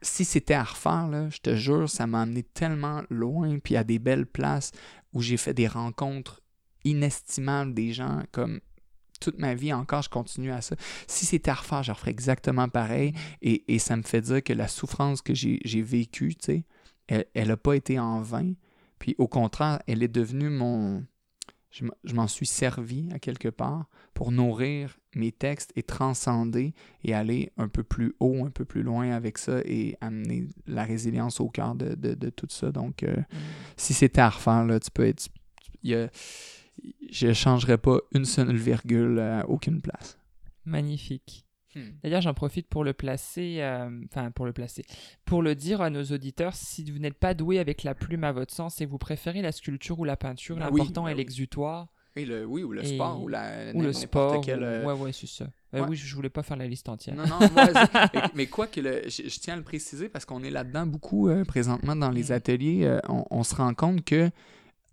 [0.02, 3.84] si c'était à refaire, là, je te jure, ça m'a amené tellement loin, puis à
[3.84, 4.72] des belles places
[5.14, 6.42] où j'ai fait des rencontres
[6.86, 8.60] inestimables, des gens comme
[9.20, 10.76] toute ma vie encore, je continue à ça.
[11.08, 14.54] Si c'était à refaire, je referais exactement pareil, et, et ça me fait dire que
[14.54, 16.64] la souffrance que j'ai j'ai vécue, tu sais,
[17.08, 18.54] elle n'a pas été en vain,
[19.00, 21.04] puis au contraire, elle est devenue mon...
[21.70, 26.74] Je m'en suis servi à quelque part pour nourrir mes textes et transcender
[27.04, 30.86] et aller un peu plus haut, un peu plus loin avec ça et amener la
[30.86, 32.72] résilience au cœur de, de- de tout ça.
[32.72, 33.38] Donc, euh, Hmm.
[33.76, 35.28] si c'était à refaire, là, tu peux être.
[35.84, 36.10] y a-
[37.12, 40.18] je ne changerais pas une seule virgule à aucune place.
[40.66, 41.46] Magnifique.
[42.04, 44.84] D'ailleurs, j'en profite pour le placer, euh, enfin pour le placer,
[45.26, 48.32] pour le dire à nos auditeurs, si vous n'êtes pas doué avec la plume à
[48.32, 51.14] votre sens et vous préférez la sculpture ou la peinture, Ben oui, l'important ben est
[51.14, 51.18] oui.
[51.18, 54.42] l'exutoire Et le, oui, ou le Et- sport, ou, la, ou le sport.
[54.42, 55.48] quel, ou- euh, Ouais, ouais, c'est ça.
[55.74, 55.88] Euh, ouais.
[55.90, 57.16] Oui, je je voulais pas faire la liste entière.
[57.16, 57.68] Non, non, moi,
[58.36, 61.28] mais, quoi que le- je, je tiens à le préciser parce qu'on est là-dedans beaucoup
[61.30, 62.32] euh, présentement dans les Mhm.
[62.32, 63.00] ateliers.
[63.10, 64.30] on, on se rend compte que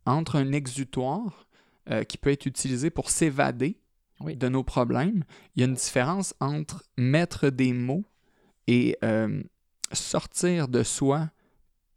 [0.06, 1.46] entre un exutoire
[2.08, 3.76] qui peut être utilisé pour s'évader
[4.24, 4.36] Oui.
[4.36, 5.24] de nos problèmes,
[5.54, 8.04] il y a une différence entre mettre des mots
[8.66, 9.42] et euh,
[9.92, 11.30] sortir de soi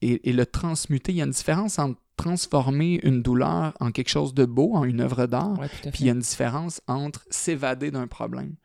[0.01, 1.11] et, et le transmuter.
[1.11, 4.83] Il y a une différence entre transformer une douleur en quelque chose de beau, en
[4.83, 8.55] une œuvre d'art, Ouais, puis il y a une différence entre s'évader d'un problème.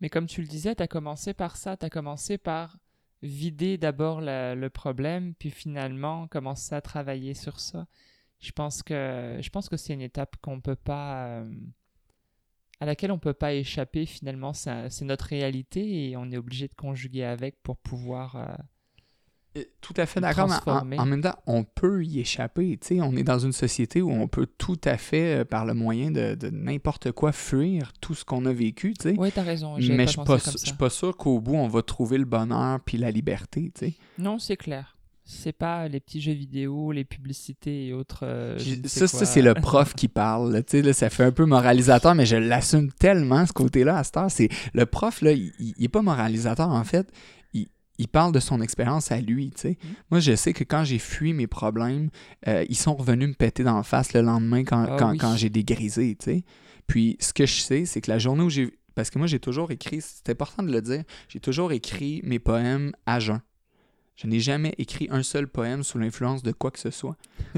[0.00, 2.78] Mais comme tu le disais, tu as commencé par ça, tu as commencé par
[3.22, 7.86] vider d'abord le problème, puis finalement commencer à travailler sur ça.
[8.40, 11.50] Je pense que je pense que c'est une étape qu'on peut pas euh,
[12.80, 16.74] à laquelle on peut pas échapper finalement, c'est notre réalité et on est obligé de
[16.74, 18.36] conjuguer avec pour pouvoir
[19.56, 20.48] euh, Tout à fait d'accord,
[20.84, 22.78] mais en, même temps, on peut y échapper.
[22.80, 23.00] tu sais.
[23.00, 26.10] On est dans une société où on peut tout à fait, euh, par le moyen
[26.10, 28.94] de, de n'importe quoi, fuir tout ce qu'on a vécu.
[28.94, 29.16] tu sais.
[29.16, 29.76] Ouais, t'as raison.
[29.78, 30.58] mais pas je ça.
[30.58, 33.70] suis pas sûr qu'au bout, on va trouver le bonheur puis la liberté.
[33.74, 33.94] tu sais.
[34.18, 34.96] Non, c'est clair.
[35.24, 38.20] C'est pas les petits jeux vidéo, les publicités et autres.
[38.24, 40.52] euh, ça, c'est le prof qui parle.
[40.52, 44.16] là, là, ça fait un peu moralisateur, mais je l'assume tellement, ce côté-là, à cette
[44.16, 44.30] heure.
[44.30, 47.08] C'est, le prof, là, il, il est pas moralisateur, en fait.
[47.54, 47.68] Il,
[47.98, 49.52] il parle de son expérience à lui.
[49.64, 49.74] Mhm.
[50.10, 52.10] Moi, je sais que quand j'ai fui mes problèmes,
[52.48, 55.18] euh, ils sont revenus me péter dans la face le lendemain quand, Ah quand, oui.
[55.18, 56.16] quand j'ai dégrisé.
[56.88, 58.76] Puis, ce que je sais, c'est que la journée où j'ai.
[58.96, 62.38] Parce que moi, j'ai toujours écrit, c'est important de le dire, j'ai toujours écrit mes
[62.40, 63.40] poèmes à jeun.
[64.16, 67.16] Je n'ai jamais écrit un seul poème sous l'influence de quoi que ce soit.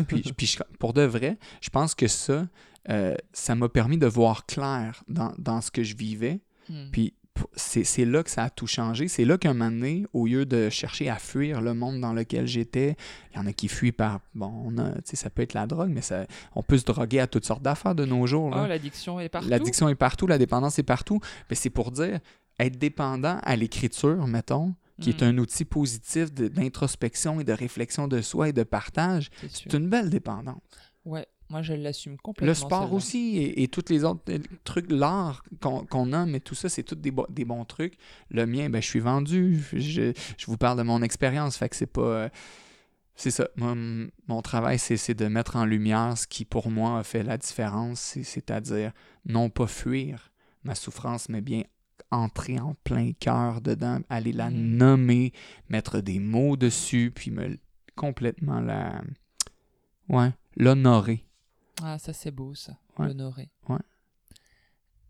[0.09, 2.47] Puis, puis je- pour de vrai, je pense que ça,
[2.91, 6.41] euh, ça m'a permis de voir clair dans, dans ce que je vivais.
[6.69, 6.91] Hmm.
[6.93, 7.15] Puis
[7.57, 9.09] c'est là que ça a tout changé.
[9.09, 12.47] C'est là qu'un moment donné, au lieu de chercher à fuir le monde dans lequel
[12.47, 12.97] j'étais,
[13.33, 14.21] il y en a qui fuient par.
[14.35, 17.27] Bon, on a, ça peut être la drogue, mais ça, on peut se droguer à
[17.27, 18.55] toutes sortes d'affaires de nos jours.
[18.57, 19.49] Oh, l'addiction est partout.
[19.49, 21.21] L'addiction est partout, la dépendance est partout.
[21.51, 22.21] Mais c'est pour dire,
[22.61, 28.09] être dépendant à l'écriture, mettons, qui est Hmm, un outil positif d'introspection et de réflexion
[28.09, 30.61] de soi et de partage, c'est une belle dépendance.
[31.05, 32.47] Ouais, moi je l'assume complètement.
[32.49, 36.41] Le sport aussi et, et tous les autres euh, trucs, l'art qu'on qu'on a, mais
[36.41, 37.95] tout ça, c'est tous des, bo- des bons trucs.
[38.31, 39.63] Le mien, ben, je suis vendu.
[39.73, 42.01] Je, je vous parle de mon expérience, fait que c'est pas.
[42.03, 42.29] euh,
[43.17, 43.49] c'est ça.
[43.57, 43.75] Moi,
[44.27, 48.01] mon travail, c'est de mettre en lumière ce qui, pour moi, a fait la différence,
[48.01, 48.93] c'est- c'est-à-dire
[49.27, 50.33] non pas fuir
[50.65, 51.63] ma souffrance, mais bien
[52.11, 54.77] entrer en plein cœur dedans, aller la Mhm.
[54.77, 55.33] nommer,
[55.69, 57.59] mettre des mots dessus, puis me
[57.97, 59.03] complètement la.
[60.09, 61.25] Ouais, l'honorer.
[61.83, 63.09] Ah, ça c'est beau ça, Ouais.
[63.09, 63.51] l'honorer.
[63.69, 63.79] Ouais.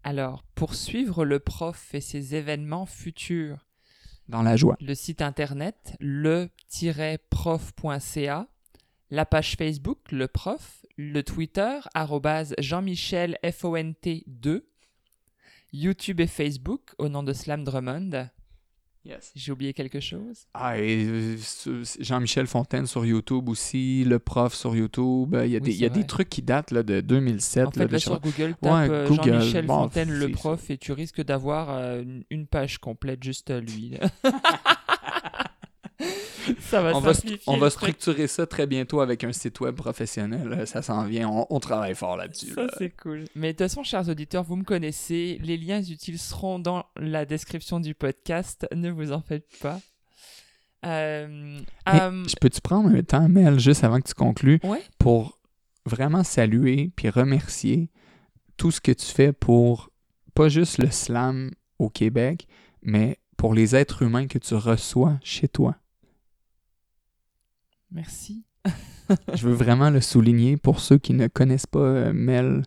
[0.03, 3.67] Alors, pour suivre le prof et ses événements futurs,
[4.29, 4.77] Dans la joie.
[4.81, 6.49] le site internet le-prof.ca,
[9.11, 14.63] la page Facebook le prof, le Twitter arrobase Jean-Michel FONT2,
[15.75, 18.29] YouTube et Facebook au nom de Slam Drummond.
[19.05, 19.33] Yes.
[19.35, 20.47] J'ai oublié quelque chose?
[20.55, 21.37] Ah, et euh,
[22.01, 25.37] Jean-Michel Fontaine sur YouTube aussi, le prof sur YouTube.
[25.45, 27.67] Il y a, Oui, des, il y a des trucs qui datent là, de 2007.
[27.67, 30.71] En là, fait, là je- sur Google, tape Ouais, euh, Jean-Michel bon, Fontaine le prof
[30.71, 33.99] et tu risques d'avoir euh, une page complète juste à lui.
[36.49, 36.55] là.
[36.61, 37.13] ça va on, va,
[37.47, 40.67] on structurer ça très bientôt avec un site web professionnel.
[40.67, 41.29] Ça s'en vient.
[41.29, 42.53] On, on travaille fort là-dessus.
[42.55, 42.75] Ça, là.
[42.79, 43.25] c'est cool.
[43.35, 45.39] Mais de toute façon, chers auditeurs, vous me connaissez.
[45.43, 48.67] Les liens utiles seront dans la description du podcast.
[48.75, 49.81] Ne vous en faites pas.
[50.85, 51.59] Euh,
[51.89, 54.83] euh, Je peux-tu prendre un temps, Mel, juste avant que tu conclues, Ouais.
[54.99, 55.41] pour
[55.87, 57.91] vraiment saluer puis remercier
[58.57, 59.91] tout ce que tu fais pour
[60.35, 62.47] pas juste le slam au Québec,
[62.83, 65.77] mais pour les êtres humains que tu reçois chez toi?
[67.95, 68.45] Merci.
[69.35, 72.63] Je veux vraiment le souligner pour ceux qui ne connaissent pas euh, Mel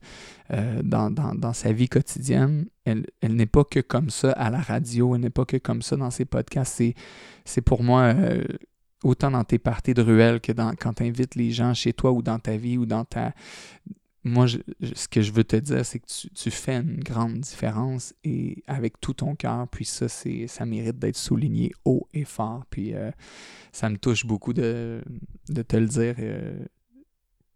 [0.51, 2.67] euh, dans, sa vie quotidienne.
[2.85, 5.97] Elle, n'est pas que comme ça à la radio, elle n'est pas que comme ça
[5.97, 6.75] dans ses podcasts.
[6.75, 6.93] C'est,
[7.43, 8.43] c'est pour moi euh,
[9.03, 12.11] autant dans tes parties de ruelle que dans, quand tu invites les gens chez toi
[12.11, 13.33] ou dans ta vie ou dans ta.
[14.27, 14.57] Moi, je-
[14.93, 18.63] ce que je veux te dire, c'est que tu, tu fais une grande différence et
[18.67, 19.67] avec tout ton cœur.
[19.69, 22.65] Puis ça, c'est, ça mérite d'être souligné haut et fort.
[22.69, 23.11] Puis euh,
[23.71, 25.01] ça me touche beaucoup de,
[25.49, 26.15] de te le dire.
[26.19, 26.59] euh,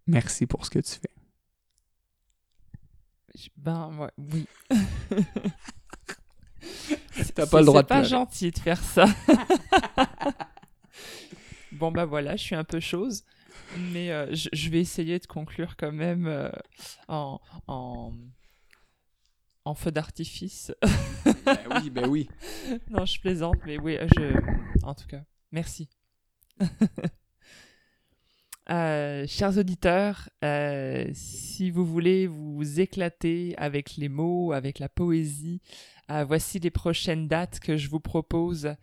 [0.07, 1.09] merci pour ce que tu fais.
[3.57, 4.45] Ben, ouais, oui.
[7.35, 8.09] T'as pas le droit de C'est pas pleurer.
[8.09, 9.05] gentil de faire ça.
[11.71, 13.23] bon, bah voilà, je suis un peu chose.
[13.77, 16.51] Mais euh, je, je vais essayer de conclure quand même euh,
[17.07, 18.13] en, en,
[19.65, 20.71] en feu d'artifice.
[21.45, 22.29] ben oui, ben oui.
[22.89, 24.33] non, je plaisante, mais oui, je...
[24.83, 25.89] en tout cas, merci.
[28.69, 35.61] Euh, chers auditeurs, euh, si vous voulez vous éclater avec les mots, avec la poésie,
[36.09, 38.75] euh, voici les prochaines dates que je vous propose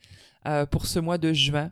[0.46, 1.70] euh, pour ce mois de juin.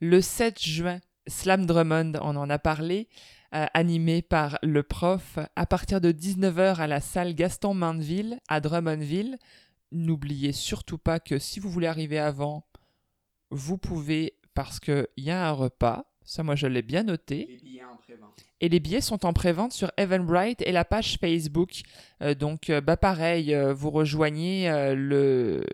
[0.00, 0.98] Le 7 juin,
[1.30, 3.08] Slam Drummond, on en a parlé,
[3.54, 8.60] euh, animé par le prof, à partir de 19h à la salle Gaston Mandeville à
[8.60, 9.38] Drummondville.
[9.92, 12.64] N'oubliez surtout pas que si vous voulez arriver avant,
[13.50, 16.04] vous pouvez parce qu'il y a un repas.
[16.22, 17.46] Ça, moi, je l'ai bien noté.
[17.48, 18.44] Les billets en prévente.
[18.60, 21.80] Et les billets sont en prévente sur Eventbrite et la page Facebook.
[22.22, 25.64] Euh, donc, euh, bah pareil, euh, vous rejoignez euh, le,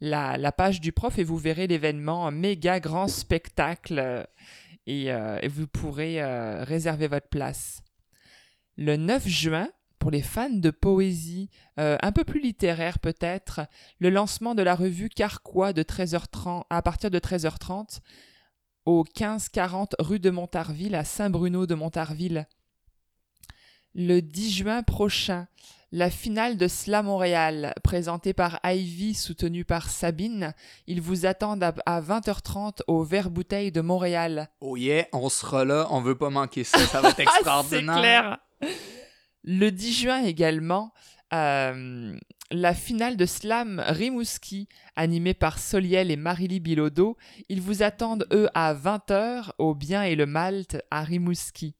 [0.00, 4.26] la, la page du prof et vous verrez l'événement un méga grand spectacle
[4.86, 7.82] et, euh, et vous pourrez euh, réserver votre place.
[8.76, 9.68] Le 9 juin,
[9.98, 11.48] pour les fans de poésie,
[11.78, 13.60] euh, un peu plus littéraire peut-être,
[13.98, 18.00] le lancement de la revue Carquois de 13h30 à partir de 13h30
[18.84, 22.48] au 1540 rue de Montarville à Saint-Bruno de Montarville.
[23.94, 25.46] Le 10 juin prochain,
[25.92, 30.54] la finale de Slam Montréal, présentée par Ivy, soutenue par Sabine.
[30.86, 34.48] Ils vous attendent à 20h30 au Vert Bouteille de Montréal.
[34.62, 37.94] Oh yeah, on sera là, on veut pas manquer ça, ça va être extraordinaire.
[37.94, 38.38] C'est clair.
[39.44, 40.94] Le 10 juin également,
[41.34, 42.16] euh,
[42.50, 47.18] la finale de Slam Rimouski, animée par Soliel et Marily Bilodeau.
[47.50, 51.74] Ils vous attendent, eux, à 20h au Bien et le Malte à Rimouski.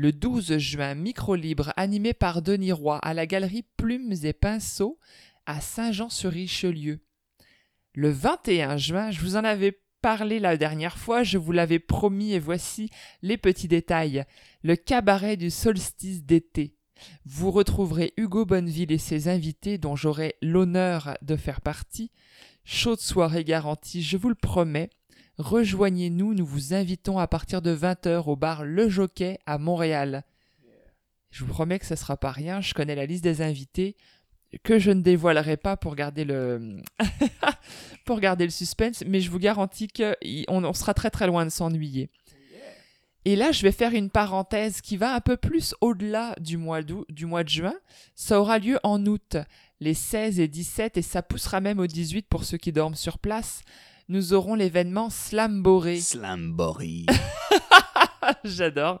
[0.00, 4.96] Le 12 juin, Micro Libre, animé par Denis Roy à la galerie Plumes et Pinceaux
[5.44, 7.00] à Saint-Jean-sur-Richelieu.
[7.94, 12.32] Le 21 juin, je vous en avais parlé la dernière fois, je vous l'avais promis
[12.32, 12.90] et voici
[13.22, 14.24] les petits détails.
[14.62, 16.76] Le cabaret du solstice d'été.
[17.24, 22.12] Vous retrouverez Hugo Bonneville et ses invités dont j'aurai l'honneur de faire partie.
[22.62, 24.90] Chaude soirée garantie, je vous le promets.
[25.38, 30.24] Rejoignez-nous, nous vous invitons à partir de 20h au bar Le Jockey à Montréal.
[31.30, 33.96] Je vous promets que ce sera pas rien, je connais la liste des invités
[34.64, 36.78] que je ne dévoilerai pas pour garder le
[38.04, 41.50] pour garder le suspense, mais je vous garantis qu'on on sera très très loin de
[41.50, 42.10] s'ennuyer.
[43.24, 46.80] Et là, je vais faire une parenthèse qui va un peu plus au-delà du mois,
[46.82, 47.74] du mois de juin.
[48.14, 49.36] Ça aura lieu en août,
[49.80, 53.18] les 16 et 17, et ça poussera même au 18 pour ceux qui dorment sur
[53.18, 53.60] place
[54.08, 56.00] nous aurons l'événement Slamboré.
[56.00, 57.04] Slamboré.
[58.44, 59.00] J'adore.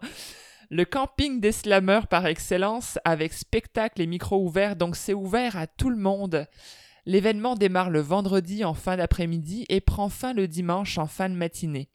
[0.70, 5.66] Le camping des slammers par excellence avec spectacle et micro ouverts, donc c'est ouvert à
[5.66, 6.46] tout le monde.
[7.06, 11.34] L'événement démarre le vendredi en fin d'après-midi et prend fin le dimanche en fin de
[11.34, 11.88] matinée.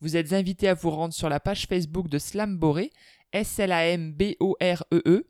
[0.00, 2.92] Vous êtes invités à vous rendre sur la page Facebook de Slamboré,
[3.32, 5.24] S-L-A-M-B-O-R-E-E, -E,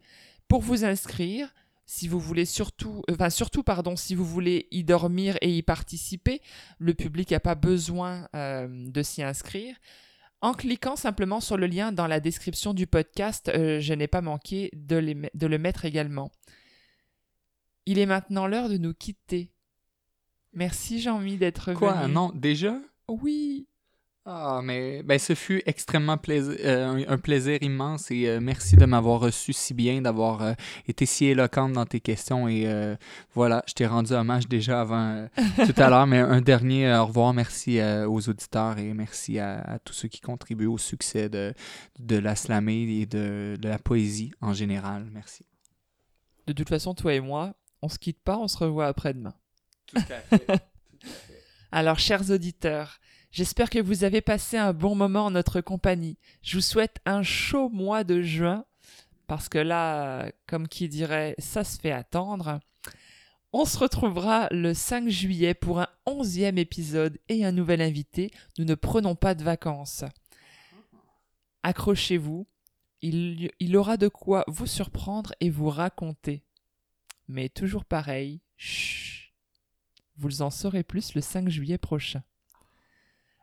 [0.49, 1.49] pour vous inscrire,
[1.93, 6.41] si vous voulez surtout, enfin surtout pardon, si vous voulez y dormir et y participer,
[6.79, 9.77] le public n'a pas besoin euh, de s'y inscrire.
[10.41, 14.23] En cliquant simplement sur le lien dans la description du podcast, euh, je n'ai pas
[14.23, 16.33] manqué de, de le mettre également.
[17.85, 19.53] Il est maintenant l'heure de nous quitter.
[20.55, 21.77] Merci Jean-Mi d'être venu.
[21.77, 22.81] Quoi Non, déjà?
[23.07, 23.69] Oui.
[24.25, 28.85] Ah, mais ben, ce fut extrêmement plaisir, euh, un, plaisir immense et euh, merci de
[28.85, 30.53] m'avoir reçu si bien, d'avoir euh,
[30.87, 32.69] été si éloquente dans tes questions et
[33.35, 37.35] voilà, je t'ai rendu hommage déjà avant tout à l'heure, mais un dernier au revoir,
[37.35, 41.53] merci aux auditeurs et merci à, tous ceux qui contribuent au succès de,
[41.99, 45.09] de la slamée et de, de la poésie en général.
[45.13, 45.45] Merci.
[46.47, 49.35] De toute façon, toi et moi, on se quitte pas, on se revoit après-demain.
[49.87, 50.39] Tout à fait.
[50.47, 51.43] Tout à fait.
[51.73, 53.01] Alors, chers auditeurs,
[53.33, 56.19] J'espère que vous avez passé un bon moment en notre compagnie.
[56.43, 58.67] Je vous souhaite un chaud mois de juin,
[59.27, 62.61] parce que là, comme qui dirait, ça se fait attendre.
[63.55, 68.31] On se retrouvera le 5 juillet pour un onzième épisode et un nouvel invité.
[68.59, 70.05] Nous ne prenons pas de vacances.
[71.63, 72.47] Accrochez-vous,
[73.01, 76.45] il, aura de quoi vous surprendre et vous raconter.
[77.29, 79.33] Mais toujours pareil, chut,
[80.19, 82.23] vous en saurez plus le 5 juillet prochain.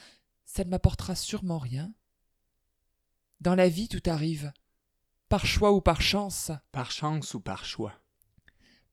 [0.45, 1.93] ça ne m'apportera sûrement rien.
[3.41, 4.53] Dans la vie, tout arrive.
[5.29, 6.51] Par choix ou par chance.
[6.73, 7.93] Par chance ou par choix.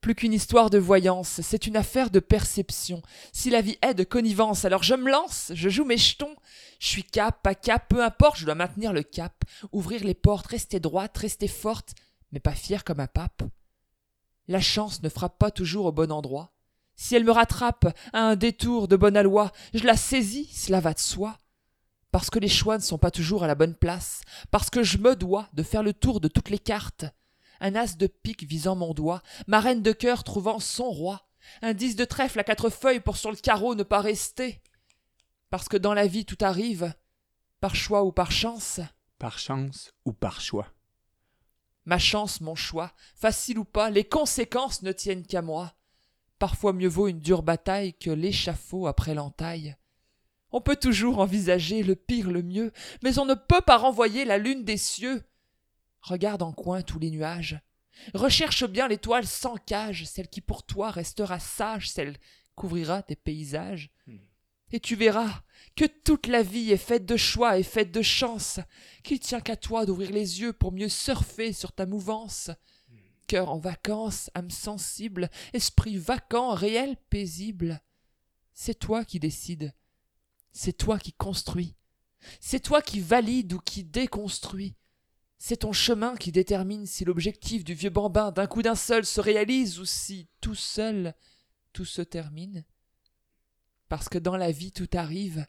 [0.01, 3.01] Plus qu'une histoire de voyance, c'est une affaire de perception.
[3.33, 6.35] Si la vie est de connivence, alors je me lance, je joue mes jetons.
[6.79, 9.33] Je suis cap, pas cap, peu importe, je dois maintenir le cap,
[9.71, 11.95] ouvrir les portes, rester droite, rester forte,
[12.31, 13.41] mais pas fière comme un pape.
[14.47, 16.53] La chance ne frappe pas toujours au bon endroit.
[16.95, 20.93] Si elle me rattrape à un détour de bonne aloi, je la saisis, cela va
[20.93, 21.35] de soi
[22.15, 24.99] parce que les choix ne sont pas toujours à la bonne place, parce que je
[24.99, 27.03] me dois de faire le tour de toutes les cartes.
[27.59, 31.27] Un as de pique visant mon doigt, ma reine de cœur trouvant son roi,
[31.61, 34.61] un dix de trèfle à quatre feuilles pour sur le carreau ne pas rester.
[35.49, 36.93] Parce que dans la vie tout arrive,
[37.59, 38.79] par choix ou par chance.
[39.19, 40.69] Par chance ou par choix
[41.83, 45.73] Ma chance, mon choix, facile ou pas, les conséquences ne tiennent qu'à moi.
[46.39, 49.75] Parfois mieux vaut une dure bataille que l'échafaud après l'entaille.
[50.51, 52.71] On peut toujours envisager le pire, le mieux,
[53.03, 55.23] mais on ne peut pas renvoyer la lune des cieux.
[56.01, 57.59] Regarde en coin tous les nuages.
[58.13, 62.17] Recherche bien l'étoile sans cage, celle qui pour toi restera sage, celle
[62.55, 63.89] couvrira tes paysages.
[64.71, 65.41] Et tu verras
[65.75, 68.59] que toute la vie est faite de choix et faite de chance,
[69.03, 72.49] qu'il tient qu'à toi d'ouvrir les yeux pour mieux surfer sur ta mouvance.
[73.27, 77.81] Cœur en vacances, âme sensible, esprit vacant, réel paisible.
[78.53, 79.73] C'est toi qui décides,
[80.55, 81.75] c'est toi qui construis,
[82.39, 84.75] c'est toi qui valide ou qui déconstruis.
[85.37, 89.19] C'est ton chemin qui détermine si l'objectif du vieux bambin d'un coup d'un seul se
[89.19, 91.13] réalise ou si, tout seul,
[91.73, 92.63] tout se termine.
[93.89, 95.45] Parce que dans la vie tout arrive,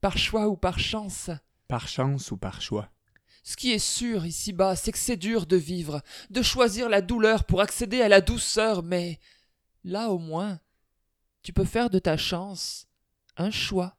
[0.00, 1.30] par choix ou par chance.
[1.68, 2.90] Par chance ou par choix.
[3.44, 7.44] Ce qui est sûr ici-bas, c'est que c'est dur de vivre, de choisir la douleur
[7.44, 9.20] pour accéder à la douceur, mais
[9.84, 10.58] là au moins,
[11.42, 12.88] tu peux faire de ta chance
[13.36, 13.97] un choix.